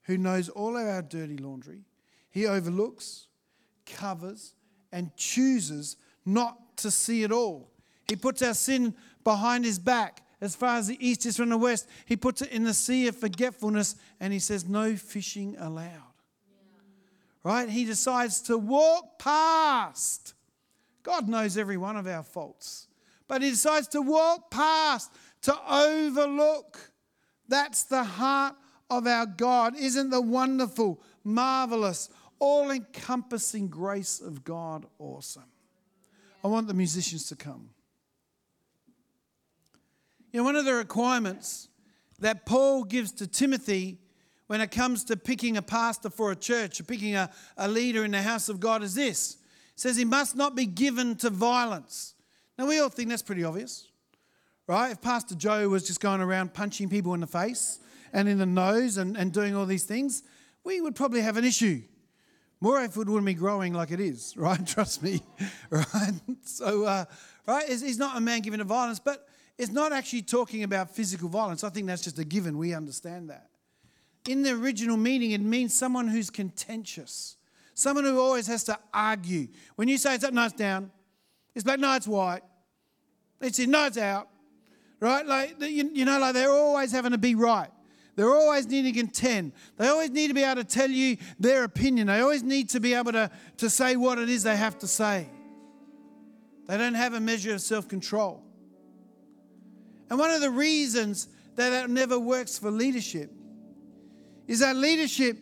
who 0.04 0.18
knows 0.18 0.48
all 0.48 0.78
of 0.78 0.88
our 0.88 1.02
dirty 1.02 1.36
laundry, 1.36 1.82
He 2.32 2.48
overlooks, 2.48 3.28
covers, 3.86 4.54
and 4.94 5.14
chooses 5.18 5.98
not 6.26 6.78
to 6.78 6.90
see 6.90 7.24
it 7.24 7.34
all. 7.34 7.70
He 8.08 8.16
puts 8.16 8.42
our 8.44 8.54
sin 8.54 8.96
behind 9.26 9.66
His 9.66 9.78
back 9.78 10.26
as 10.40 10.56
far 10.56 10.78
as 10.78 10.88
the 10.88 11.06
east 11.06 11.26
is 11.26 11.36
from 11.36 11.50
the 11.50 11.58
west. 11.58 11.86
He 12.06 12.16
puts 12.16 12.42
it 12.42 12.54
in 12.54 12.64
the 12.64 12.74
sea 12.74 13.10
of 13.10 13.18
forgetfulness 13.18 13.98
and 14.22 14.32
He 14.32 14.40
says, 14.40 14.70
No 14.70 14.96
fishing 14.96 15.58
allowed. 15.60 16.14
Right? 17.44 17.68
He 17.68 17.84
decides 17.84 18.40
to 18.44 18.58
walk 18.58 19.20
past. 19.20 20.34
God 21.04 21.28
knows 21.28 21.58
every 21.58 21.78
one 21.78 21.98
of 21.98 22.08
our 22.08 22.24
faults, 22.24 22.88
but 23.28 23.42
He 23.42 23.50
decides 23.50 23.88
to 23.90 24.02
walk 24.02 24.52
past, 24.52 25.12
to 25.44 25.56
overlook. 25.70 26.92
That's 27.48 27.84
the 27.84 28.04
heart 28.04 28.56
of 28.90 29.08
our 29.08 29.26
God. 29.26 29.76
Isn't 29.78 30.10
the 30.10 30.22
wonderful, 30.22 31.02
marvelous, 31.24 32.10
all 32.40 32.72
encompassing 32.72 33.68
grace 33.68 34.20
of 34.20 34.44
God 34.44 34.86
awesome? 34.98 35.44
I 36.44 36.48
want 36.48 36.68
the 36.68 36.74
musicians 36.74 37.28
to 37.30 37.36
come. 37.36 37.70
You 40.32 40.40
know, 40.40 40.44
one 40.44 40.56
of 40.56 40.66
the 40.66 40.74
requirements 40.74 41.70
that 42.20 42.46
Paul 42.46 42.84
gives 42.84 43.12
to 43.14 43.28
Timothy 43.28 43.98
when 44.48 44.62
it 44.62 44.72
comes 44.72 45.04
to 45.06 45.18
picking 45.18 45.58
a 45.58 45.62
pastor 45.62 46.10
for 46.10 46.32
a 46.32 46.36
church 46.36 46.86
picking 46.88 47.16
a, 47.16 47.30
a 47.58 47.68
leader 47.68 48.04
in 48.04 48.12
the 48.12 48.22
house 48.22 48.50
of 48.50 48.60
God 48.60 48.84
is 48.84 48.96
this. 48.96 49.38
Says 49.80 49.96
he 49.96 50.04
must 50.04 50.36
not 50.36 50.58
be 50.58 50.66
given 50.66 51.16
to 51.16 51.30
violence. 51.30 52.14
Now, 52.58 52.68
we 52.68 52.82
all 52.82 52.90
think 52.90 53.08
that's 53.08 53.22
pretty 53.22 53.46
obvious, 53.46 53.88
right? 54.68 54.92
If 54.92 55.00
Pastor 55.00 55.36
Joe 55.36 55.70
was 55.70 55.88
just 55.88 56.02
going 56.02 56.20
around 56.20 56.54
punching 56.54 56.90
people 56.90 57.14
in 57.14 57.22
the 57.22 57.28
face 57.28 57.80
and 58.12 58.28
in 58.28 58.40
the 58.40 58.46
nose 58.46 58.98
and, 58.98 59.16
and 59.16 59.32
doing 59.32 59.56
all 59.56 59.66
these 59.66 59.86
things, 59.86 60.24
we 60.66 60.82
would 60.82 60.96
probably 60.96 61.22
have 61.22 61.38
an 61.38 61.46
issue. 61.46 61.82
Morayfield 62.62 63.06
wouldn't 63.06 63.26
be 63.26 63.34
growing 63.34 63.72
like 63.74 63.92
it 63.92 64.02
is, 64.02 64.34
right? 64.38 64.68
Trust 64.68 65.02
me, 65.02 65.22
right? 65.70 66.12
So, 66.44 66.84
uh, 66.84 67.06
right, 67.48 67.66
he's 67.66 67.98
not 67.98 68.18
a 68.18 68.20
man 68.20 68.42
given 68.42 68.58
to 68.58 68.66
violence, 68.66 69.00
but 69.00 69.30
it's 69.58 69.72
not 69.72 69.94
actually 69.94 70.24
talking 70.24 70.64
about 70.64 70.94
physical 70.94 71.30
violence. 71.30 71.64
I 71.64 71.70
think 71.70 71.88
that's 71.88 72.02
just 72.02 72.20
a 72.20 72.26
given. 72.26 72.58
We 72.58 72.74
understand 72.74 73.30
that. 73.30 73.48
In 74.28 74.42
the 74.42 74.52
original 74.52 74.98
meaning, 74.98 75.32
it 75.32 75.40
means 75.40 75.74
someone 75.74 76.10
who's 76.10 76.30
contentious, 76.30 77.38
someone 77.80 78.04
who 78.04 78.20
always 78.20 78.48
has 78.48 78.64
to 78.66 78.78
argue. 78.94 79.48
When 79.76 79.88
you 79.88 79.98
say 79.98 80.16
it's 80.16 80.24
up, 80.24 80.34
no, 80.34 80.46
it's 80.46 80.54
down. 80.54 80.92
It's 81.56 81.64
black, 81.64 81.80
no, 81.80 81.96
it's 81.96 82.08
white. 82.08 82.42
It's 83.42 83.58
in, 83.60 83.72
no, 83.72 83.86
it's 83.86 83.98
out. 83.98 84.28
Right? 85.00 85.26
Like, 85.26 85.56
you, 85.62 85.90
you 85.94 86.06
know, 86.06 86.20
like 86.20 86.34
they're 86.34 86.52
always 86.52 86.92
having 86.92 87.12
to 87.12 87.18
be 87.18 87.36
right. 87.36 87.70
They're 88.16 88.36
always 88.36 88.68
needing 88.68 88.94
to 88.94 89.00
contend. 89.00 89.54
They 89.78 89.88
always 89.88 90.10
need 90.10 90.28
to 90.28 90.34
be 90.34 90.44
able 90.44 90.62
to 90.62 90.68
tell 90.68 90.90
you 90.90 91.16
their 91.40 91.64
opinion. 91.64 92.08
They 92.08 92.20
always 92.20 92.44
need 92.44 92.68
to 92.70 92.82
be 92.82 92.94
able 92.94 93.14
to, 93.14 93.32
to 93.58 93.70
say 93.70 93.96
what 93.96 94.20
it 94.20 94.28
is 94.28 94.44
they 94.44 94.58
have 94.58 94.78
to 94.80 94.88
say. 94.88 95.30
They 96.68 96.78
don't 96.78 96.96
have 96.96 97.14
a 97.14 97.20
measure 97.22 97.54
of 97.54 97.62
self 97.62 97.88
control. 97.88 98.44
And 100.10 100.20
one 100.20 100.32
of 100.32 100.42
the 100.42 100.50
reasons 100.50 101.30
that 101.56 101.70
that 101.70 101.90
never 101.90 102.20
works 102.20 102.60
for 102.60 102.72
leadership 102.72 103.32
is 104.48 104.60
that 104.60 104.76
leadership 104.76 105.38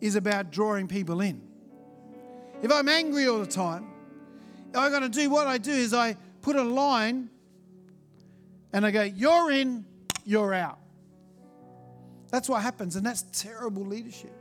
is 0.00 0.14
about 0.14 0.50
drawing 0.50 0.88
people 0.88 1.22
in. 1.22 1.49
If 2.62 2.70
I'm 2.70 2.88
angry 2.88 3.26
all 3.26 3.38
the 3.38 3.46
time, 3.46 3.86
I'm 4.74 4.90
going 4.90 5.02
to 5.02 5.08
do 5.08 5.30
what 5.30 5.46
I 5.46 5.58
do 5.58 5.70
is 5.70 5.94
I 5.94 6.16
put 6.42 6.56
a 6.56 6.62
line 6.62 7.30
and 8.72 8.86
I 8.86 8.90
go, 8.90 9.02
You're 9.02 9.50
in, 9.50 9.84
you're 10.24 10.54
out. 10.54 10.78
That's 12.30 12.48
what 12.48 12.62
happens, 12.62 12.96
and 12.96 13.04
that's 13.04 13.22
terrible 13.32 13.84
leadership. 13.84 14.32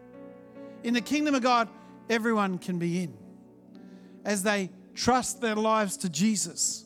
In 0.84 0.94
the 0.94 1.02
kingdom 1.02 1.34
of 1.34 1.42
God, 1.42 1.68
everyone 2.10 2.58
can 2.58 2.78
be 2.78 3.04
in 3.04 3.18
as 4.26 4.44
they 4.44 4.70
trust 4.94 5.42
their 5.42 5.56
lives 5.56 5.98
to 5.98 6.10
Jesus. 6.10 6.86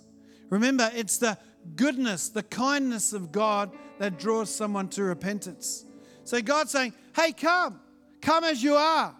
Remember, 0.49 0.89
it's 0.93 1.17
the 1.17 1.37
goodness, 1.75 2.29
the 2.29 2.43
kindness 2.43 3.11
of 3.11 3.31
God 3.31 3.71
that 3.99 4.19
draws 4.19 4.53
someone 4.53 4.87
to 4.89 5.03
repentance. 5.03 5.85
So 6.23 6.41
God's 6.41 6.71
saying, 6.71 6.93
Hey, 7.15 7.33
come, 7.33 7.79
come 8.21 8.43
as 8.43 8.63
you 8.63 8.75
are. 8.75 9.15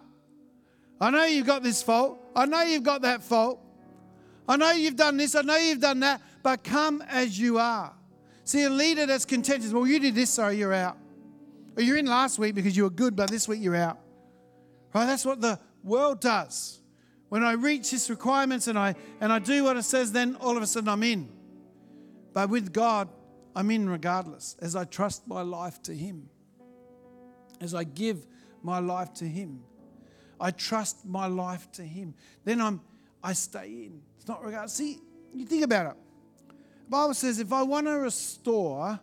I 1.00 1.10
know 1.10 1.24
you've 1.24 1.46
got 1.46 1.62
this 1.62 1.82
fault. 1.82 2.20
I 2.34 2.46
know 2.46 2.62
you've 2.62 2.82
got 2.82 3.02
that 3.02 3.22
fault. 3.22 3.60
I 4.48 4.56
know 4.56 4.72
you've 4.72 4.96
done 4.96 5.16
this. 5.16 5.34
I 5.34 5.42
know 5.42 5.56
you've 5.56 5.80
done 5.80 6.00
that. 6.00 6.20
But 6.42 6.64
come 6.64 7.02
as 7.08 7.38
you 7.38 7.58
are. 7.58 7.92
See, 8.44 8.62
a 8.62 8.70
leader 8.70 9.06
that's 9.06 9.24
contentious, 9.24 9.72
well, 9.72 9.86
you 9.86 9.98
did 9.98 10.14
this, 10.14 10.30
sorry, 10.30 10.58
you're 10.58 10.74
out. 10.74 10.98
Or 11.76 11.82
you're 11.82 11.96
in 11.96 12.06
last 12.06 12.38
week 12.38 12.54
because 12.54 12.76
you 12.76 12.84
were 12.84 12.90
good, 12.90 13.16
but 13.16 13.30
this 13.30 13.48
week 13.48 13.60
you're 13.60 13.76
out. 13.76 13.98
Right? 14.94 15.06
That's 15.06 15.24
what 15.24 15.40
the 15.40 15.58
world 15.82 16.20
does. 16.20 16.80
When 17.30 17.42
I 17.42 17.52
reach 17.52 17.92
its 17.92 18.10
requirements 18.10 18.68
and 18.68 18.78
I 18.78 18.94
and 19.20 19.32
I 19.32 19.40
do 19.40 19.64
what 19.64 19.76
it 19.76 19.82
says, 19.82 20.12
then 20.12 20.36
all 20.36 20.56
of 20.56 20.62
a 20.62 20.66
sudden 20.66 20.88
I'm 20.88 21.02
in. 21.02 21.28
But 22.32 22.48
with 22.48 22.72
God, 22.72 23.08
I'm 23.56 23.70
in 23.70 23.88
regardless, 23.88 24.56
as 24.60 24.76
I 24.76 24.84
trust 24.84 25.26
my 25.26 25.42
life 25.42 25.82
to 25.84 25.94
Him. 25.94 26.28
As 27.60 27.74
I 27.74 27.84
give 27.84 28.26
my 28.62 28.78
life 28.78 29.12
to 29.14 29.24
Him. 29.24 29.62
I 30.40 30.50
trust 30.50 31.04
my 31.06 31.26
life 31.26 31.70
to 31.72 31.82
Him. 31.82 32.14
Then 32.44 32.60
I'm 32.60 32.80
I 33.22 33.32
stay 33.32 33.66
in. 33.66 34.02
It's 34.16 34.28
not 34.28 34.44
regard. 34.44 34.68
See, 34.70 34.98
you 35.32 35.46
think 35.46 35.64
about 35.64 35.92
it. 35.92 35.96
The 36.48 36.90
Bible 36.90 37.14
says 37.14 37.38
if 37.38 37.52
I 37.52 37.62
want 37.62 37.86
to 37.86 37.92
restore 37.92 39.00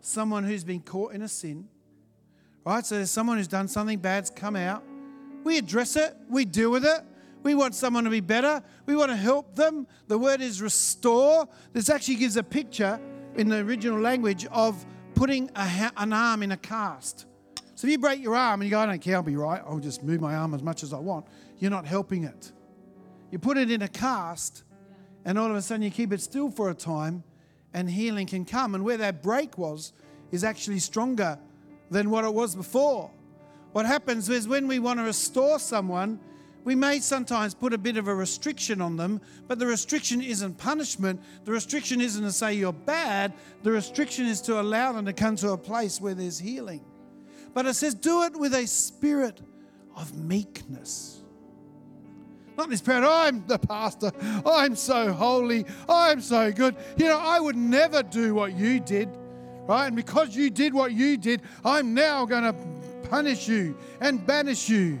someone 0.00 0.44
who's 0.44 0.64
been 0.64 0.80
caught 0.80 1.12
in 1.12 1.22
a 1.22 1.28
sin, 1.28 1.68
Right? 2.68 2.84
So 2.84 2.96
there's 2.96 3.10
someone 3.10 3.38
who's 3.38 3.48
done 3.48 3.66
something 3.66 3.98
bad's 3.98 4.28
come 4.28 4.54
out. 4.54 4.84
We 5.42 5.56
address 5.56 5.96
it, 5.96 6.14
we 6.28 6.44
deal 6.44 6.70
with 6.70 6.84
it. 6.84 7.00
We 7.42 7.54
want 7.54 7.74
someone 7.74 8.04
to 8.04 8.10
be 8.10 8.20
better. 8.20 8.62
We 8.84 8.94
want 8.94 9.10
to 9.10 9.16
help 9.16 9.54
them. 9.56 9.86
The 10.06 10.18
word 10.18 10.42
is 10.42 10.60
restore. 10.60 11.48
This 11.72 11.88
actually 11.88 12.16
gives 12.16 12.36
a 12.36 12.42
picture 12.42 13.00
in 13.36 13.48
the 13.48 13.56
original 13.60 13.98
language 13.98 14.44
of 14.50 14.84
putting 15.14 15.48
ha- 15.56 15.92
an 15.96 16.12
arm 16.12 16.42
in 16.42 16.52
a 16.52 16.58
cast. 16.58 17.24
So 17.78 17.86
if 17.86 17.92
you 17.92 17.98
break 18.00 18.20
your 18.20 18.34
arm 18.34 18.60
and 18.60 18.68
you 18.68 18.72
go, 18.72 18.80
I 18.80 18.86
don't 18.86 19.00
care, 19.00 19.14
I'll 19.14 19.22
be 19.22 19.36
right, 19.36 19.62
I'll 19.64 19.78
just 19.78 20.02
move 20.02 20.20
my 20.20 20.34
arm 20.34 20.52
as 20.52 20.64
much 20.64 20.82
as 20.82 20.92
I 20.92 20.98
want, 20.98 21.26
you're 21.60 21.70
not 21.70 21.86
helping 21.86 22.24
it. 22.24 22.50
You 23.30 23.38
put 23.38 23.56
it 23.56 23.70
in 23.70 23.82
a 23.82 23.88
cast, 23.88 24.64
and 25.24 25.38
all 25.38 25.48
of 25.48 25.54
a 25.54 25.62
sudden 25.62 25.82
you 25.82 25.92
keep 25.92 26.12
it 26.12 26.20
still 26.20 26.50
for 26.50 26.70
a 26.70 26.74
time, 26.74 27.22
and 27.72 27.88
healing 27.88 28.26
can 28.26 28.44
come. 28.44 28.74
And 28.74 28.82
where 28.82 28.96
that 28.96 29.22
break 29.22 29.58
was 29.58 29.92
is 30.32 30.42
actually 30.42 30.80
stronger 30.80 31.38
than 31.88 32.10
what 32.10 32.24
it 32.24 32.34
was 32.34 32.56
before. 32.56 33.12
What 33.70 33.86
happens 33.86 34.28
is 34.28 34.48
when 34.48 34.66
we 34.66 34.80
want 34.80 34.98
to 34.98 35.04
restore 35.04 35.60
someone, 35.60 36.18
we 36.64 36.74
may 36.74 36.98
sometimes 36.98 37.54
put 37.54 37.72
a 37.72 37.78
bit 37.78 37.96
of 37.96 38.08
a 38.08 38.14
restriction 38.14 38.80
on 38.80 38.96
them, 38.96 39.20
but 39.46 39.60
the 39.60 39.66
restriction 39.68 40.20
isn't 40.20 40.58
punishment. 40.58 41.20
The 41.44 41.52
restriction 41.52 42.00
isn't 42.00 42.24
to 42.24 42.32
say 42.32 42.54
you're 42.54 42.72
bad. 42.72 43.34
The 43.62 43.70
restriction 43.70 44.26
is 44.26 44.40
to 44.40 44.60
allow 44.60 44.94
them 44.94 45.06
to 45.06 45.12
come 45.12 45.36
to 45.36 45.50
a 45.50 45.56
place 45.56 46.00
where 46.00 46.14
there's 46.14 46.40
healing. 46.40 46.84
But 47.54 47.66
it 47.66 47.74
says, 47.74 47.94
do 47.94 48.22
it 48.24 48.36
with 48.36 48.54
a 48.54 48.66
spirit 48.66 49.40
of 49.96 50.16
meekness. 50.16 51.22
Not 52.56 52.70
this 52.70 52.80
proud, 52.80 53.04
I'm 53.04 53.46
the 53.46 53.58
pastor, 53.58 54.10
I'm 54.44 54.74
so 54.74 55.12
holy, 55.12 55.64
I'm 55.88 56.20
so 56.20 56.50
good. 56.50 56.76
You 56.96 57.06
know, 57.06 57.18
I 57.18 57.38
would 57.38 57.56
never 57.56 58.02
do 58.02 58.34
what 58.34 58.52
you 58.52 58.80
did 58.80 59.08
right? 59.68 59.86
And 59.86 59.94
because 59.94 60.34
you 60.34 60.50
did 60.50 60.74
what 60.74 60.92
you 60.92 61.16
did, 61.16 61.42
I'm 61.64 61.94
now 61.94 62.24
going 62.24 62.42
to 62.42 62.54
punish 63.08 63.46
you 63.46 63.76
and 64.00 64.26
banish 64.26 64.68
you. 64.68 64.98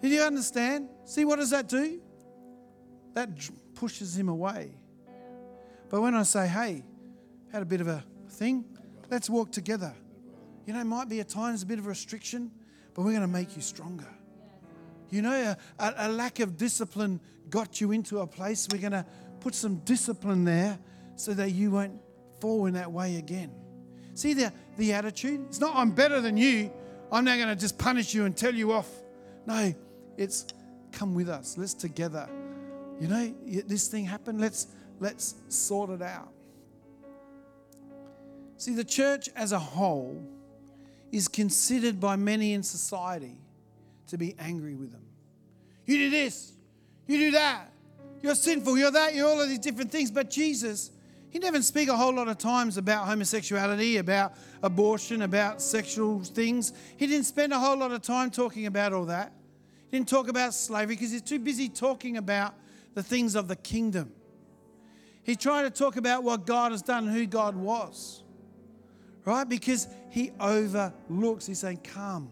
Do 0.00 0.08
you 0.08 0.22
understand? 0.22 0.88
See, 1.04 1.26
what 1.26 1.36
does 1.36 1.50
that 1.50 1.68
do? 1.68 2.00
That 3.12 3.28
pushes 3.74 4.16
him 4.16 4.30
away. 4.30 4.72
But 5.90 6.00
when 6.00 6.14
I 6.14 6.22
say, 6.22 6.48
hey, 6.48 6.82
had 7.52 7.62
a 7.62 7.66
bit 7.66 7.82
of 7.82 7.88
a 7.88 8.02
thing, 8.30 8.64
let's 9.10 9.28
walk 9.28 9.52
together. 9.52 9.94
You 10.70 10.74
know, 10.74 10.82
it 10.82 10.84
might 10.84 11.08
be 11.08 11.18
at 11.18 11.28
times 11.28 11.64
a 11.64 11.66
bit 11.66 11.80
of 11.80 11.86
restriction, 11.88 12.48
but 12.94 13.02
we're 13.02 13.10
going 13.10 13.22
to 13.22 13.26
make 13.26 13.56
you 13.56 13.60
stronger. 13.60 14.06
You 15.10 15.20
know, 15.20 15.56
a, 15.80 15.94
a, 15.96 16.08
lack 16.08 16.38
of 16.38 16.56
discipline 16.56 17.18
got 17.48 17.80
you 17.80 17.90
into 17.90 18.20
a 18.20 18.26
place. 18.28 18.68
We're 18.70 18.78
going 18.78 18.92
to 18.92 19.04
put 19.40 19.56
some 19.56 19.78
discipline 19.78 20.44
there 20.44 20.78
so 21.16 21.34
that 21.34 21.50
you 21.50 21.72
won't 21.72 22.00
fall 22.40 22.66
in 22.66 22.74
that 22.74 22.92
way 22.92 23.16
again. 23.16 23.50
See 24.14 24.32
the, 24.32 24.52
the 24.76 24.92
attitude? 24.92 25.44
It's 25.48 25.58
not, 25.58 25.74
I'm 25.74 25.90
better 25.90 26.20
than 26.20 26.36
you. 26.36 26.70
I'm 27.10 27.24
now 27.24 27.34
going 27.34 27.48
to 27.48 27.56
just 27.56 27.76
punish 27.76 28.14
you 28.14 28.24
and 28.24 28.36
tell 28.36 28.54
you 28.54 28.70
off. 28.70 28.88
No, 29.46 29.74
it's 30.16 30.46
come 30.92 31.16
with 31.16 31.28
us. 31.28 31.58
Let's 31.58 31.74
together. 31.74 32.28
You 33.00 33.08
know, 33.08 33.34
this 33.66 33.88
thing 33.88 34.04
happened. 34.04 34.40
Let's 34.40 34.68
let's 35.00 35.34
sort 35.48 35.90
it 35.90 36.02
out. 36.02 36.28
See, 38.56 38.74
the 38.76 38.84
church 38.84 39.28
as 39.34 39.50
a 39.50 39.58
whole 39.58 40.22
is 41.12 41.28
considered 41.28 42.00
by 42.00 42.16
many 42.16 42.52
in 42.52 42.62
society 42.62 43.36
to 44.08 44.18
be 44.18 44.34
angry 44.38 44.74
with 44.74 44.92
them. 44.92 45.04
You 45.86 45.96
do 45.98 46.10
this, 46.10 46.52
you 47.06 47.18
do 47.18 47.30
that, 47.32 47.72
you're 48.22 48.34
sinful, 48.34 48.78
you're 48.78 48.90
that, 48.90 49.14
you're 49.14 49.26
all 49.26 49.40
of 49.40 49.48
these 49.48 49.58
different 49.58 49.90
things. 49.90 50.10
But 50.10 50.30
Jesus, 50.30 50.90
he 51.30 51.38
didn't 51.38 51.62
speak 51.62 51.88
a 51.88 51.96
whole 51.96 52.14
lot 52.14 52.28
of 52.28 52.38
times 52.38 52.76
about 52.76 53.06
homosexuality, 53.06 53.98
about 53.98 54.34
abortion, 54.62 55.22
about 55.22 55.62
sexual 55.62 56.22
things. 56.22 56.72
He 56.96 57.06
didn't 57.06 57.26
spend 57.26 57.52
a 57.52 57.58
whole 57.58 57.76
lot 57.76 57.92
of 57.92 58.02
time 58.02 58.30
talking 58.30 58.66
about 58.66 58.92
all 58.92 59.06
that. 59.06 59.32
He 59.90 59.96
didn't 59.96 60.08
talk 60.08 60.28
about 60.28 60.54
slavery 60.54 60.94
because 60.96 61.12
he's 61.12 61.22
too 61.22 61.38
busy 61.38 61.68
talking 61.68 62.16
about 62.16 62.54
the 62.94 63.02
things 63.02 63.34
of 63.34 63.48
the 63.48 63.56
kingdom. 63.56 64.12
He 65.22 65.36
tried 65.36 65.62
to 65.62 65.70
talk 65.70 65.96
about 65.96 66.24
what 66.24 66.46
God 66.46 66.72
has 66.72 66.82
done 66.82 67.06
and 67.06 67.16
who 67.16 67.26
God 67.26 67.56
was, 67.56 68.22
right? 69.24 69.48
Because 69.48 69.88
he 70.10 70.32
overlooks. 70.40 71.46
He's 71.46 71.58
saying, 71.58 71.80
Come. 71.84 72.30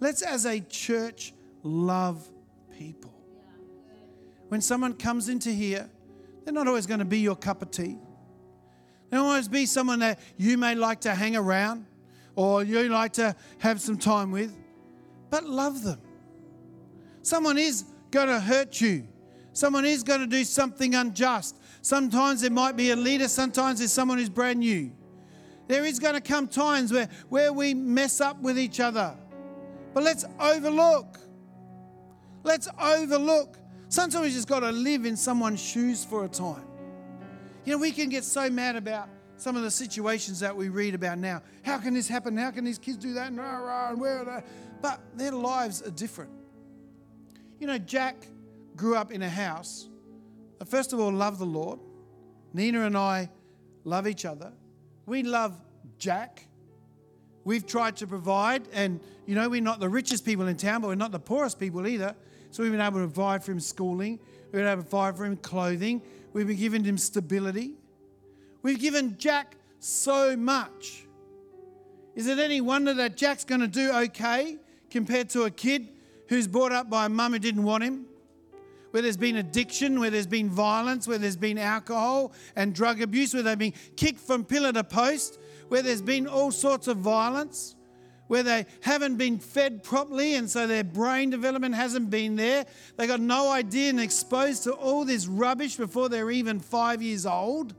Let's, 0.00 0.22
as 0.22 0.46
a 0.46 0.60
church, 0.60 1.32
love 1.62 2.26
people. 2.76 3.12
When 4.48 4.60
someone 4.60 4.94
comes 4.94 5.28
into 5.28 5.50
here, 5.50 5.90
they're 6.44 6.54
not 6.54 6.68
always 6.68 6.86
going 6.86 7.00
to 7.00 7.04
be 7.04 7.18
your 7.18 7.36
cup 7.36 7.62
of 7.62 7.70
tea. 7.70 7.98
They 9.10 9.16
don't 9.16 9.26
always 9.26 9.48
be 9.48 9.66
someone 9.66 9.98
that 10.00 10.18
you 10.36 10.56
may 10.56 10.74
like 10.74 11.00
to 11.00 11.14
hang 11.14 11.36
around 11.36 11.86
or 12.36 12.62
you 12.62 12.88
like 12.88 13.14
to 13.14 13.34
have 13.58 13.80
some 13.80 13.98
time 13.98 14.30
with, 14.30 14.56
but 15.30 15.44
love 15.44 15.82
them. 15.82 16.00
Someone 17.22 17.58
is 17.58 17.84
going 18.10 18.28
to 18.28 18.40
hurt 18.40 18.80
you. 18.80 19.06
Someone 19.52 19.84
is 19.84 20.02
going 20.02 20.20
to 20.20 20.26
do 20.26 20.44
something 20.44 20.94
unjust. 20.94 21.56
Sometimes 21.82 22.42
it 22.42 22.52
might 22.52 22.76
be 22.76 22.90
a 22.90 22.96
leader, 22.96 23.28
sometimes 23.28 23.80
it's 23.80 23.92
someone 23.92 24.18
who's 24.18 24.28
brand 24.28 24.60
new. 24.60 24.92
There 25.68 25.84
is 25.84 25.98
going 25.98 26.14
to 26.14 26.20
come 26.20 26.48
times 26.48 26.92
where, 26.92 27.08
where 27.28 27.52
we 27.52 27.74
mess 27.74 28.20
up 28.20 28.40
with 28.40 28.58
each 28.58 28.80
other. 28.80 29.14
But 29.94 30.02
let's 30.02 30.24
overlook. 30.40 31.18
Let's 32.42 32.68
overlook. 32.80 33.56
Sometimes 33.88 34.24
we 34.24 34.32
just 34.32 34.48
got 34.48 34.60
to 34.60 34.72
live 34.72 35.04
in 35.04 35.16
someone's 35.16 35.62
shoes 35.62 36.04
for 36.04 36.24
a 36.24 36.28
time. 36.28 36.64
You 37.64 37.72
know, 37.72 37.78
we 37.78 37.92
can 37.92 38.08
get 38.08 38.24
so 38.24 38.48
mad 38.48 38.76
about 38.76 39.08
some 39.36 39.56
of 39.56 39.62
the 39.62 39.70
situations 39.70 40.40
that 40.40 40.56
we 40.56 40.68
read 40.68 40.94
about 40.94 41.18
now. 41.18 41.42
How 41.62 41.78
can 41.78 41.94
this 41.94 42.08
happen? 42.08 42.36
How 42.36 42.50
can 42.50 42.64
these 42.64 42.78
kids 42.78 42.96
do 42.96 43.12
that? 43.14 43.28
And, 43.28 43.38
rah, 43.38 43.58
rah, 43.58 43.90
and 43.90 44.00
where 44.00 44.18
are 44.18 44.24
they? 44.24 44.46
But 44.80 45.00
their 45.16 45.32
lives 45.32 45.82
are 45.82 45.90
different. 45.90 46.30
You 47.60 47.66
know, 47.66 47.78
Jack 47.78 48.16
grew 48.74 48.96
up 48.96 49.12
in 49.12 49.22
a 49.22 49.28
house 49.28 49.88
that, 50.58 50.68
first 50.68 50.92
of 50.92 51.00
all, 51.00 51.12
loved 51.12 51.38
the 51.38 51.46
Lord. 51.46 51.78
Nina 52.54 52.82
and 52.82 52.96
I 52.96 53.30
love 53.84 54.06
each 54.06 54.24
other. 54.24 54.52
We 55.08 55.22
love 55.22 55.58
Jack. 55.98 56.46
We've 57.44 57.66
tried 57.66 57.96
to 57.96 58.06
provide, 58.06 58.68
and 58.74 59.00
you 59.26 59.34
know, 59.34 59.48
we're 59.48 59.62
not 59.62 59.80
the 59.80 59.88
richest 59.88 60.26
people 60.26 60.46
in 60.46 60.56
town, 60.58 60.82
but 60.82 60.88
we're 60.88 60.96
not 60.96 61.12
the 61.12 61.18
poorest 61.18 61.58
people 61.58 61.86
either. 61.86 62.14
So 62.50 62.62
we've 62.62 62.72
been 62.72 62.80
able 62.82 63.00
to 63.00 63.06
provide 63.06 63.42
for 63.42 63.52
him 63.52 63.60
schooling, 63.60 64.18
we've 64.44 64.52
been 64.52 64.66
able 64.66 64.82
to 64.82 64.88
provide 64.88 65.16
for 65.16 65.24
him 65.24 65.38
clothing, 65.38 66.02
we've 66.34 66.46
been 66.46 66.58
giving 66.58 66.84
him 66.84 66.98
stability. 66.98 67.72
We've 68.60 68.78
given 68.78 69.16
Jack 69.16 69.56
so 69.78 70.36
much. 70.36 71.06
Is 72.14 72.26
it 72.26 72.38
any 72.38 72.60
wonder 72.60 72.92
that 72.92 73.16
Jack's 73.16 73.44
going 73.44 73.62
to 73.62 73.66
do 73.66 73.90
okay 73.90 74.58
compared 74.90 75.30
to 75.30 75.44
a 75.44 75.50
kid 75.50 75.88
who's 76.28 76.46
brought 76.46 76.72
up 76.72 76.90
by 76.90 77.06
a 77.06 77.08
mum 77.08 77.32
who 77.32 77.38
didn't 77.38 77.62
want 77.62 77.82
him? 77.82 78.07
Where 78.90 79.02
there's 79.02 79.16
been 79.16 79.36
addiction, 79.36 80.00
where 80.00 80.10
there's 80.10 80.26
been 80.26 80.48
violence, 80.48 81.06
where 81.06 81.18
there's 81.18 81.36
been 81.36 81.58
alcohol 81.58 82.32
and 82.56 82.74
drug 82.74 83.02
abuse, 83.02 83.34
where 83.34 83.42
they've 83.42 83.58
been 83.58 83.74
kicked 83.96 84.20
from 84.20 84.44
pillar 84.44 84.72
to 84.72 84.84
post, 84.84 85.38
where 85.68 85.82
there's 85.82 86.02
been 86.02 86.26
all 86.26 86.50
sorts 86.50 86.88
of 86.88 86.98
violence 86.98 87.76
where 88.28 88.42
they 88.42 88.66
haven't 88.82 89.16
been 89.16 89.38
fed 89.38 89.82
properly 89.82 90.34
and 90.34 90.48
so 90.48 90.66
their 90.66 90.84
brain 90.84 91.30
development 91.30 91.74
hasn't 91.74 92.10
been 92.10 92.36
there. 92.36 92.66
They 92.96 93.06
got 93.06 93.20
no 93.20 93.50
idea 93.50 93.90
and 93.90 93.98
exposed 93.98 94.64
to 94.64 94.72
all 94.72 95.04
this 95.04 95.26
rubbish 95.26 95.76
before 95.76 96.08
they're 96.08 96.30
even 96.30 96.60
five 96.60 97.02
years 97.02 97.26
old. 97.26 97.74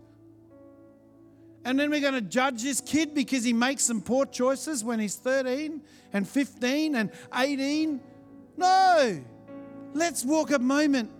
And 1.66 1.80
then 1.80 1.90
we're 1.92 2.02
going 2.02 2.14
to 2.14 2.22
judge 2.22 2.64
this 2.64 2.82
kid 2.82 3.14
because 3.14 3.44
he 3.44 3.54
makes 3.54 3.84
some 3.84 4.02
poor 4.02 4.26
choices 4.26 4.84
when 4.84 5.00
he's 5.00 5.16
13 5.16 5.82
and 6.14 6.28
15 6.28 6.96
and 6.96 7.12
18. 7.36 8.02
No. 8.58 9.24
Let's 9.94 10.24
walk 10.24 10.52
a 10.52 10.60
moment 10.60 11.12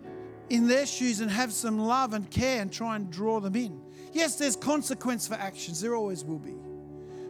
in 0.50 0.68
their 0.68 0.86
shoes 0.86 1.20
and 1.20 1.30
have 1.30 1.54
some 1.54 1.80
love 1.80 2.14
and 2.14 2.30
care 2.30 2.62
and 2.62 2.72
try 2.72 2.96
and 2.96 3.10
draw 3.12 3.40
them 3.40 3.56
in. 3.56 3.82
Yes, 4.12 4.36
there's 4.36 4.56
consequence 4.56 5.28
for 5.28 5.36
actions, 5.36 5.82
there 5.82 5.96
always 5.96 6.24
will 6.24 6.40
be. 6.40 6.56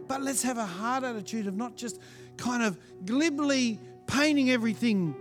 But 0.06 0.22
let's 0.22 0.42
have 0.42 0.58
a 0.58 0.66
hard 0.66 1.04
attitude 1.04 1.46
of 1.46 1.56
not 1.56 1.76
just 1.76 2.00
kind 2.36 2.62
of 2.62 2.78
glibly 3.04 3.78
painting 4.06 4.50
everything 4.50 5.14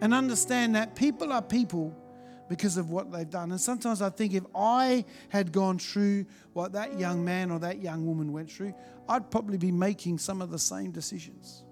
and 0.00 0.14
understand 0.14 0.76
that 0.76 0.94
people 0.94 1.32
are 1.32 1.42
people 1.42 1.94
because 2.48 2.76
of 2.76 2.90
what 2.90 3.10
they've 3.10 3.28
done. 3.28 3.50
And 3.50 3.60
sometimes 3.60 4.02
I 4.02 4.10
think 4.10 4.34
if 4.34 4.44
I 4.54 5.04
had 5.30 5.50
gone 5.50 5.78
through 5.78 6.26
what 6.52 6.72
that 6.72 6.98
young 6.98 7.24
man 7.24 7.50
or 7.50 7.58
that 7.60 7.80
young 7.82 8.06
woman 8.06 8.32
went 8.32 8.50
through, 8.50 8.74
I'd 9.08 9.30
probably 9.30 9.58
be 9.58 9.72
making 9.72 10.18
some 10.18 10.40
of 10.40 10.50
the 10.50 10.58
same 10.58 10.92
decisions. 10.92 11.64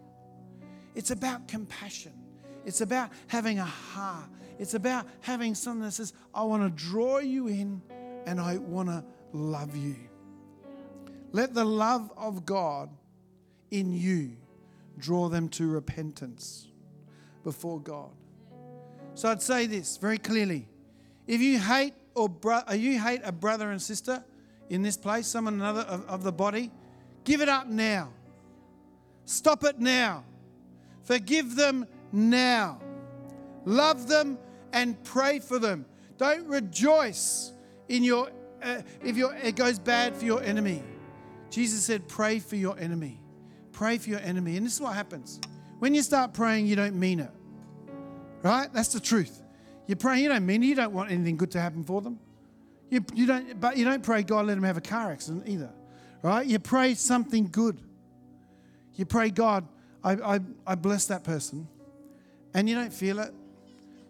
It's 0.95 1.11
about 1.11 1.47
compassion. 1.47 2.13
It's 2.65 2.81
about 2.81 3.11
having 3.27 3.59
a 3.59 3.65
heart. 3.65 4.29
It's 4.59 4.75
about 4.75 5.07
having 5.21 5.55
something 5.55 5.83
that 5.83 5.93
says, 5.93 6.13
I 6.35 6.45
want 6.45 6.63
to 6.63 6.85
draw 6.85 7.19
you 7.19 7.49
in 7.49 7.83
and 8.27 8.41
I 8.41 8.59
want 8.59 8.89
to 8.89 9.05
love 9.33 9.77
you. 9.77 9.97
Let 11.33 11.55
the 11.55 11.65
love 11.65 12.13
of 12.17 12.47
God 12.47 12.91
in 13.71 13.93
you 13.93 14.37
draw 14.99 15.29
them 15.29 15.49
to 15.51 15.67
repentance 15.67 16.69
before 17.43 17.81
God. 17.81 18.11
So 19.15 19.29
I'd 19.29 19.43
say 19.43 19.67
this 19.67 19.97
very 19.97 20.19
clearly. 20.19 20.69
If 21.27 21.41
you 21.41 21.59
hate 21.59 21.95
or 22.15 22.29
bro- 22.29 22.63
you 22.73 23.01
hate 23.01 23.21
a 23.25 23.33
brother 23.33 23.71
and 23.71 23.83
sister 23.83 24.25
in 24.71 24.83
this 24.83 24.97
place, 24.97 25.27
someone 25.27 25.55
another 25.55 25.83
of, 25.83 26.07
of 26.09 26.23
the 26.23 26.33
body, 26.33 26.71
give 27.25 27.41
it 27.41 27.49
up 27.49 27.67
now. 27.67 28.11
Stop 29.25 29.65
it 29.65 29.81
now. 29.81 30.25
Forgive 31.03 31.57
them 31.57 31.87
now. 32.15 32.81
Love 33.65 34.09
them 34.09 34.39
and 34.73 35.03
pray 35.05 35.39
for 35.39 35.59
them. 35.59 35.85
Don't 36.17 36.47
rejoice 36.47 37.53
in 37.89 38.05
your 38.05 38.31
uh, 38.63 38.81
if 39.03 39.17
your 39.17 39.35
it 39.35 39.57
goes 39.57 39.79
bad 39.79 40.17
for 40.17 40.25
your 40.25 40.43
enemy. 40.43 40.83
Jesus 41.51 41.85
said, 41.85 42.09
Pray 42.09 42.39
for 42.39 42.57
your 42.57 42.79
enemy. 42.79 43.21
Pray 43.73 43.99
for 43.99 44.11
your 44.11 44.21
enemy. 44.21 44.57
And 44.57 44.67
this 44.67 44.75
is 44.75 44.81
what 44.81 44.95
happens. 44.95 45.41
When 45.79 45.95
you 45.95 46.03
start 46.03 46.33
praying, 46.33 46.67
you 46.67 46.77
don't 46.77 46.95
mean 46.95 47.21
it. 47.21 47.31
Right? 48.43 48.73
That's 48.73 48.93
the 48.93 49.01
truth. 49.01 49.43
You 49.87 49.97
pray, 49.97 50.21
you 50.21 50.29
don't 50.29 50.47
mean 50.47 50.63
it. 50.63 50.67
You 50.67 50.75
don't 50.75 50.93
want 50.93 51.11
anything 51.11 51.37
good 51.37 51.51
to 51.53 51.61
happen 51.61 51.85
for 51.85 52.01
them. 52.01 52.19
You, 52.91 53.05
you 53.15 53.27
don't, 53.27 53.61
but 53.61 53.77
you 53.77 53.85
don't 53.85 54.03
pray, 54.03 54.23
God, 54.23 54.47
let 54.47 54.55
them 54.55 54.65
have 54.65 54.77
a 54.77 54.83
car 54.83 55.11
accident 55.11 55.45
either. 55.47 55.71
Right? 56.23 56.47
You 56.47 56.59
pray 56.59 56.95
something 56.95 57.49
good. 57.51 57.81
You 58.95 59.05
pray, 59.05 59.31
God, 59.31 59.67
I, 60.03 60.13
I, 60.13 60.41
I 60.67 60.75
bless 60.75 61.07
that 61.07 61.25
person. 61.25 61.69
And 62.55 62.69
you 62.69 62.75
don't 62.75 62.93
feel 62.93 63.19
it. 63.19 63.35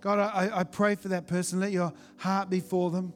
God, 0.00 0.18
I, 0.18 0.60
I 0.60 0.64
pray 0.64 0.94
for 0.96 1.08
that 1.08 1.26
person. 1.26 1.60
Let 1.60 1.72
your 1.72 1.92
heart 2.18 2.50
be 2.50 2.60
for 2.60 2.90
them. 2.90 3.14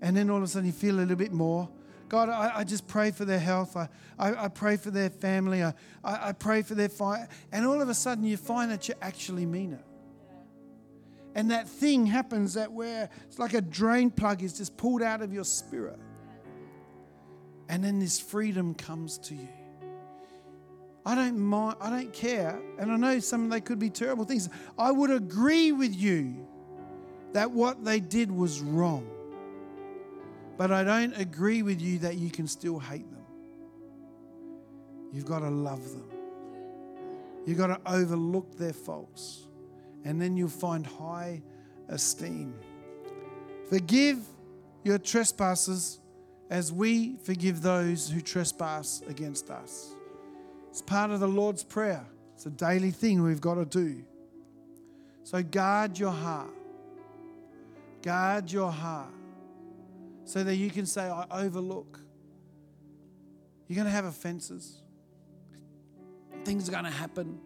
And 0.00 0.16
then 0.16 0.30
all 0.30 0.38
of 0.38 0.42
a 0.42 0.46
sudden 0.48 0.66
you 0.66 0.72
feel 0.72 0.96
a 0.96 0.98
little 0.98 1.16
bit 1.16 1.32
more. 1.32 1.68
God, 2.08 2.28
I, 2.28 2.58
I 2.58 2.64
just 2.64 2.88
pray 2.88 3.10
for 3.10 3.24
their 3.24 3.38
health. 3.38 3.76
I, 3.76 3.88
I, 4.18 4.44
I 4.44 4.48
pray 4.48 4.76
for 4.76 4.90
their 4.90 5.10
family. 5.10 5.62
I, 5.62 5.74
I, 6.02 6.28
I 6.28 6.32
pray 6.32 6.62
for 6.62 6.74
their 6.74 6.88
fire. 6.88 7.28
And 7.52 7.66
all 7.66 7.80
of 7.80 7.88
a 7.88 7.94
sudden, 7.94 8.24
you 8.24 8.36
find 8.36 8.70
that 8.70 8.88
you 8.88 8.94
actually 9.00 9.46
mean 9.46 9.74
it. 9.74 9.84
And 11.34 11.50
that 11.50 11.68
thing 11.68 12.06
happens 12.06 12.54
that 12.54 12.72
where 12.72 13.10
it's 13.26 13.38
like 13.38 13.54
a 13.54 13.60
drain 13.60 14.10
plug 14.10 14.42
is 14.42 14.54
just 14.54 14.76
pulled 14.76 15.02
out 15.02 15.22
of 15.22 15.32
your 15.32 15.44
spirit. 15.44 16.00
And 17.68 17.84
then 17.84 18.00
this 18.00 18.18
freedom 18.18 18.74
comes 18.74 19.18
to 19.18 19.34
you. 19.34 19.48
I 21.08 21.14
don't 21.14 21.38
mind, 21.38 21.76
I 21.80 21.88
don't 21.88 22.12
care. 22.12 22.60
And 22.78 22.92
I 22.92 22.96
know 22.96 23.18
some 23.18 23.44
of 23.44 23.50
they 23.50 23.62
could 23.62 23.78
be 23.78 23.88
terrible 23.88 24.26
things. 24.26 24.50
I 24.78 24.90
would 24.90 25.10
agree 25.10 25.72
with 25.72 25.96
you 25.96 26.46
that 27.32 27.50
what 27.50 27.82
they 27.82 27.98
did 27.98 28.30
was 28.30 28.60
wrong. 28.60 29.08
But 30.58 30.70
I 30.70 30.84
don't 30.84 31.18
agree 31.18 31.62
with 31.62 31.80
you 31.80 31.98
that 32.00 32.16
you 32.18 32.30
can 32.30 32.46
still 32.46 32.78
hate 32.78 33.10
them. 33.10 33.24
You've 35.10 35.24
got 35.24 35.38
to 35.38 35.48
love 35.48 35.82
them. 35.92 36.10
You've 37.46 37.56
got 37.56 37.68
to 37.68 37.80
overlook 37.90 38.58
their 38.58 38.74
faults. 38.74 39.48
And 40.04 40.20
then 40.20 40.36
you'll 40.36 40.50
find 40.50 40.86
high 40.86 41.40
esteem. 41.88 42.52
Forgive 43.70 44.18
your 44.84 44.98
trespasses 44.98 46.00
as 46.50 46.70
we 46.70 47.16
forgive 47.22 47.62
those 47.62 48.10
who 48.10 48.20
trespass 48.20 49.02
against 49.08 49.48
us. 49.48 49.94
It's 50.78 50.82
part 50.84 51.10
of 51.10 51.18
the 51.18 51.26
Lord's 51.26 51.64
Prayer. 51.64 52.06
It's 52.36 52.46
a 52.46 52.50
daily 52.50 52.92
thing 52.92 53.20
we've 53.20 53.40
got 53.40 53.54
to 53.54 53.64
do. 53.64 54.04
So 55.24 55.42
guard 55.42 55.98
your 55.98 56.12
heart. 56.12 56.54
Guard 58.00 58.52
your 58.52 58.70
heart 58.70 59.10
so 60.24 60.44
that 60.44 60.54
you 60.54 60.70
can 60.70 60.86
say, 60.86 61.02
I 61.02 61.26
overlook. 61.32 61.98
You're 63.66 63.74
going 63.74 63.86
to 63.86 63.90
have 63.90 64.04
offenses, 64.04 64.80
things 66.44 66.68
are 66.68 66.72
going 66.72 66.84
to 66.84 66.90
happen. 66.90 67.40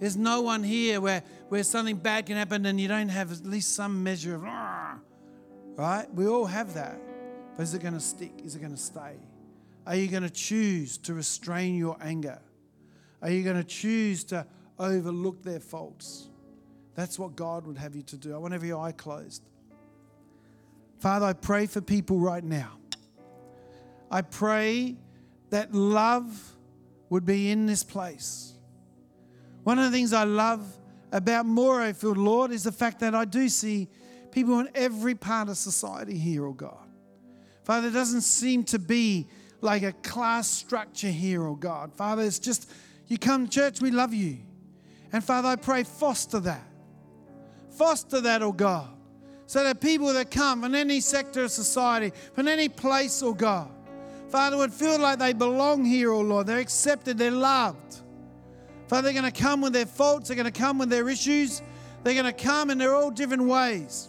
There's 0.00 0.16
no 0.16 0.40
one 0.40 0.64
here 0.64 1.02
where, 1.02 1.22
where 1.50 1.62
something 1.62 1.96
bad 1.96 2.24
can 2.24 2.38
happen 2.38 2.64
and 2.64 2.80
you 2.80 2.88
don't 2.88 3.10
have 3.10 3.30
at 3.30 3.44
least 3.44 3.74
some 3.74 4.02
measure 4.02 4.36
of, 4.36 4.42
right? 5.76 6.06
We 6.14 6.26
all 6.26 6.46
have 6.46 6.72
that. 6.72 6.98
But 7.58 7.64
is 7.64 7.74
it 7.74 7.82
going 7.82 7.92
to 7.92 8.00
stick? 8.00 8.32
Is 8.42 8.56
it 8.56 8.60
going 8.60 8.72
to 8.74 8.80
stay? 8.80 9.16
Are 9.86 9.96
you 9.96 10.08
going 10.08 10.22
to 10.22 10.30
choose 10.30 10.96
to 10.98 11.14
restrain 11.14 11.76
your 11.76 11.96
anger? 12.00 12.40
Are 13.20 13.30
you 13.30 13.42
going 13.42 13.56
to 13.56 13.64
choose 13.64 14.24
to 14.24 14.46
overlook 14.78 15.42
their 15.42 15.60
faults? 15.60 16.28
That's 16.94 17.18
what 17.18 17.36
God 17.36 17.66
would 17.66 17.78
have 17.78 17.96
you 17.96 18.02
to 18.02 18.16
do. 18.16 18.34
I 18.34 18.38
want 18.38 18.54
every 18.54 18.72
eye 18.72 18.92
closed. 18.92 19.42
Father, 20.98 21.26
I 21.26 21.32
pray 21.32 21.66
for 21.66 21.80
people 21.80 22.18
right 22.18 22.44
now. 22.44 22.72
I 24.10 24.22
pray 24.22 24.96
that 25.50 25.74
love 25.74 26.56
would 27.08 27.24
be 27.24 27.50
in 27.50 27.66
this 27.66 27.82
place. 27.82 28.52
One 29.64 29.78
of 29.78 29.84
the 29.84 29.90
things 29.90 30.12
I 30.12 30.24
love 30.24 30.64
about 31.12 31.46
Morayfield, 31.46 32.16
Lord, 32.16 32.52
is 32.52 32.64
the 32.64 32.72
fact 32.72 33.00
that 33.00 33.14
I 33.14 33.24
do 33.24 33.48
see 33.48 33.88
people 34.30 34.60
in 34.60 34.68
every 34.74 35.14
part 35.14 35.48
of 35.48 35.56
society 35.56 36.16
here, 36.16 36.46
oh 36.46 36.52
God. 36.52 36.88
Father, 37.64 37.88
it 37.88 37.92
doesn't 37.92 38.22
seem 38.22 38.64
to 38.64 38.78
be 38.78 39.28
like 39.62 39.82
a 39.82 39.92
class 39.92 40.48
structure 40.48 41.08
here, 41.08 41.42
oh 41.46 41.54
God. 41.54 41.94
Father, 41.94 42.22
it's 42.22 42.38
just 42.38 42.70
you 43.06 43.16
come 43.16 43.46
to 43.46 43.50
church, 43.50 43.80
we 43.80 43.90
love 43.90 44.12
you. 44.12 44.38
And 45.12 45.22
Father, 45.22 45.48
I 45.48 45.56
pray, 45.56 45.84
foster 45.84 46.40
that. 46.40 46.66
Foster 47.70 48.20
that, 48.20 48.42
oh 48.42 48.52
God. 48.52 48.88
So 49.46 49.62
that 49.64 49.80
people 49.80 50.12
that 50.12 50.30
come 50.30 50.62
from 50.62 50.74
any 50.74 51.00
sector 51.00 51.44
of 51.44 51.50
society, 51.50 52.12
from 52.34 52.48
any 52.48 52.68
place, 52.68 53.22
oh 53.22 53.34
God, 53.34 53.70
Father, 54.28 54.56
would 54.56 54.72
feel 54.72 54.98
like 54.98 55.18
they 55.18 55.34
belong 55.34 55.84
here, 55.84 56.10
oh 56.10 56.20
Lord. 56.20 56.46
They're 56.46 56.58
accepted, 56.58 57.18
they're 57.18 57.30
loved. 57.30 58.00
Father, 58.88 59.02
they're 59.12 59.20
going 59.20 59.32
to 59.32 59.40
come 59.40 59.60
with 59.60 59.72
their 59.72 59.86
faults, 59.86 60.28
they're 60.28 60.36
going 60.36 60.50
to 60.50 60.58
come 60.58 60.78
with 60.78 60.88
their 60.88 61.08
issues, 61.08 61.62
they're 62.02 62.14
going 62.14 62.26
to 62.26 62.32
come 62.32 62.70
and 62.70 62.80
they're 62.80 62.94
all 62.94 63.10
different 63.10 63.44
ways. 63.44 64.08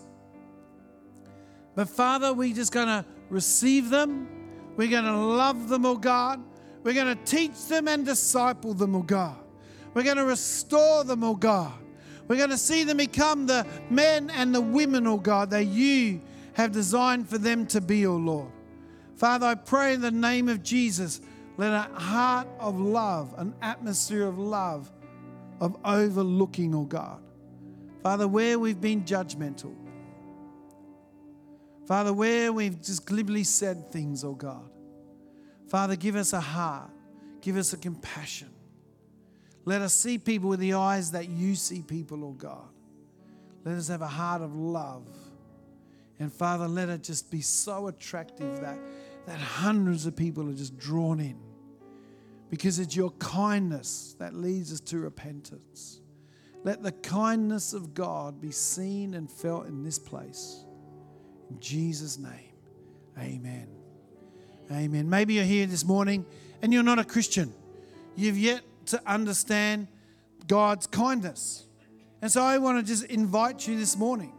But 1.75 1.89
Father, 1.89 2.33
we're 2.33 2.55
just 2.55 2.71
going 2.71 2.87
to 2.87 3.05
receive 3.29 3.89
them. 3.89 4.27
We're 4.75 4.89
going 4.89 5.05
to 5.05 5.15
love 5.15 5.69
them, 5.69 5.85
oh 5.85 5.95
God. 5.95 6.41
We're 6.83 6.93
going 6.93 7.15
to 7.17 7.23
teach 7.23 7.67
them 7.67 7.87
and 7.87 8.05
disciple 8.05 8.73
them, 8.73 8.95
oh 8.95 9.03
God. 9.03 9.37
We're 9.93 10.03
going 10.03 10.17
to 10.17 10.25
restore 10.25 11.03
them, 11.03 11.23
oh 11.23 11.35
God. 11.35 11.73
We're 12.27 12.37
going 12.37 12.49
to 12.49 12.57
see 12.57 12.83
them 12.83 12.97
become 12.97 13.45
the 13.45 13.65
men 13.89 14.29
and 14.29 14.53
the 14.53 14.61
women, 14.61 15.05
oh 15.07 15.17
God, 15.17 15.49
that 15.51 15.65
you 15.65 16.21
have 16.53 16.71
designed 16.71 17.29
for 17.29 17.37
them 17.37 17.65
to 17.67 17.81
be, 17.81 18.05
oh 18.05 18.15
Lord. 18.15 18.51
Father, 19.15 19.45
I 19.47 19.55
pray 19.55 19.93
in 19.93 20.01
the 20.01 20.11
name 20.11 20.49
of 20.49 20.63
Jesus 20.63 21.21
let 21.57 21.71
a 21.71 21.99
heart 21.99 22.47
of 22.59 22.79
love, 22.79 23.35
an 23.37 23.53
atmosphere 23.61 24.25
of 24.25 24.39
love, 24.39 24.91
of 25.59 25.77
overlooking, 25.85 26.73
oh 26.73 26.85
God. 26.85 27.21
Father, 28.01 28.27
where 28.27 28.57
we've 28.57 28.81
been 28.81 29.03
judgmental, 29.03 29.73
Father, 31.85 32.13
where 32.13 32.51
we've 32.53 32.81
just 32.81 33.05
glibly 33.05 33.43
said 33.43 33.91
things, 33.91 34.23
oh 34.23 34.33
God. 34.33 34.69
Father, 35.67 35.95
give 35.95 36.15
us 36.15 36.33
a 36.33 36.39
heart, 36.39 36.91
give 37.41 37.57
us 37.57 37.73
a 37.73 37.77
compassion. 37.77 38.49
Let 39.65 39.81
us 39.81 39.93
see 39.93 40.17
people 40.17 40.49
with 40.49 40.59
the 40.59 40.73
eyes 40.73 41.11
that 41.11 41.29
you 41.29 41.55
see 41.55 41.81
people, 41.81 42.23
oh 42.23 42.31
God. 42.31 42.69
Let 43.63 43.75
us 43.75 43.87
have 43.87 44.01
a 44.01 44.07
heart 44.07 44.41
of 44.41 44.55
love. 44.55 45.07
And 46.19 46.31
Father, 46.31 46.67
let 46.67 46.89
it 46.89 47.03
just 47.03 47.31
be 47.31 47.41
so 47.41 47.87
attractive 47.87 48.61
that 48.61 48.77
that 49.25 49.39
hundreds 49.39 50.05
of 50.05 50.15
people 50.15 50.49
are 50.49 50.53
just 50.53 50.77
drawn 50.77 51.19
in 51.19 51.37
because 52.49 52.79
it's 52.79 52.95
your 52.95 53.11
kindness 53.11 54.15
that 54.19 54.33
leads 54.33 54.71
us 54.71 54.79
to 54.81 54.99
repentance. 54.99 56.01
Let 56.63 56.83
the 56.83 56.91
kindness 56.91 57.73
of 57.73 57.93
God 57.93 58.39
be 58.39 58.51
seen 58.51 59.15
and 59.15 59.29
felt 59.29 59.65
in 59.67 59.83
this 59.83 59.97
place. 59.97 60.65
Jesus' 61.59 62.17
name, 62.17 62.53
amen. 63.17 63.67
Amen. 64.71 65.09
Maybe 65.09 65.35
you're 65.35 65.43
here 65.43 65.65
this 65.65 65.85
morning 65.85 66.25
and 66.61 66.73
you're 66.73 66.83
not 66.83 66.99
a 66.99 67.03
Christian. 67.03 67.53
You've 68.15 68.37
yet 68.37 68.61
to 68.87 69.01
understand 69.05 69.87
God's 70.47 70.87
kindness. 70.87 71.65
And 72.21 72.31
so 72.31 72.41
I 72.41 72.57
want 72.57 72.79
to 72.79 72.85
just 72.85 73.05
invite 73.05 73.67
you 73.67 73.77
this 73.77 73.97
morning 73.97 74.33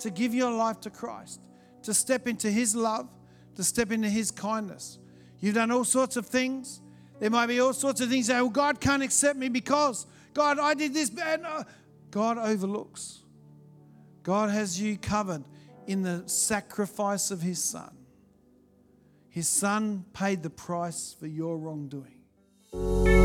to 0.00 0.10
give 0.10 0.34
your 0.34 0.50
life 0.50 0.80
to 0.80 0.90
Christ, 0.90 1.40
to 1.82 1.94
step 1.94 2.26
into 2.26 2.50
His 2.50 2.74
love 2.74 3.08
to 3.56 3.64
step 3.64 3.92
into 3.92 4.08
His 4.08 4.30
kindness. 4.30 4.98
You've 5.40 5.54
done 5.54 5.70
all 5.70 5.84
sorts 5.84 6.16
of 6.16 6.26
things. 6.26 6.80
There 7.20 7.30
might 7.30 7.46
be 7.46 7.60
all 7.60 7.72
sorts 7.72 8.00
of 8.00 8.08
things 8.08 8.26
that, 8.26 8.40
well, 8.40 8.50
God 8.50 8.80
can't 8.80 9.02
accept 9.02 9.38
me 9.38 9.48
because, 9.48 10.06
God, 10.32 10.58
I 10.58 10.74
did 10.74 10.94
this 10.94 11.10
bad. 11.10 11.42
Uh, 11.44 11.64
God 12.10 12.38
overlooks. 12.38 13.20
God 14.22 14.50
has 14.50 14.80
you 14.80 14.96
covered 14.96 15.44
in 15.86 16.02
the 16.02 16.22
sacrifice 16.26 17.30
of 17.30 17.42
His 17.42 17.62
Son. 17.62 17.96
His 19.28 19.48
Son 19.48 20.04
paid 20.12 20.42
the 20.42 20.50
price 20.50 21.14
for 21.18 21.26
your 21.26 21.58
wrongdoing. 21.58 23.23